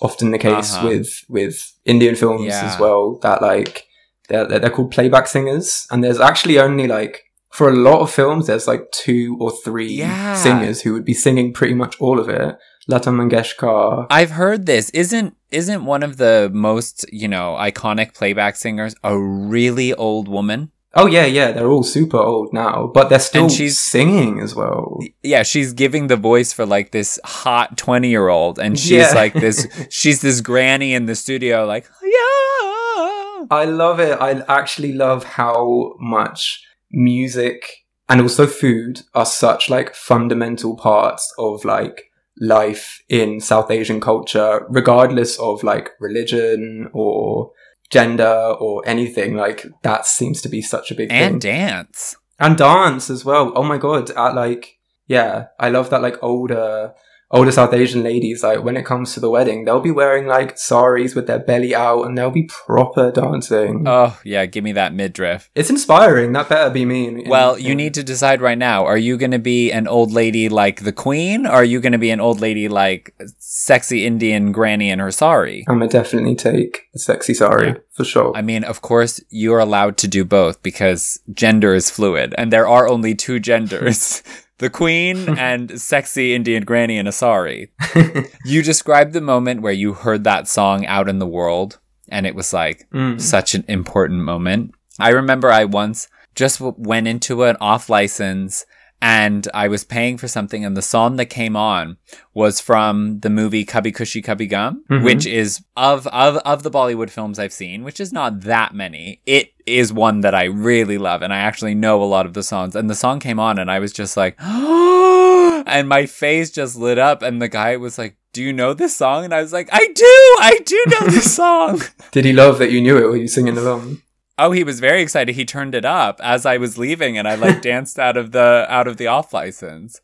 often 0.01 0.31
the 0.31 0.37
case 0.37 0.75
Uh-huh. 0.75 0.87
with 0.87 1.09
with 1.29 1.73
Indian 1.85 2.15
films 2.15 2.45
Yeah. 2.45 2.65
as 2.65 2.79
well. 2.79 3.19
That 3.23 3.41
like 3.41 3.85
they're 4.29 4.45
they're 4.47 4.69
called 4.69 4.91
playback 4.91 5.27
singers, 5.27 5.87
and 5.91 6.03
there's 6.03 6.19
actually 6.19 6.59
only 6.59 6.87
like 6.87 7.23
for 7.51 7.69
a 7.69 7.73
lot 7.73 8.01
of 8.01 8.11
films 8.11 8.47
there's 8.47 8.67
like 8.67 8.91
two 8.91 9.37
or 9.39 9.49
three 9.63 9.93
Yeah. 9.93 10.35
singers 10.35 10.81
who 10.81 10.93
would 10.93 11.05
be 11.05 11.13
singing 11.13 11.53
pretty 11.53 11.73
much 11.73 11.95
all 12.01 12.19
of 12.19 12.27
it. 12.29 12.55
Lata 12.87 13.09
Mangeshkar. 13.09 14.07
I've 14.09 14.31
heard 14.31 14.65
this. 14.65 14.89
Isn't 14.91 15.35
isn't 15.51 15.85
one 15.85 16.03
of 16.03 16.17
the 16.17 16.49
most, 16.53 17.05
you 17.11 17.27
know, 17.27 17.55
iconic 17.59 18.13
playback 18.13 18.55
singers 18.55 18.95
a 19.03 19.17
really 19.17 19.93
old 19.93 20.27
woman? 20.27 20.71
Oh 20.97 21.07
yeah, 21.07 21.25
yeah, 21.25 21.51
they're 21.51 21.67
all 21.67 21.83
super 21.83 22.17
old 22.17 22.53
now, 22.53 22.89
but 22.93 23.09
they're 23.09 23.19
still 23.19 23.43
And 23.43 23.51
she's- 23.51 23.77
singing 23.77 24.39
as 24.39 24.55
well. 24.55 24.99
Yeah, 25.23 25.43
she's 25.43 25.73
giving 25.73 26.07
the 26.07 26.15
voice 26.15 26.53
for 26.53 26.65
like 26.65 26.91
this 26.91 27.19
hot 27.25 27.75
20-year-old 27.77 28.59
and 28.59 28.79
she's 28.79 28.91
Yeah. 28.91 29.11
like 29.13 29.33
this 29.33 29.67
she's 29.89 30.21
this 30.21 30.39
granny 30.41 30.93
in 30.93 31.05
the 31.05 31.15
studio 31.15 31.65
like, 31.65 31.85
"Yeah." 32.01 33.45
I 33.51 33.65
love 33.65 33.99
it. 33.99 34.17
I 34.21 34.41
actually 34.47 34.93
love 34.93 35.23
how 35.23 35.93
much 35.99 36.63
music 36.91 37.65
and 38.07 38.21
also 38.21 38.47
food 38.47 39.01
are 39.13 39.25
such 39.25 39.69
like 39.69 39.93
fundamental 39.95 40.75
parts 40.77 41.33
of 41.37 41.65
like 41.65 42.05
life 42.39 43.01
in 43.09 43.39
South 43.39 43.71
Asian 43.71 43.99
culture, 44.01 44.65
regardless 44.69 45.37
of 45.39 45.63
like 45.63 45.89
religion 45.99 46.89
or 46.93 47.51
gender 47.91 48.55
or 48.59 48.81
anything. 48.85 49.35
Like 49.35 49.65
that 49.83 50.05
seems 50.05 50.41
to 50.41 50.49
be 50.49 50.61
such 50.61 50.91
a 50.91 50.95
big 50.95 51.11
And 51.11 51.41
thing. 51.41 51.51
dance. 51.51 52.15
and 52.39 52.57
dance 52.57 53.09
as 53.09 53.23
well. 53.23 53.53
Oh 53.55 53.63
my 53.63 53.77
god! 53.77 54.09
At 54.11 54.35
like, 54.35 54.77
yeah, 55.07 55.45
I 55.59 55.69
love 55.69 55.89
that. 55.91 56.01
Like 56.01 56.17
older, 56.21 56.93
older 57.31 57.51
South 57.51 57.73
Asian 57.73 58.03
ladies, 58.03 58.43
like 58.43 58.63
when 58.63 58.77
it 58.77 58.85
comes 58.85 59.13
to 59.13 59.19
the 59.19 59.29
wedding, 59.29 59.65
they'll 59.65 59.79
be 59.81 59.91
wearing 59.91 60.27
like 60.27 60.57
saris 60.57 61.15
with 61.15 61.27
their 61.27 61.39
belly 61.39 61.73
out, 61.75 62.03
and 62.03 62.17
they'll 62.17 62.31
be 62.31 62.43
proper 62.65 63.11
dancing. 63.11 63.83
Oh, 63.87 64.19
yeah, 64.23 64.45
give 64.45 64.63
me 64.63 64.71
that 64.73 64.93
midriff. 64.93 65.49
it's 65.55 65.69
inspiring. 65.69 66.31
That 66.33 66.49
better 66.49 66.69
be 66.69 66.85
me. 66.85 67.07
in- 67.07 67.29
Well, 67.29 67.57
you 67.59 67.75
need 67.75 67.93
to 67.95 68.03
decide 68.03 68.41
right 68.41 68.57
now. 68.57 68.85
Are 68.85 68.97
you 68.97 69.17
going 69.17 69.31
to 69.31 69.39
be 69.39 69.71
an 69.71 69.87
old 69.87 70.11
lady 70.11 70.49
like 70.49 70.83
the 70.83 70.91
queen? 70.93 71.45
Or 71.45 71.51
are 71.53 71.63
you 71.63 71.81
going 71.81 71.91
to 71.93 71.97
be 71.97 72.11
an 72.11 72.19
old 72.21 72.39
lady 72.41 72.67
like 72.69 73.13
sexy 73.39 74.05
Indian 74.05 74.51
granny 74.51 74.89
in 74.89 74.99
her 74.99 75.11
sari? 75.11 75.65
I'm 75.67 75.79
gonna 75.79 75.89
definitely 75.89 76.35
take 76.35 76.83
a 76.93 76.99
sexy 76.99 77.33
sari 77.33 77.67
Yeah. 77.67 77.73
for 77.93 78.03
sure. 78.03 78.31
I 78.35 78.41
mean, 78.41 78.63
of 78.63 78.81
course, 78.81 79.19
you're 79.29 79.59
allowed 79.59 79.97
to 79.97 80.07
do 80.07 80.23
both 80.25 80.61
because 80.61 81.19
gender 81.33 81.73
is 81.73 81.89
fluid 81.89 82.33
and 82.37 82.51
there 82.51 82.67
are 82.67 82.87
only 82.87 83.15
two 83.15 83.39
genders. 83.39 84.21
The 84.59 84.69
queen 84.69 85.29
and 85.37 85.79
sexy 85.81 86.33
Indian 86.33 86.63
granny 86.63 86.97
in 86.97 87.07
a 87.07 87.11
sari. 87.11 87.71
You 88.45 88.61
described 88.61 89.13
the 89.13 89.21
moment 89.21 89.61
where 89.61 89.73
you 89.73 89.93
heard 89.93 90.23
that 90.23 90.47
song 90.47 90.85
out 90.85 91.09
in 91.09 91.19
the 91.19 91.27
world 91.27 91.79
and 92.09 92.25
it 92.27 92.35
was 92.35 92.53
like 92.53 92.87
Mm. 92.93 93.19
such 93.19 93.55
an 93.55 93.65
important 93.67 94.21
moment. 94.21 94.71
I 94.99 95.09
remember 95.09 95.51
I 95.51 95.65
once 95.65 96.07
just 96.35 96.61
went 96.61 97.07
into 97.07 97.43
an 97.43 97.57
off 97.59 97.89
license 97.89 98.65
and 99.01 99.47
I 99.53 99.67
was 99.67 99.83
paying 99.83 100.17
for 100.17 100.27
something 100.27 100.65
and 100.65 100.75
the 100.75 100.81
song 100.81 101.17
that 101.17 101.25
came 101.27 101.55
on 101.55 101.97
was 102.33 102.59
from 102.59 103.19
the 103.19 103.29
movie 103.29 103.65
Kabhi 103.65 103.93
Khushi 103.95 104.23
Kabhie 104.23 104.49
Gham, 104.49 104.83
Mhm. 104.89 105.03
which 105.03 105.25
is 105.25 105.63
of, 105.77 106.07
of, 106.07 106.37
of 106.37 106.63
the 106.63 106.71
Bollywood 106.71 107.09
films 107.09 107.37
I've 107.37 107.53
seen, 107.53 107.83
which 107.83 107.99
is 107.99 108.11
not 108.13 108.41
that 108.41 108.73
many. 108.73 109.21
It 109.25 109.53
is 109.65 109.91
one 109.93 110.21
that 110.21 110.33
I 110.33 110.45
really 110.45 110.97
love 110.97 111.21
and 111.21 111.33
I 111.33 111.37
actually 111.39 111.75
know 111.75 112.01
a 112.01 112.05
lot 112.05 112.25
of 112.25 112.33
the 112.33 112.43
songs 112.43 112.75
and 112.75 112.89
the 112.89 112.95
song 112.95 113.19
came 113.19 113.39
on 113.39 113.59
and 113.59 113.69
I 113.69 113.79
was 113.79 113.91
just 113.93 114.15
like, 114.17 114.35
and 114.41 115.87
my 115.89 116.05
face 116.05 116.51
just 116.51 116.75
lit 116.75 116.97
up 116.97 117.21
and 117.21 117.41
the 117.41 117.47
guy 117.47 117.77
was 117.77 117.97
like, 117.97 118.17
do 118.33 118.43
you 118.43 118.51
know 118.53 118.73
this 118.73 118.95
song? 118.95 119.23
And 119.23 119.33
I 119.33 119.41
was 119.41 119.53
like, 119.53 119.69
I 119.71 119.87
do, 119.87 120.05
I 120.39 120.59
do 120.65 120.83
know 120.87 121.07
this 121.07 121.35
song. 121.41 121.81
Did 122.11 122.25
he 122.25 122.33
love 122.33 122.59
that 122.59 122.71
you 122.71 122.81
knew 122.81 122.97
it? 122.97 123.05
Were 123.07 123.15
you 123.17 123.27
singing 123.27 123.57
along? 123.57 124.01
Oh, 124.37 124.51
he 124.51 124.63
was 124.63 124.79
very 124.79 125.01
excited. 125.01 125.35
He 125.35 125.45
turned 125.45 125.75
it 125.75 125.85
up 125.85 126.19
as 126.23 126.45
I 126.45 126.57
was 126.57 126.77
leaving 126.77 127.17
and 127.17 127.27
I 127.27 127.35
like 127.35 127.61
danced 127.71 127.97
out 127.99 128.17
of 128.17 128.31
the 128.31 128.65
out 128.69 128.87
of 128.87 128.97
the 128.97 129.07
off 129.07 129.33
license. 129.33 130.01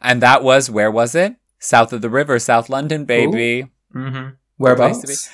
And 0.00 0.20
that 0.22 0.42
was 0.42 0.70
where 0.70 0.90
was 0.90 1.14
it? 1.14 1.36
South 1.60 1.92
of 1.92 2.02
the 2.02 2.10
river, 2.10 2.38
South 2.38 2.68
London, 2.68 3.04
baby. 3.04 3.68
Mm-hmm. 3.94 4.30
Whereabouts? 4.56 5.28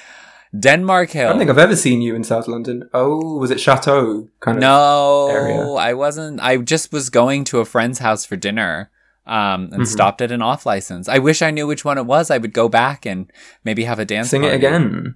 Denmark 0.58 1.16
I 1.16 1.24
don't 1.24 1.38
think 1.38 1.50
I've 1.50 1.58
ever 1.58 1.74
seen 1.74 2.00
you 2.00 2.14
in 2.14 2.22
South 2.22 2.46
London. 2.46 2.88
Oh, 2.94 3.38
was 3.38 3.50
it 3.50 3.58
Chateau 3.60 4.28
kind 4.40 4.58
of? 4.58 4.60
no, 4.62 5.28
area. 5.30 5.60
I 5.72 5.94
wasn't. 5.94 6.40
I 6.40 6.56
just 6.58 6.92
was 6.92 7.10
going 7.10 7.42
to 7.44 7.58
a 7.58 7.64
friend's 7.64 7.98
house 7.98 8.24
for 8.24 8.36
dinner. 8.36 8.90
Um, 9.26 9.70
and 9.72 9.82
Mhm. 9.82 9.86
stopped 9.86 10.20
at 10.20 10.30
an 10.30 10.42
off 10.42 10.66
license. 10.66 11.08
I 11.08 11.18
wish 11.18 11.40
I 11.40 11.50
knew 11.50 11.66
which 11.66 11.82
one 11.82 11.96
it 11.96 12.04
was. 12.04 12.30
I 12.30 12.36
would 12.36 12.52
go 12.52 12.68
back 12.68 13.06
and 13.06 13.32
maybe 13.64 13.84
have 13.84 13.98
a 13.98 14.04
dance. 14.04 14.28
Sing 14.28 14.44
it 14.44 14.52
again. 14.52 15.14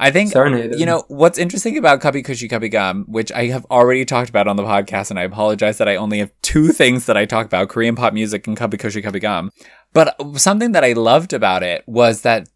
I 0.00 0.10
think 0.10 0.32
Serenade. 0.32 0.78
You 0.78 0.86
know, 0.86 1.04
what's 1.08 1.38
interesting 1.38 1.76
about 1.76 2.00
Kabhi 2.00 2.24
Khushi 2.24 2.48
Kabhie 2.48 2.70
Gham, 2.70 3.04
which 3.08 3.32
I 3.32 3.46
have 3.46 3.66
already 3.66 4.04
talked 4.04 4.30
about 4.30 4.46
on 4.46 4.56
the 4.56 4.62
podcast, 4.62 5.10
and 5.10 5.18
I 5.18 5.22
apologize 5.22 5.78
that 5.78 5.88
I 5.88 5.96
only 5.96 6.18
have 6.18 6.30
two 6.42 6.68
things 6.68 7.06
that 7.06 7.16
I 7.16 7.24
talk 7.24 7.46
about 7.46 7.68
Korean 7.68 7.96
pop 7.96 8.12
music 8.12 8.46
and 8.46 8.56
Kabhi 8.56 8.78
Khushi 8.78 9.02
Kabhie 9.02 9.20
Gham. 9.20 9.50
But 9.92 10.14
something 10.36 10.72
that 10.72 10.84
I 10.84 10.92
loved 10.92 11.32
about 11.32 11.62
it 11.62 11.82
was 11.86 12.22
that 12.22 12.48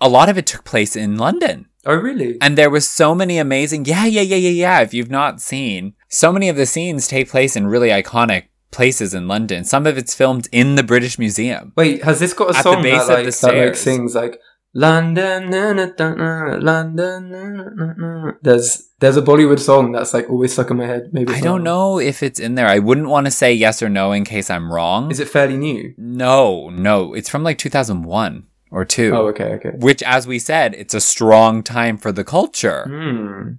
a 0.00 0.08
lot 0.08 0.28
of 0.28 0.38
it 0.38 0.46
took 0.46 0.64
place 0.64 0.96
in 0.96 1.18
London. 1.18 1.66
Oh, 1.84 1.94
really? 1.94 2.38
And 2.40 2.58
there 2.58 2.70
was 2.70 2.88
so 2.88 3.14
many 3.14 3.38
amazing, 3.38 3.84
yeah, 3.84 4.06
yeah, 4.06 4.22
yeah, 4.22 4.36
yeah, 4.36 4.50
yeah. 4.50 4.80
If 4.80 4.92
you've 4.94 5.10
not 5.10 5.40
seen, 5.40 5.94
so 6.08 6.32
many 6.32 6.48
of 6.48 6.56
the 6.56 6.66
scenes 6.66 7.06
take 7.06 7.30
place 7.30 7.54
in 7.56 7.66
really 7.66 7.90
iconic 7.90 8.44
places 8.70 9.14
in 9.14 9.28
London. 9.28 9.64
Some 9.64 9.86
of 9.86 9.96
it's 9.96 10.14
filmed 10.14 10.48
in 10.50 10.74
the 10.74 10.82
British 10.82 11.18
Museum. 11.18 11.72
Wait, 11.76 12.02
has 12.02 12.18
this 12.20 12.32
got 12.32 12.50
a 12.50 12.54
song 12.54 12.82
that 12.82 13.02
of 13.02 13.08
like, 13.08 13.24
the 13.26 13.38
that 13.42 13.66
like 13.66 13.76
sings 13.76 14.14
like 14.14 14.40
London, 14.74 15.50
na, 15.50 15.72
na, 15.72 15.86
na, 15.96 16.56
London? 16.60 18.36
There's 18.42 18.88
there's 19.00 19.16
a 19.16 19.22
Bollywood 19.22 19.58
song 19.58 19.92
that's 19.92 20.12
like 20.14 20.28
always 20.28 20.52
stuck 20.52 20.70
in 20.70 20.76
my 20.76 20.86
head. 20.86 21.10
Maybe 21.12 21.32
I 21.32 21.40
don't 21.40 21.62
know 21.62 21.98
if 21.98 22.22
it's 22.22 22.38
in 22.40 22.54
there. 22.56 22.66
I 22.66 22.78
wouldn't 22.78 23.08
want 23.08 23.26
to 23.26 23.30
say 23.30 23.52
yes 23.52 23.82
or 23.82 23.88
no 23.88 24.12
in 24.12 24.24
case 24.24 24.50
I'm 24.50 24.70
wrong. 24.72 25.10
Is 25.10 25.20
it 25.20 25.28
fairly 25.28 25.56
new? 25.56 25.94
No, 25.96 26.68
no, 26.70 27.14
it's 27.14 27.28
from 27.28 27.42
like 27.42 27.58
2001 27.58 28.46
or 28.70 28.84
2. 28.84 29.12
Oh, 29.14 29.26
okay, 29.28 29.54
okay. 29.54 29.70
Which 29.78 30.02
as 30.02 30.26
we 30.26 30.38
said, 30.38 30.74
it's 30.74 30.94
a 30.94 31.00
strong 31.00 31.62
time 31.62 31.96
for 31.96 32.12
the 32.12 32.24
culture. 32.24 32.84
Hmm. 32.88 33.52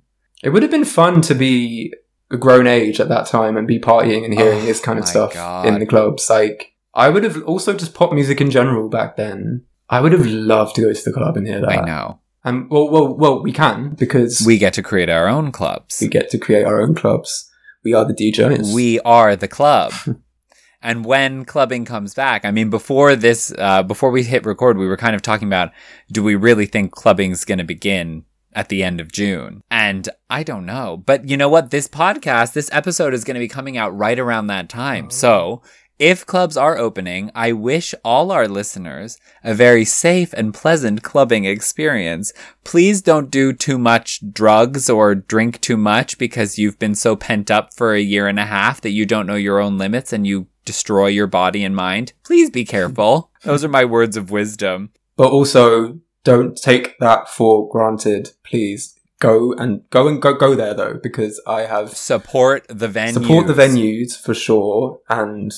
It 0.44 0.50
would 0.50 0.62
have 0.62 0.72
been 0.72 0.86
fun 0.86 1.22
to 1.22 1.34
be 1.34 1.94
a 2.30 2.38
grown 2.38 2.68
age 2.68 3.00
at 3.00 3.10
that 3.10 3.26
time 3.26 3.58
and 3.58 3.66
be 3.68 3.80
partying 3.80 4.24
and 4.26 4.34
hearing 4.34 4.60
Oh, 4.60 4.66
this 4.66 4.80
kind 4.82 5.00
of 5.00 5.08
stuff 5.08 5.34
God. 5.34 5.66
in 5.66 5.80
the 5.80 5.86
clubs. 5.86 6.30
Like, 6.30 6.74
I 6.94 7.10
would 7.10 7.24
have 7.24 7.42
also 7.44 7.74
just 7.74 7.94
pop 7.96 8.12
music 8.14 8.40
in 8.42 8.52
general 8.52 8.90
back 8.90 9.16
then. 9.16 9.64
I 9.90 10.02
would 10.02 10.12
have 10.12 10.26
loved 10.26 10.76
to 10.76 10.82
go 10.82 10.94
to 10.94 11.04
the 11.04 11.14
club 11.14 11.38
and 11.38 11.48
hear 11.48 11.62
that. 11.62 11.70
I 11.70 11.86
know. 11.86 12.20
Um, 12.44 12.68
well, 12.70 12.90
well, 12.90 13.14
well, 13.14 13.44
we 13.44 13.52
can 13.52 13.96
because 13.96 14.44
We 14.46 14.58
get 14.58 14.74
to 14.74 14.84
create 14.84 15.10
our 15.10 15.28
own 15.28 15.52
clubs. 15.52 15.98
we 16.02 16.08
get 16.08 16.30
to 16.30 16.38
create 16.38 16.66
our 16.66 16.82
own 16.82 16.96
clubs. 16.96 17.50
We 17.84 17.94
are 17.94 18.06
the 18.06 18.14
DJs. 18.14 18.74
We 18.74 19.00
are 19.02 19.36
the 19.36 19.48
club. 19.48 19.94
and 20.82 21.06
when 21.06 21.46
clubbing 21.46 21.86
comes 21.86 22.14
back, 22.14 22.46
I 22.46 22.52
mean, 22.52 22.70
before 22.70 23.16
this, 23.16 23.54
uh, 23.58 23.84
before 23.84 24.12
we 24.12 24.24
hit 24.24 24.46
record, 24.46 24.78
we 24.78 24.88
were 24.88 24.98
kind 24.98 25.16
of 25.16 25.22
talking 25.22 25.48
about, 25.48 25.72
do 26.12 26.24
we 26.24 26.36
really 26.36 26.66
think 26.66 26.92
clubbing's 26.92 27.46
going 27.46 27.58
to 27.60 27.64
begin 27.64 28.24
at 28.54 28.70
the 28.70 28.84
end 28.84 29.00
of 29.00 29.12
June? 29.12 29.64
And 29.72 30.10
I 30.30 30.44
don't 30.44 30.66
know. 30.66 31.04
But 31.06 31.30
you 31.30 31.38
know 31.38 31.50
what? 31.50 31.72
This 31.72 31.88
podcast, 31.88 32.54
this 32.54 32.70
episode 32.72 33.14
is 33.14 33.24
going 33.24 33.36
to 33.36 33.40
be 33.40 33.48
coming 33.48 33.78
out 33.78 33.98
right 33.98 34.20
around 34.20 34.48
that 34.48 34.70
time. 34.70 35.10
So 35.10 35.62
if 36.00 36.26
clubs 36.26 36.56
are 36.58 36.78
opening, 36.78 37.32
I 37.34 37.52
wish 37.54 37.96
all 38.04 38.32
our 38.32 38.48
listeners 38.48 39.18
a 39.44 39.54
very 39.54 39.84
safe 39.86 40.32
and 40.34 40.54
pleasant 40.54 41.02
clubbing 41.04 41.46
experience. 41.46 42.34
Please 42.64 43.02
don't 43.02 43.32
do 43.32 43.52
too 43.54 43.78
much 43.78 44.22
drugs 44.32 44.90
or 44.90 45.16
drink 45.16 45.60
too 45.62 45.78
much 45.78 46.18
because 46.18 46.58
you've 46.60 46.78
been 46.80 46.96
so 46.96 47.16
pent 47.16 47.50
up 47.50 47.74
for 47.74 47.94
a 47.94 48.00
year 48.02 48.28
and 48.28 48.40
a 48.40 48.46
half 48.46 48.82
that 48.82 48.92
you 48.92 49.06
don't 49.06 49.26
know 49.28 49.36
your 49.36 49.60
own 49.60 49.78
limits 49.78 50.14
and 50.14 50.28
you 50.28 50.48
destroy 50.66 51.08
your 51.08 51.28
body 51.28 51.64
and 51.64 51.76
mind. 51.76 52.14
Please 52.24 52.50
be 52.50 52.66
careful. 52.66 53.32
Those 53.44 53.64
are 53.64 53.70
my 53.70 53.86
words 53.86 54.18
of 54.18 54.30
wisdom. 54.32 54.92
but 55.16 55.32
also 55.32 56.00
don't 56.24 56.58
take 56.58 57.00
that 57.00 57.30
for 57.30 57.70
granted. 57.70 58.32
Please 58.44 58.94
go 59.20 59.54
and 59.54 59.82
go 59.90 60.08
and 60.08 60.22
go 60.22 60.34
go 60.34 60.54
there 60.54 60.74
though 60.76 61.00
because 61.02 61.42
I 61.48 61.62
have 61.62 61.90
Support 61.96 62.68
the 62.68 62.88
venue. 62.88 63.14
support 63.14 63.48
the 63.48 63.54
venues 63.54 64.16
for 64.22 64.34
sure 64.36 65.00
and 65.10 65.52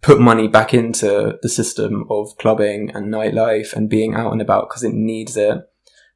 put 0.00 0.20
money 0.20 0.48
back 0.48 0.72
into 0.74 1.38
the 1.42 1.48
system 1.48 2.06
of 2.10 2.36
clubbing 2.38 2.90
and 2.94 3.12
nightlife 3.12 3.72
and 3.72 3.88
being 3.88 4.14
out 4.14 4.32
and 4.32 4.40
about 4.42 4.68
because 4.68 4.84
it 4.84 4.92
needs 4.94 5.36
it. 5.36 5.58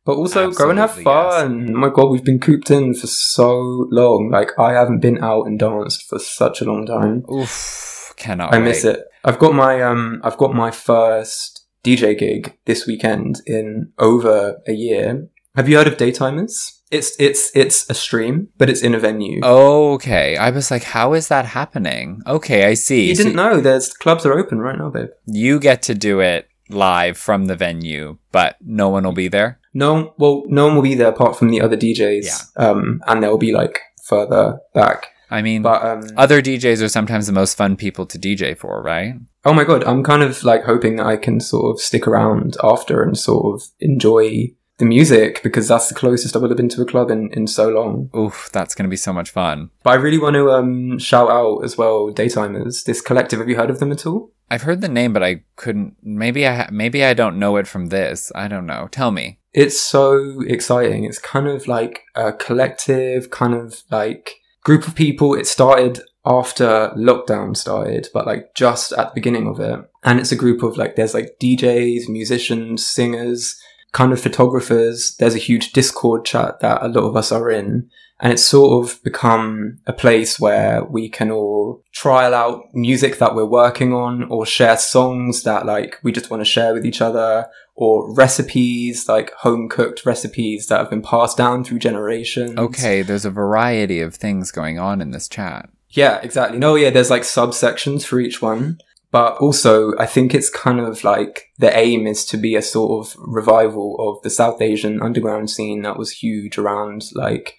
But 0.04 0.16
also 0.16 0.50
go 0.50 0.70
and 0.70 0.78
have 0.78 0.90
Absolutely, 0.90 1.12
yes. 1.12 1.34
fun. 1.34 1.74
My 1.74 1.88
God, 1.90 2.10
we've 2.10 2.24
been 2.24 2.40
cooped 2.40 2.70
in 2.70 2.94
for 2.94 3.06
so 3.06 3.86
long. 3.90 4.30
Like 4.32 4.58
I 4.58 4.72
haven't 4.72 5.00
been 5.00 5.22
out 5.22 5.46
and 5.46 5.58
danced 5.58 6.08
for 6.08 6.18
such 6.18 6.60
a 6.60 6.64
long 6.64 6.86
time. 6.86 7.24
Oof, 7.30 8.14
cannot 8.16 8.54
I 8.54 8.58
miss 8.58 8.84
wait. 8.84 8.96
it. 8.96 9.04
I've 9.24 9.38
got 9.38 9.54
my 9.54 9.82
um 9.82 10.20
I've 10.24 10.38
got 10.38 10.54
my 10.54 10.70
first 10.70 11.66
DJ 11.84 12.18
gig 12.18 12.56
this 12.64 12.86
weekend 12.86 13.40
in 13.46 13.92
over 13.98 14.60
a 14.66 14.72
year. 14.72 15.28
Have 15.56 15.68
you 15.68 15.76
heard 15.76 15.88
of 15.88 15.96
Daytimers? 15.96 16.78
It's 16.90 17.14
it's 17.20 17.50
it's 17.56 17.88
a 17.88 17.94
stream, 17.94 18.48
but 18.58 18.68
it's 18.68 18.82
in 18.82 18.94
a 18.94 18.98
venue. 18.98 19.40
Okay, 19.44 20.36
I 20.36 20.50
was 20.50 20.70
like, 20.70 20.82
how 20.82 21.12
is 21.12 21.28
that 21.28 21.44
happening? 21.46 22.20
Okay, 22.26 22.66
I 22.66 22.74
see. 22.74 23.08
you 23.08 23.14
didn't 23.14 23.36
know 23.36 23.60
there's 23.60 23.92
clubs 23.92 24.26
are 24.26 24.32
open 24.38 24.58
right 24.58 24.76
now, 24.78 24.90
babe. 24.90 25.08
you 25.26 25.60
get 25.60 25.82
to 25.82 25.94
do 25.94 26.20
it 26.20 26.48
live 26.68 27.16
from 27.16 27.46
the 27.46 27.56
venue, 27.56 28.18
but 28.32 28.56
no 28.60 28.88
one 28.88 29.04
will 29.04 29.12
be 29.12 29.28
there. 29.28 29.60
No, 29.72 30.14
well, 30.18 30.42
no 30.48 30.66
one 30.66 30.74
will 30.76 30.82
be 30.82 30.94
there 30.96 31.08
apart 31.08 31.36
from 31.36 31.50
the 31.50 31.60
other 31.60 31.76
DJs. 31.76 32.24
Yeah. 32.26 32.64
Um, 32.68 33.00
and 33.06 33.22
they'll 33.22 33.38
be 33.38 33.52
like 33.52 33.80
further 34.04 34.58
back. 34.74 35.08
I 35.32 35.42
mean, 35.42 35.62
But 35.62 35.84
um, 35.84 36.08
other 36.16 36.42
DJs 36.42 36.82
are 36.82 36.88
sometimes 36.88 37.28
the 37.28 37.32
most 37.32 37.56
fun 37.56 37.76
people 37.76 38.04
to 38.06 38.18
DJ 38.18 38.56
for, 38.58 38.82
right? 38.82 39.14
oh 39.44 39.52
my 39.54 39.62
god, 39.64 39.84
I'm 39.84 40.02
kind 40.02 40.22
of 40.22 40.42
like 40.42 40.64
hoping 40.64 40.96
that 40.96 41.06
I 41.06 41.16
can 41.16 41.38
sort 41.40 41.72
of 41.74 41.80
stick 41.80 42.06
around 42.08 42.56
after 42.64 43.02
and 43.02 43.16
sort 43.16 43.54
of 43.54 43.68
enjoy 43.78 44.48
the 44.80 44.84
music 44.84 45.42
because 45.44 45.68
that's 45.68 45.88
the 45.88 45.94
closest 45.94 46.34
I 46.34 46.40
would 46.40 46.50
have 46.50 46.56
been 46.56 46.68
to 46.70 46.82
a 46.82 46.86
club 46.86 47.10
in, 47.10 47.32
in 47.32 47.46
so 47.46 47.68
long. 47.68 48.10
Oof, 48.16 48.50
that's 48.52 48.74
going 48.74 48.84
to 48.84 48.90
be 48.90 48.96
so 48.96 49.12
much 49.12 49.30
fun. 49.30 49.70
But 49.84 49.90
I 49.90 49.94
really 49.94 50.18
want 50.18 50.34
to 50.34 50.50
um, 50.50 50.98
shout 50.98 51.30
out 51.30 51.60
as 51.60 51.78
well, 51.78 52.12
Daytimers. 52.12 52.84
This 52.84 53.00
collective, 53.00 53.38
have 53.38 53.48
you 53.48 53.56
heard 53.56 53.70
of 53.70 53.78
them 53.78 53.92
at 53.92 54.06
all? 54.06 54.32
I've 54.50 54.62
heard 54.62 54.80
the 54.80 54.88
name, 54.88 55.12
but 55.12 55.22
I 55.22 55.44
couldn't. 55.54 55.96
Maybe 56.02 56.44
I 56.46 56.54
ha- 56.54 56.68
maybe 56.72 57.04
I 57.04 57.14
don't 57.14 57.38
know 57.38 57.56
it 57.56 57.68
from 57.68 57.86
this. 57.86 58.32
I 58.34 58.48
don't 58.48 58.66
know. 58.66 58.88
Tell 58.90 59.12
me. 59.12 59.38
It's 59.52 59.80
so 59.80 60.40
exciting. 60.46 61.04
It's 61.04 61.20
kind 61.20 61.46
of 61.46 61.68
like 61.68 62.02
a 62.16 62.32
collective, 62.32 63.30
kind 63.30 63.54
of 63.54 63.82
like 63.90 64.34
group 64.64 64.88
of 64.88 64.96
people. 64.96 65.34
It 65.34 65.46
started 65.46 66.00
after 66.24 66.92
lockdown 66.96 67.56
started, 67.56 68.08
but 68.12 68.26
like 68.26 68.54
just 68.54 68.92
at 68.92 69.08
the 69.08 69.14
beginning 69.14 69.46
of 69.46 69.60
it. 69.60 69.80
And 70.02 70.18
it's 70.18 70.32
a 70.32 70.36
group 70.36 70.62
of 70.62 70.76
like, 70.76 70.96
there's 70.96 71.14
like 71.14 71.36
DJs, 71.40 72.08
musicians, 72.08 72.84
singers, 72.84 73.60
kind 73.92 74.12
of 74.12 74.20
photographers. 74.20 75.16
There's 75.18 75.34
a 75.34 75.38
huge 75.38 75.72
Discord 75.72 76.24
chat 76.24 76.60
that 76.60 76.82
a 76.82 76.88
lot 76.88 77.04
of 77.04 77.16
us 77.16 77.32
are 77.32 77.50
in. 77.50 77.90
And 78.22 78.34
it's 78.34 78.44
sort 78.44 78.84
of 78.84 79.02
become 79.02 79.78
a 79.86 79.94
place 79.94 80.38
where 80.38 80.84
we 80.84 81.08
can 81.08 81.30
all 81.30 81.82
trial 81.92 82.34
out 82.34 82.64
music 82.74 83.16
that 83.16 83.34
we're 83.34 83.46
working 83.46 83.94
on 83.94 84.24
or 84.24 84.44
share 84.44 84.76
songs 84.76 85.42
that 85.44 85.64
like 85.64 85.98
we 86.02 86.12
just 86.12 86.30
want 86.30 86.42
to 86.42 86.44
share 86.44 86.74
with 86.74 86.84
each 86.84 87.00
other 87.00 87.48
or 87.74 88.12
recipes, 88.14 89.08
like 89.08 89.32
home 89.36 89.70
cooked 89.70 90.04
recipes 90.04 90.66
that 90.66 90.80
have 90.80 90.90
been 90.90 91.00
passed 91.00 91.38
down 91.38 91.64
through 91.64 91.78
generations. 91.78 92.58
Okay, 92.58 93.00
there's 93.00 93.24
a 93.24 93.30
variety 93.30 94.02
of 94.02 94.14
things 94.14 94.50
going 94.50 94.78
on 94.78 95.00
in 95.00 95.12
this 95.12 95.26
chat. 95.26 95.70
Yeah, 95.88 96.20
exactly. 96.22 96.58
No, 96.58 96.74
yeah, 96.74 96.90
there's 96.90 97.10
like 97.10 97.22
subsections 97.22 98.04
for 98.04 98.20
each 98.20 98.42
one. 98.42 98.80
But 99.12 99.38
also, 99.38 99.92
I 99.98 100.06
think 100.06 100.34
it's 100.34 100.48
kind 100.48 100.78
of 100.78 101.02
like 101.02 101.50
the 101.58 101.76
aim 101.76 102.06
is 102.06 102.24
to 102.26 102.36
be 102.36 102.54
a 102.54 102.62
sort 102.62 103.04
of 103.04 103.16
revival 103.18 103.96
of 103.98 104.22
the 104.22 104.30
South 104.30 104.62
Asian 104.62 105.02
underground 105.02 105.50
scene 105.50 105.82
that 105.82 105.98
was 105.98 106.12
huge 106.12 106.58
around 106.58 107.06
like 107.14 107.56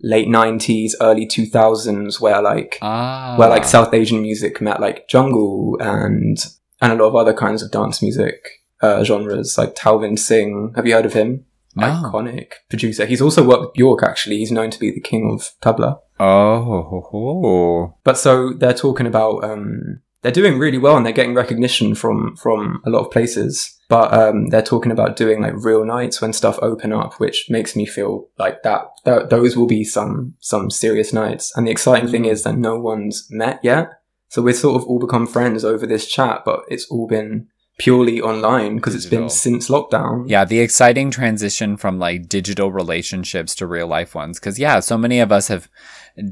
late 0.00 0.28
90s, 0.28 0.92
early 1.00 1.26
2000s, 1.26 2.20
where 2.20 2.40
like, 2.40 2.78
Ah, 2.80 3.36
where 3.38 3.48
like 3.48 3.64
South 3.64 3.92
Asian 3.92 4.22
music 4.22 4.60
met 4.60 4.80
like 4.80 5.06
jungle 5.08 5.76
and, 5.80 6.38
and 6.80 6.92
a 6.92 6.96
lot 6.96 7.08
of 7.08 7.16
other 7.16 7.34
kinds 7.34 7.62
of 7.62 7.70
dance 7.70 8.00
music 8.00 8.48
uh, 8.80 9.04
genres 9.04 9.58
like 9.58 9.74
Talvin 9.74 10.18
Singh. 10.18 10.72
Have 10.76 10.86
you 10.86 10.94
heard 10.94 11.06
of 11.06 11.12
him? 11.12 11.44
No. 11.74 11.86
Iconic 11.88 12.52
producer. 12.70 13.04
He's 13.04 13.20
also 13.20 13.46
worked 13.46 13.60
with 13.60 13.74
Bjork 13.74 14.02
actually. 14.02 14.38
He's 14.38 14.50
known 14.52 14.70
to 14.70 14.80
be 14.80 14.90
the 14.90 15.00
king 15.00 15.30
of 15.30 15.50
tabla. 15.60 15.98
Oh. 16.18 17.94
But 18.02 18.16
so 18.16 18.54
they're 18.54 18.72
talking 18.72 19.06
about 19.06 19.44
um, 19.44 20.00
they're 20.26 20.32
doing 20.32 20.58
really 20.58 20.76
well 20.76 20.96
and 20.96 21.06
they're 21.06 21.12
getting 21.12 21.36
recognition 21.36 21.94
from 21.94 22.34
from 22.34 22.82
a 22.84 22.90
lot 22.90 23.04
of 23.04 23.12
places. 23.12 23.78
But 23.88 24.12
um, 24.12 24.48
they're 24.48 24.60
talking 24.60 24.90
about 24.90 25.14
doing 25.14 25.40
like 25.40 25.54
real 25.54 25.84
nights 25.84 26.20
when 26.20 26.32
stuff 26.32 26.58
open 26.60 26.92
up, 26.92 27.20
which 27.20 27.46
makes 27.48 27.76
me 27.76 27.86
feel 27.86 28.26
like 28.36 28.64
that, 28.64 28.86
th- 29.04 29.28
those 29.28 29.56
will 29.56 29.68
be 29.68 29.84
some 29.84 30.34
some 30.40 30.68
serious 30.68 31.12
nights. 31.12 31.56
And 31.56 31.64
the 31.64 31.70
exciting 31.70 32.08
thing 32.08 32.24
is 32.24 32.42
that 32.42 32.58
no 32.58 32.76
one's 32.76 33.28
met 33.30 33.60
yet, 33.62 34.00
so 34.28 34.42
we've 34.42 34.56
sort 34.56 34.82
of 34.82 34.88
all 34.88 34.98
become 34.98 35.28
friends 35.28 35.64
over 35.64 35.86
this 35.86 36.08
chat, 36.08 36.42
but 36.44 36.62
it's 36.66 36.90
all 36.90 37.06
been 37.06 37.46
purely 37.78 38.20
online 38.20 38.76
because 38.76 38.94
it's 38.94 39.06
been 39.06 39.28
since 39.28 39.68
lockdown. 39.68 40.24
Yeah, 40.28 40.44
the 40.44 40.60
exciting 40.60 41.10
transition 41.10 41.76
from 41.76 41.98
like 41.98 42.28
digital 42.28 42.72
relationships 42.72 43.54
to 43.56 43.66
real 43.66 43.86
life 43.86 44.14
ones. 44.14 44.38
Cause 44.40 44.58
yeah, 44.58 44.80
so 44.80 44.96
many 44.96 45.20
of 45.20 45.30
us 45.30 45.48
have 45.48 45.68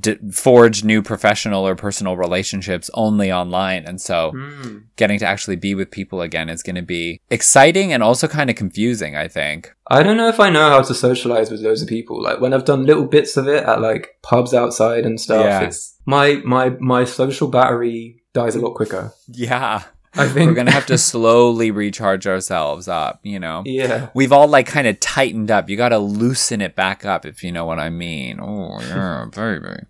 d- 0.01 0.17
forged 0.33 0.85
new 0.87 1.03
professional 1.03 1.67
or 1.67 1.75
personal 1.77 2.17
relationships 2.17 2.89
only 2.95 3.31
online. 3.31 3.85
And 3.85 4.01
so 4.01 4.31
Hmm. 4.35 4.79
getting 4.97 5.19
to 5.19 5.27
actually 5.27 5.57
be 5.57 5.75
with 5.75 5.91
people 5.91 6.23
again 6.23 6.49
is 6.49 6.63
going 6.63 6.77
to 6.77 6.83
be 6.83 7.21
exciting 7.31 7.93
and 7.93 8.03
also 8.03 8.27
kind 8.27 8.49
of 8.49 8.57
confusing, 8.57 9.15
I 9.15 9.29
think. 9.29 9.75
I 9.89 10.03
don't 10.03 10.17
know 10.17 10.29
if 10.29 10.41
I 10.41 10.49
know 10.49 10.71
how 10.71 10.81
to 10.81 10.95
socialize 10.95 11.51
with 11.51 11.61
loads 11.61 11.83
of 11.83 11.89
people. 11.89 12.23
Like 12.23 12.41
when 12.41 12.55
I've 12.55 12.65
done 12.65 12.87
little 12.87 13.05
bits 13.05 13.37
of 13.37 13.47
it 13.49 13.65
at 13.65 13.83
like 13.83 14.17
pubs 14.23 14.55
outside 14.55 15.05
and 15.05 15.21
stuff, 15.21 15.45
Yeah. 15.45 15.61
it's 15.61 15.97
my 16.07 16.41
my 16.45 16.71
my 16.81 17.05
social 17.05 17.49
battery 17.49 18.23
dies 18.33 18.57
a 18.57 18.61
lot 18.61 18.75
quicker. 18.75 19.13
Yeah. 19.29 19.83
I 20.17 20.29
think 20.29 20.49
We're 20.49 20.55
going 20.55 20.67
to 20.67 20.73
have 20.73 20.87
to 20.87 20.99
slowly 20.99 21.71
recharge 21.71 22.27
ourselves 22.27 22.89
up, 22.89 23.21
you 23.23 23.41
know? 23.41 23.63
yeah. 23.67 24.11
We've 24.15 24.33
all 24.33 24.47
like 24.49 24.67
kind 24.67 24.87
of 24.87 25.01
tightened 25.01 25.51
up. 25.51 25.69
You 25.69 25.77
got 25.77 25.89
to 25.91 25.99
loosen 25.99 26.61
it 26.61 26.77
back 26.77 27.05
up 27.05 27.27
if 27.27 27.43
you 27.43 27.51
know 27.51 27.65
what 27.65 27.81
I 27.81 27.91
mean. 27.91 28.39
Oh, 28.41 28.81
yeah, 28.81 29.27
baby. 29.35 29.81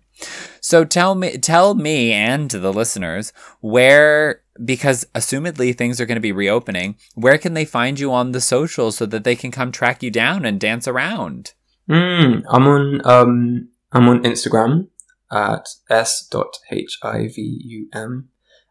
So 0.61 0.83
tell 0.85 1.13
me, 1.13 1.37
tell 1.37 1.75
me 1.75 2.11
and 2.11 2.49
to 2.49 2.57
the 2.57 2.73
listeners 2.73 3.33
where, 3.61 4.41
because 4.63 5.05
assumedly 5.13 5.77
things 5.77 6.01
are 6.01 6.05
going 6.05 6.15
to 6.15 6.21
be 6.21 6.31
reopening, 6.31 6.95
where 7.13 7.37
can 7.37 7.53
they 7.53 7.65
find 7.65 7.99
you 7.99 8.11
on 8.11 8.31
the 8.31 8.41
socials 8.41 8.97
so 8.97 9.05
that 9.05 9.23
they 9.23 9.35
can 9.35 9.51
come 9.51 9.71
track 9.71 10.01
you 10.01 10.09
down 10.09 10.45
and 10.45 10.59
dance 10.59 10.87
around? 10.87 11.53
Mm, 11.89 12.43
I'm 12.49 12.67
on 12.67 13.01
um 13.05 13.69
I'm 13.91 14.09
on 14.09 14.23
Instagram 14.23 14.87
at 15.31 15.67
s.hivum 15.89 16.29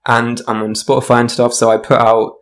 and 0.06 0.40
I'm 0.46 0.62
on 0.62 0.74
Spotify 0.74 1.20
and 1.20 1.30
stuff. 1.30 1.52
So 1.54 1.70
I 1.70 1.76
put 1.78 1.98
out 1.98 2.34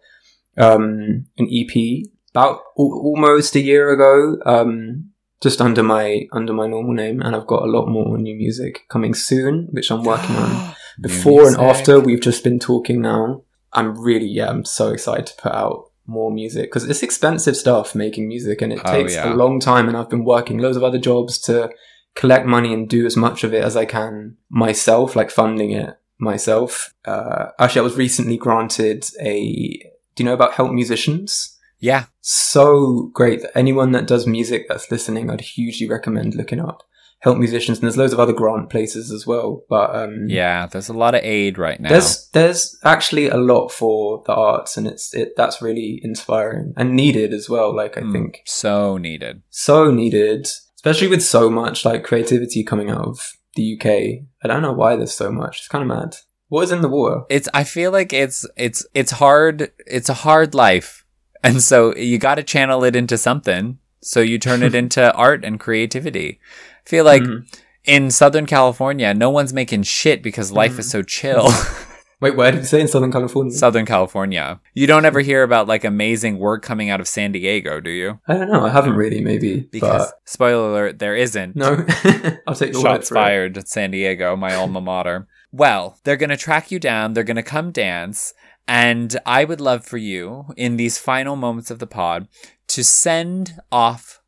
um 0.59 1.27
an 1.39 1.49
EP 1.51 2.05
about 2.35 2.61
al- 2.79 3.01
almost 3.05 3.55
a 3.57 3.61
year 3.61 3.93
ago, 3.93 4.39
um 4.47 5.09
just 5.43 5.61
under 5.61 5.83
my 5.83 6.27
under 6.33 6.53
my 6.53 6.67
normal 6.67 6.95
name, 6.95 7.21
and 7.21 7.35
I've 7.35 7.47
got 7.47 7.63
a 7.63 7.71
lot 7.71 7.87
more 7.89 8.17
new 8.19 8.37
music 8.37 8.81
coming 8.89 9.13
soon, 9.15 9.69
which 9.73 9.91
I'm 9.91 10.05
working 10.05 10.37
on. 10.37 10.75
Before 11.01 11.49
and 11.49 11.57
after, 11.57 11.99
we've 11.99 12.21
just 12.21 12.45
been 12.45 12.59
talking 12.59 13.01
now. 13.01 13.43
I'm 13.73 13.99
really 13.99 14.27
yeah, 14.27 14.51
I'm 14.51 14.65
so 14.65 14.91
excited 14.93 15.27
to 15.29 15.35
put 15.37 15.53
out 15.53 15.91
more 16.07 16.31
music 16.31 16.65
because 16.65 16.85
it's 16.89 17.03
expensive 17.03 17.57
stuff 17.57 17.95
making 17.95 18.29
music 18.29 18.61
and 18.61 18.73
it 18.73 18.81
Oh, 18.85 18.91
takes 18.93 19.15
yeah. 19.15 19.33
a 19.33 19.35
long 19.35 19.59
time 19.61 19.89
and 19.89 19.97
I've 19.97 20.11
been 20.11 20.25
working 20.25 20.59
loads 20.59 20.77
of 20.77 20.83
other 20.85 20.99
jobs 20.99 21.39
to 21.43 21.71
collect 22.15 22.45
money 22.45 22.75
and 22.75 22.89
do 22.89 23.07
as 23.07 23.17
much 23.17 23.43
of 23.45 23.55
it 23.55 23.65
as 23.65 23.77
I 23.77 23.85
can 23.87 24.37
myself, 24.51 25.17
like 25.17 25.31
funding 25.31 25.71
it 25.71 25.97
myself. 26.23 26.95
Uh, 27.05 27.47
actually, 27.59 27.81
I 27.81 27.85
was 27.85 27.97
recently 27.97 28.37
granted 28.37 29.05
a. 29.21 29.91
Do 30.15 30.23
you 30.23 30.25
know 30.25 30.35
about 30.35 30.53
Help 30.55 30.73
Musicians? 30.73 31.59
Yeah. 31.79 32.05
So 32.21 33.11
great 33.13 33.43
that 33.43 33.57
anyone 33.59 33.93
that 33.93 34.07
does 34.07 34.27
music 34.27 34.67
that's 34.69 34.91
listening, 34.91 35.31
I'd 35.31 35.41
hugely 35.41 35.89
recommend 35.89 36.35
looking 36.35 36.61
up. 36.61 36.83
Help 37.21 37.39
musicians, 37.39 37.79
and 37.79 37.85
there's 37.85 37.97
loads 37.97 38.13
of 38.13 38.19
other 38.19 38.33
grant 38.33 38.69
places 38.69 39.13
as 39.13 39.27
well. 39.27 39.63
But 39.69 39.95
um, 39.95 40.27
Yeah. 40.29 40.67
There's 40.67 40.89
a 40.89 40.93
lot 40.93 41.15
of 41.15 41.23
aid 41.25 41.57
right 41.57 41.81
now. 41.81 41.89
there's 41.91 42.29
there's 42.31 42.77
actually 42.85 43.29
a 43.29 43.37
lot 43.37 43.69
for 43.69 44.23
the 44.27 44.33
arts, 44.35 44.77
and 44.77 44.87
it's 44.89 45.15
it 45.15 45.35
that's 45.37 45.63
really 45.63 46.01
inspiring 46.03 46.75
and 46.77 46.95
needed 46.97 47.33
as 47.33 47.49
well. 47.49 47.75
Like 47.75 47.97
I 47.97 48.01
Mm, 48.03 48.13
think 48.13 48.41
so 48.45 48.97
needed. 48.99 49.43
so 49.51 49.91
needed, 49.91 50.49
especially 50.77 51.09
with 51.09 51.23
so 51.23 51.49
much 51.49 51.85
like 51.85 52.03
creativity 52.05 52.65
coming 52.65 52.91
out 52.91 53.07
of 53.07 53.33
the 53.55 53.75
UK. 53.77 53.87
I 54.43 54.49
don't 54.49 54.63
know 54.63 54.73
why 54.73 54.97
there's 54.97 55.15
so 55.15 55.31
much. 55.31 55.59
It's 55.59 55.69
kind 55.69 55.83
of 55.83 55.89
mad. 55.89 56.17
What 56.49 56.63
is 56.63 56.73
in 56.73 56.81
the 56.83 56.89
water? 56.89 57.23
It's 57.31 57.49
I 57.55 57.65
feel 57.65 57.91
like 57.93 58.13
it's 58.13 58.47
it's 58.57 58.85
it's 58.95 59.13
hard 59.13 59.73
it's 59.87 60.09
a 60.09 60.15
hard 60.15 60.55
life. 60.55 61.05
And 61.43 61.63
so 61.63 61.95
you 61.97 62.19
got 62.19 62.37
to 62.37 62.43
channel 62.43 62.85
it 62.85 62.95
into 62.95 63.19
something. 63.19 63.79
So 64.01 64.21
you 64.21 64.39
turn 64.39 64.63
it 64.63 64.75
into 64.83 65.13
art 65.15 65.45
and 65.45 65.59
creativity. 65.59 66.41
I 66.85 66.89
feel 66.89 67.05
like 67.05 67.23
Mhm. 67.23 67.47
in 67.85 68.11
Southern 68.11 68.47
California, 68.47 69.15
no 69.15 69.31
one's 69.31 69.53
making 69.53 69.85
shit 69.85 70.23
because 70.23 70.53
life 70.53 70.75
Mm. 70.75 70.79
is 70.81 70.91
so 70.91 71.03
chill. 71.03 71.49
Wait, 72.23 72.37
where 72.37 72.53
did 72.53 72.61
you 72.61 72.67
say 72.67 72.81
in 72.81 72.87
Southern 72.87 73.11
California? 73.11 73.53
Southern 73.53 73.85
California. 73.85 74.61
You 74.75 74.87
don't 74.87 75.05
ever 75.05 75.19
hear 75.23 75.43
about 75.43 75.67
like 75.67 75.83
amazing 75.83 76.39
work 76.39 76.63
coming 76.63 76.89
out 76.89 77.01
of 77.01 77.09
San 77.09 77.33
Diego, 77.33 77.81
do 77.81 77.91
you? 77.91 78.21
I 78.29 78.35
don't 78.35 78.49
know. 78.49 78.65
I 78.65 78.69
haven't 78.69 78.95
really, 78.95 79.21
maybe. 79.21 79.63
Because 79.63 80.07
but 80.07 80.21
spoiler 80.25 80.71
alert, 80.71 81.01
there 81.01 81.17
isn't. 81.17 81.57
no, 81.57 81.85
I'll 82.47 82.55
take 82.55 82.75
your 82.75 82.81
Shots 82.81 83.09
fired 83.09 83.59
at 83.59 83.67
San 83.67 83.91
Diego, 83.91 84.37
my 84.37 84.55
alma 84.55 84.81
mater. 84.81 85.27
Well, 85.51 85.99
they're 86.05 86.17
going 86.17 86.31
to 86.31 86.37
track 86.37 86.71
you 86.71 86.79
down. 86.79 87.15
They're 87.15 87.25
going 87.25 87.35
to 87.35 87.43
come 87.43 87.73
dance. 87.73 88.35
And 88.69 89.19
I 89.27 89.43
would 89.45 89.61
love 89.61 89.85
for 89.85 89.99
you, 89.99 90.47
in 90.57 90.77
these 90.77 90.99
final 90.99 91.35
moments 91.35 91.73
of 91.73 91.81
the 91.81 91.89
pod, 91.89 92.29
to 92.69 92.85
send 92.85 93.61
off 93.73 94.23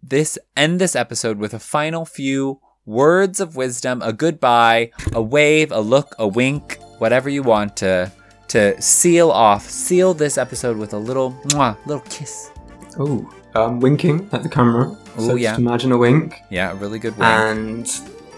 this, 0.00 0.38
end 0.56 0.80
this 0.80 0.94
episode 0.94 1.38
with 1.38 1.52
a 1.54 1.58
final 1.58 2.04
few 2.04 2.60
words 2.86 3.40
of 3.40 3.56
wisdom, 3.56 4.00
a 4.02 4.12
goodbye, 4.12 4.92
a 5.12 5.20
wave, 5.20 5.72
a 5.72 5.80
look, 5.80 6.14
a 6.20 6.28
wink, 6.28 6.78
whatever 7.02 7.28
you 7.28 7.42
want 7.42 7.76
to, 7.76 8.10
to 8.46 8.80
seal 8.80 9.28
off, 9.32 9.68
seal 9.68 10.14
this 10.14 10.38
episode 10.38 10.76
with 10.76 10.92
a 10.94 10.98
little, 10.98 11.32
mwah, 11.48 11.76
little 11.84 12.04
kiss. 12.08 12.52
Oh, 12.96 13.28
um, 13.56 13.80
winking 13.80 14.28
at 14.30 14.44
the 14.44 14.48
camera. 14.48 14.96
Oh 15.18 15.26
so 15.26 15.34
yeah. 15.34 15.50
just 15.50 15.60
imagine 15.60 15.90
a 15.90 15.98
wink. 15.98 16.36
Yeah, 16.48 16.70
a 16.70 16.76
really 16.76 17.00
good 17.00 17.16
wink. 17.18 17.24
And 17.24 17.88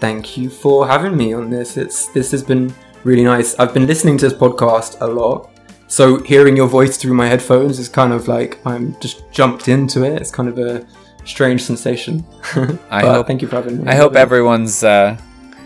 thank 0.01 0.35
you 0.35 0.49
for 0.49 0.87
having 0.87 1.15
me 1.15 1.31
on 1.33 1.51
this. 1.51 1.77
It's 1.77 2.07
this 2.07 2.31
has 2.31 2.43
been 2.43 2.73
really 3.03 3.23
nice. 3.23 3.53
I've 3.59 3.73
been 3.73 3.85
listening 3.85 4.17
to 4.17 4.29
this 4.29 4.37
podcast 4.37 4.99
a 4.99 5.07
lot. 5.07 5.51
So 5.87 6.23
hearing 6.23 6.57
your 6.57 6.67
voice 6.67 6.97
through 6.97 7.13
my 7.13 7.27
headphones 7.27 7.77
is 7.77 7.87
kind 7.87 8.11
of 8.11 8.27
like 8.27 8.59
I'm 8.65 8.99
just 8.99 9.31
jumped 9.31 9.67
into 9.67 10.03
it. 10.03 10.19
It's 10.19 10.31
kind 10.31 10.49
of 10.49 10.57
a 10.57 10.83
strange 11.23 11.61
sensation. 11.61 12.25
I 12.89 13.01
hope- 13.01 13.27
thank 13.27 13.43
you 13.43 13.47
for 13.47 13.57
having 13.57 13.83
me. 13.83 13.91
I 13.91 13.95
hope 13.95 14.15
everyone's 14.15 14.83
uh, 14.83 15.17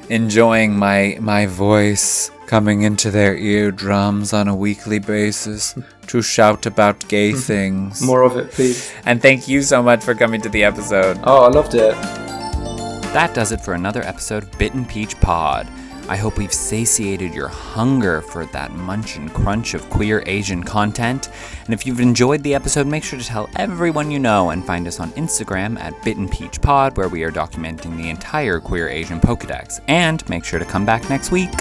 enjoying 0.09 0.77
my 0.77 1.17
my 1.21 1.45
voice 1.45 2.31
coming 2.49 2.81
into 2.81 3.11
their 3.11 3.37
eardrums 3.37 4.33
on 4.33 4.47
a 4.47 4.55
weekly 4.55 4.97
basis 4.97 5.75
to 6.07 6.19
shout 6.19 6.65
about 6.65 7.07
gay 7.07 7.29
mm-hmm. 7.29 7.39
things. 7.39 8.01
more 8.01 8.23
of 8.23 8.35
it, 8.37 8.49
please. 8.49 8.91
And 9.05 9.21
thank 9.21 9.47
you 9.47 9.61
so 9.61 9.83
much 9.83 10.03
for 10.03 10.15
coming 10.15 10.41
to 10.41 10.49
the 10.49 10.63
episode. 10.63 11.19
Oh, 11.25 11.43
I 11.43 11.49
loved 11.49 11.75
it. 11.75 11.93
That 13.13 13.35
does 13.35 13.51
it 13.51 13.61
for 13.61 13.75
another 13.75 14.01
episode 14.01 14.41
of 14.41 14.57
Bitten 14.57 14.83
Peach 14.83 15.15
Pod. 15.19 15.67
I 16.07 16.15
hope 16.15 16.39
we've 16.39 16.51
satiated 16.51 17.35
your 17.35 17.49
hunger 17.49 18.21
for 18.21 18.47
that 18.47 18.71
munch 18.71 19.15
and 19.17 19.31
crunch 19.31 19.75
of 19.75 19.87
queer 19.91 20.23
Asian 20.25 20.63
content. 20.63 21.29
And 21.65 21.73
if 21.75 21.85
you've 21.85 21.99
enjoyed 21.99 22.41
the 22.41 22.55
episode, 22.55 22.87
make 22.87 23.03
sure 23.03 23.19
to 23.19 23.25
tell 23.25 23.47
everyone 23.57 24.09
you 24.09 24.17
know 24.17 24.49
and 24.49 24.65
find 24.65 24.87
us 24.87 24.99
on 24.99 25.11
Instagram 25.11 25.79
at 25.79 25.93
Bitten 26.03 26.27
Peach 26.27 26.59
Pod, 26.59 26.97
where 26.97 27.09
we 27.09 27.21
are 27.21 27.31
documenting 27.31 27.95
the 27.95 28.09
entire 28.09 28.59
queer 28.59 28.89
Asian 28.89 29.19
Pokedex. 29.19 29.81
And 29.87 30.27
make 30.27 30.43
sure 30.43 30.57
to 30.57 30.65
come 30.65 30.83
back 30.83 31.07
next 31.11 31.29
week. 31.29 31.51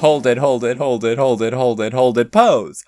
Hold 0.00 0.26
it, 0.26 0.38
hold 0.38 0.62
it, 0.62 0.78
hold 0.78 1.04
it, 1.04 1.18
hold 1.18 1.42
it, 1.42 1.52
hold 1.52 1.80
it, 1.80 1.92
hold 1.92 2.18
it, 2.18 2.30
pose. 2.30 2.84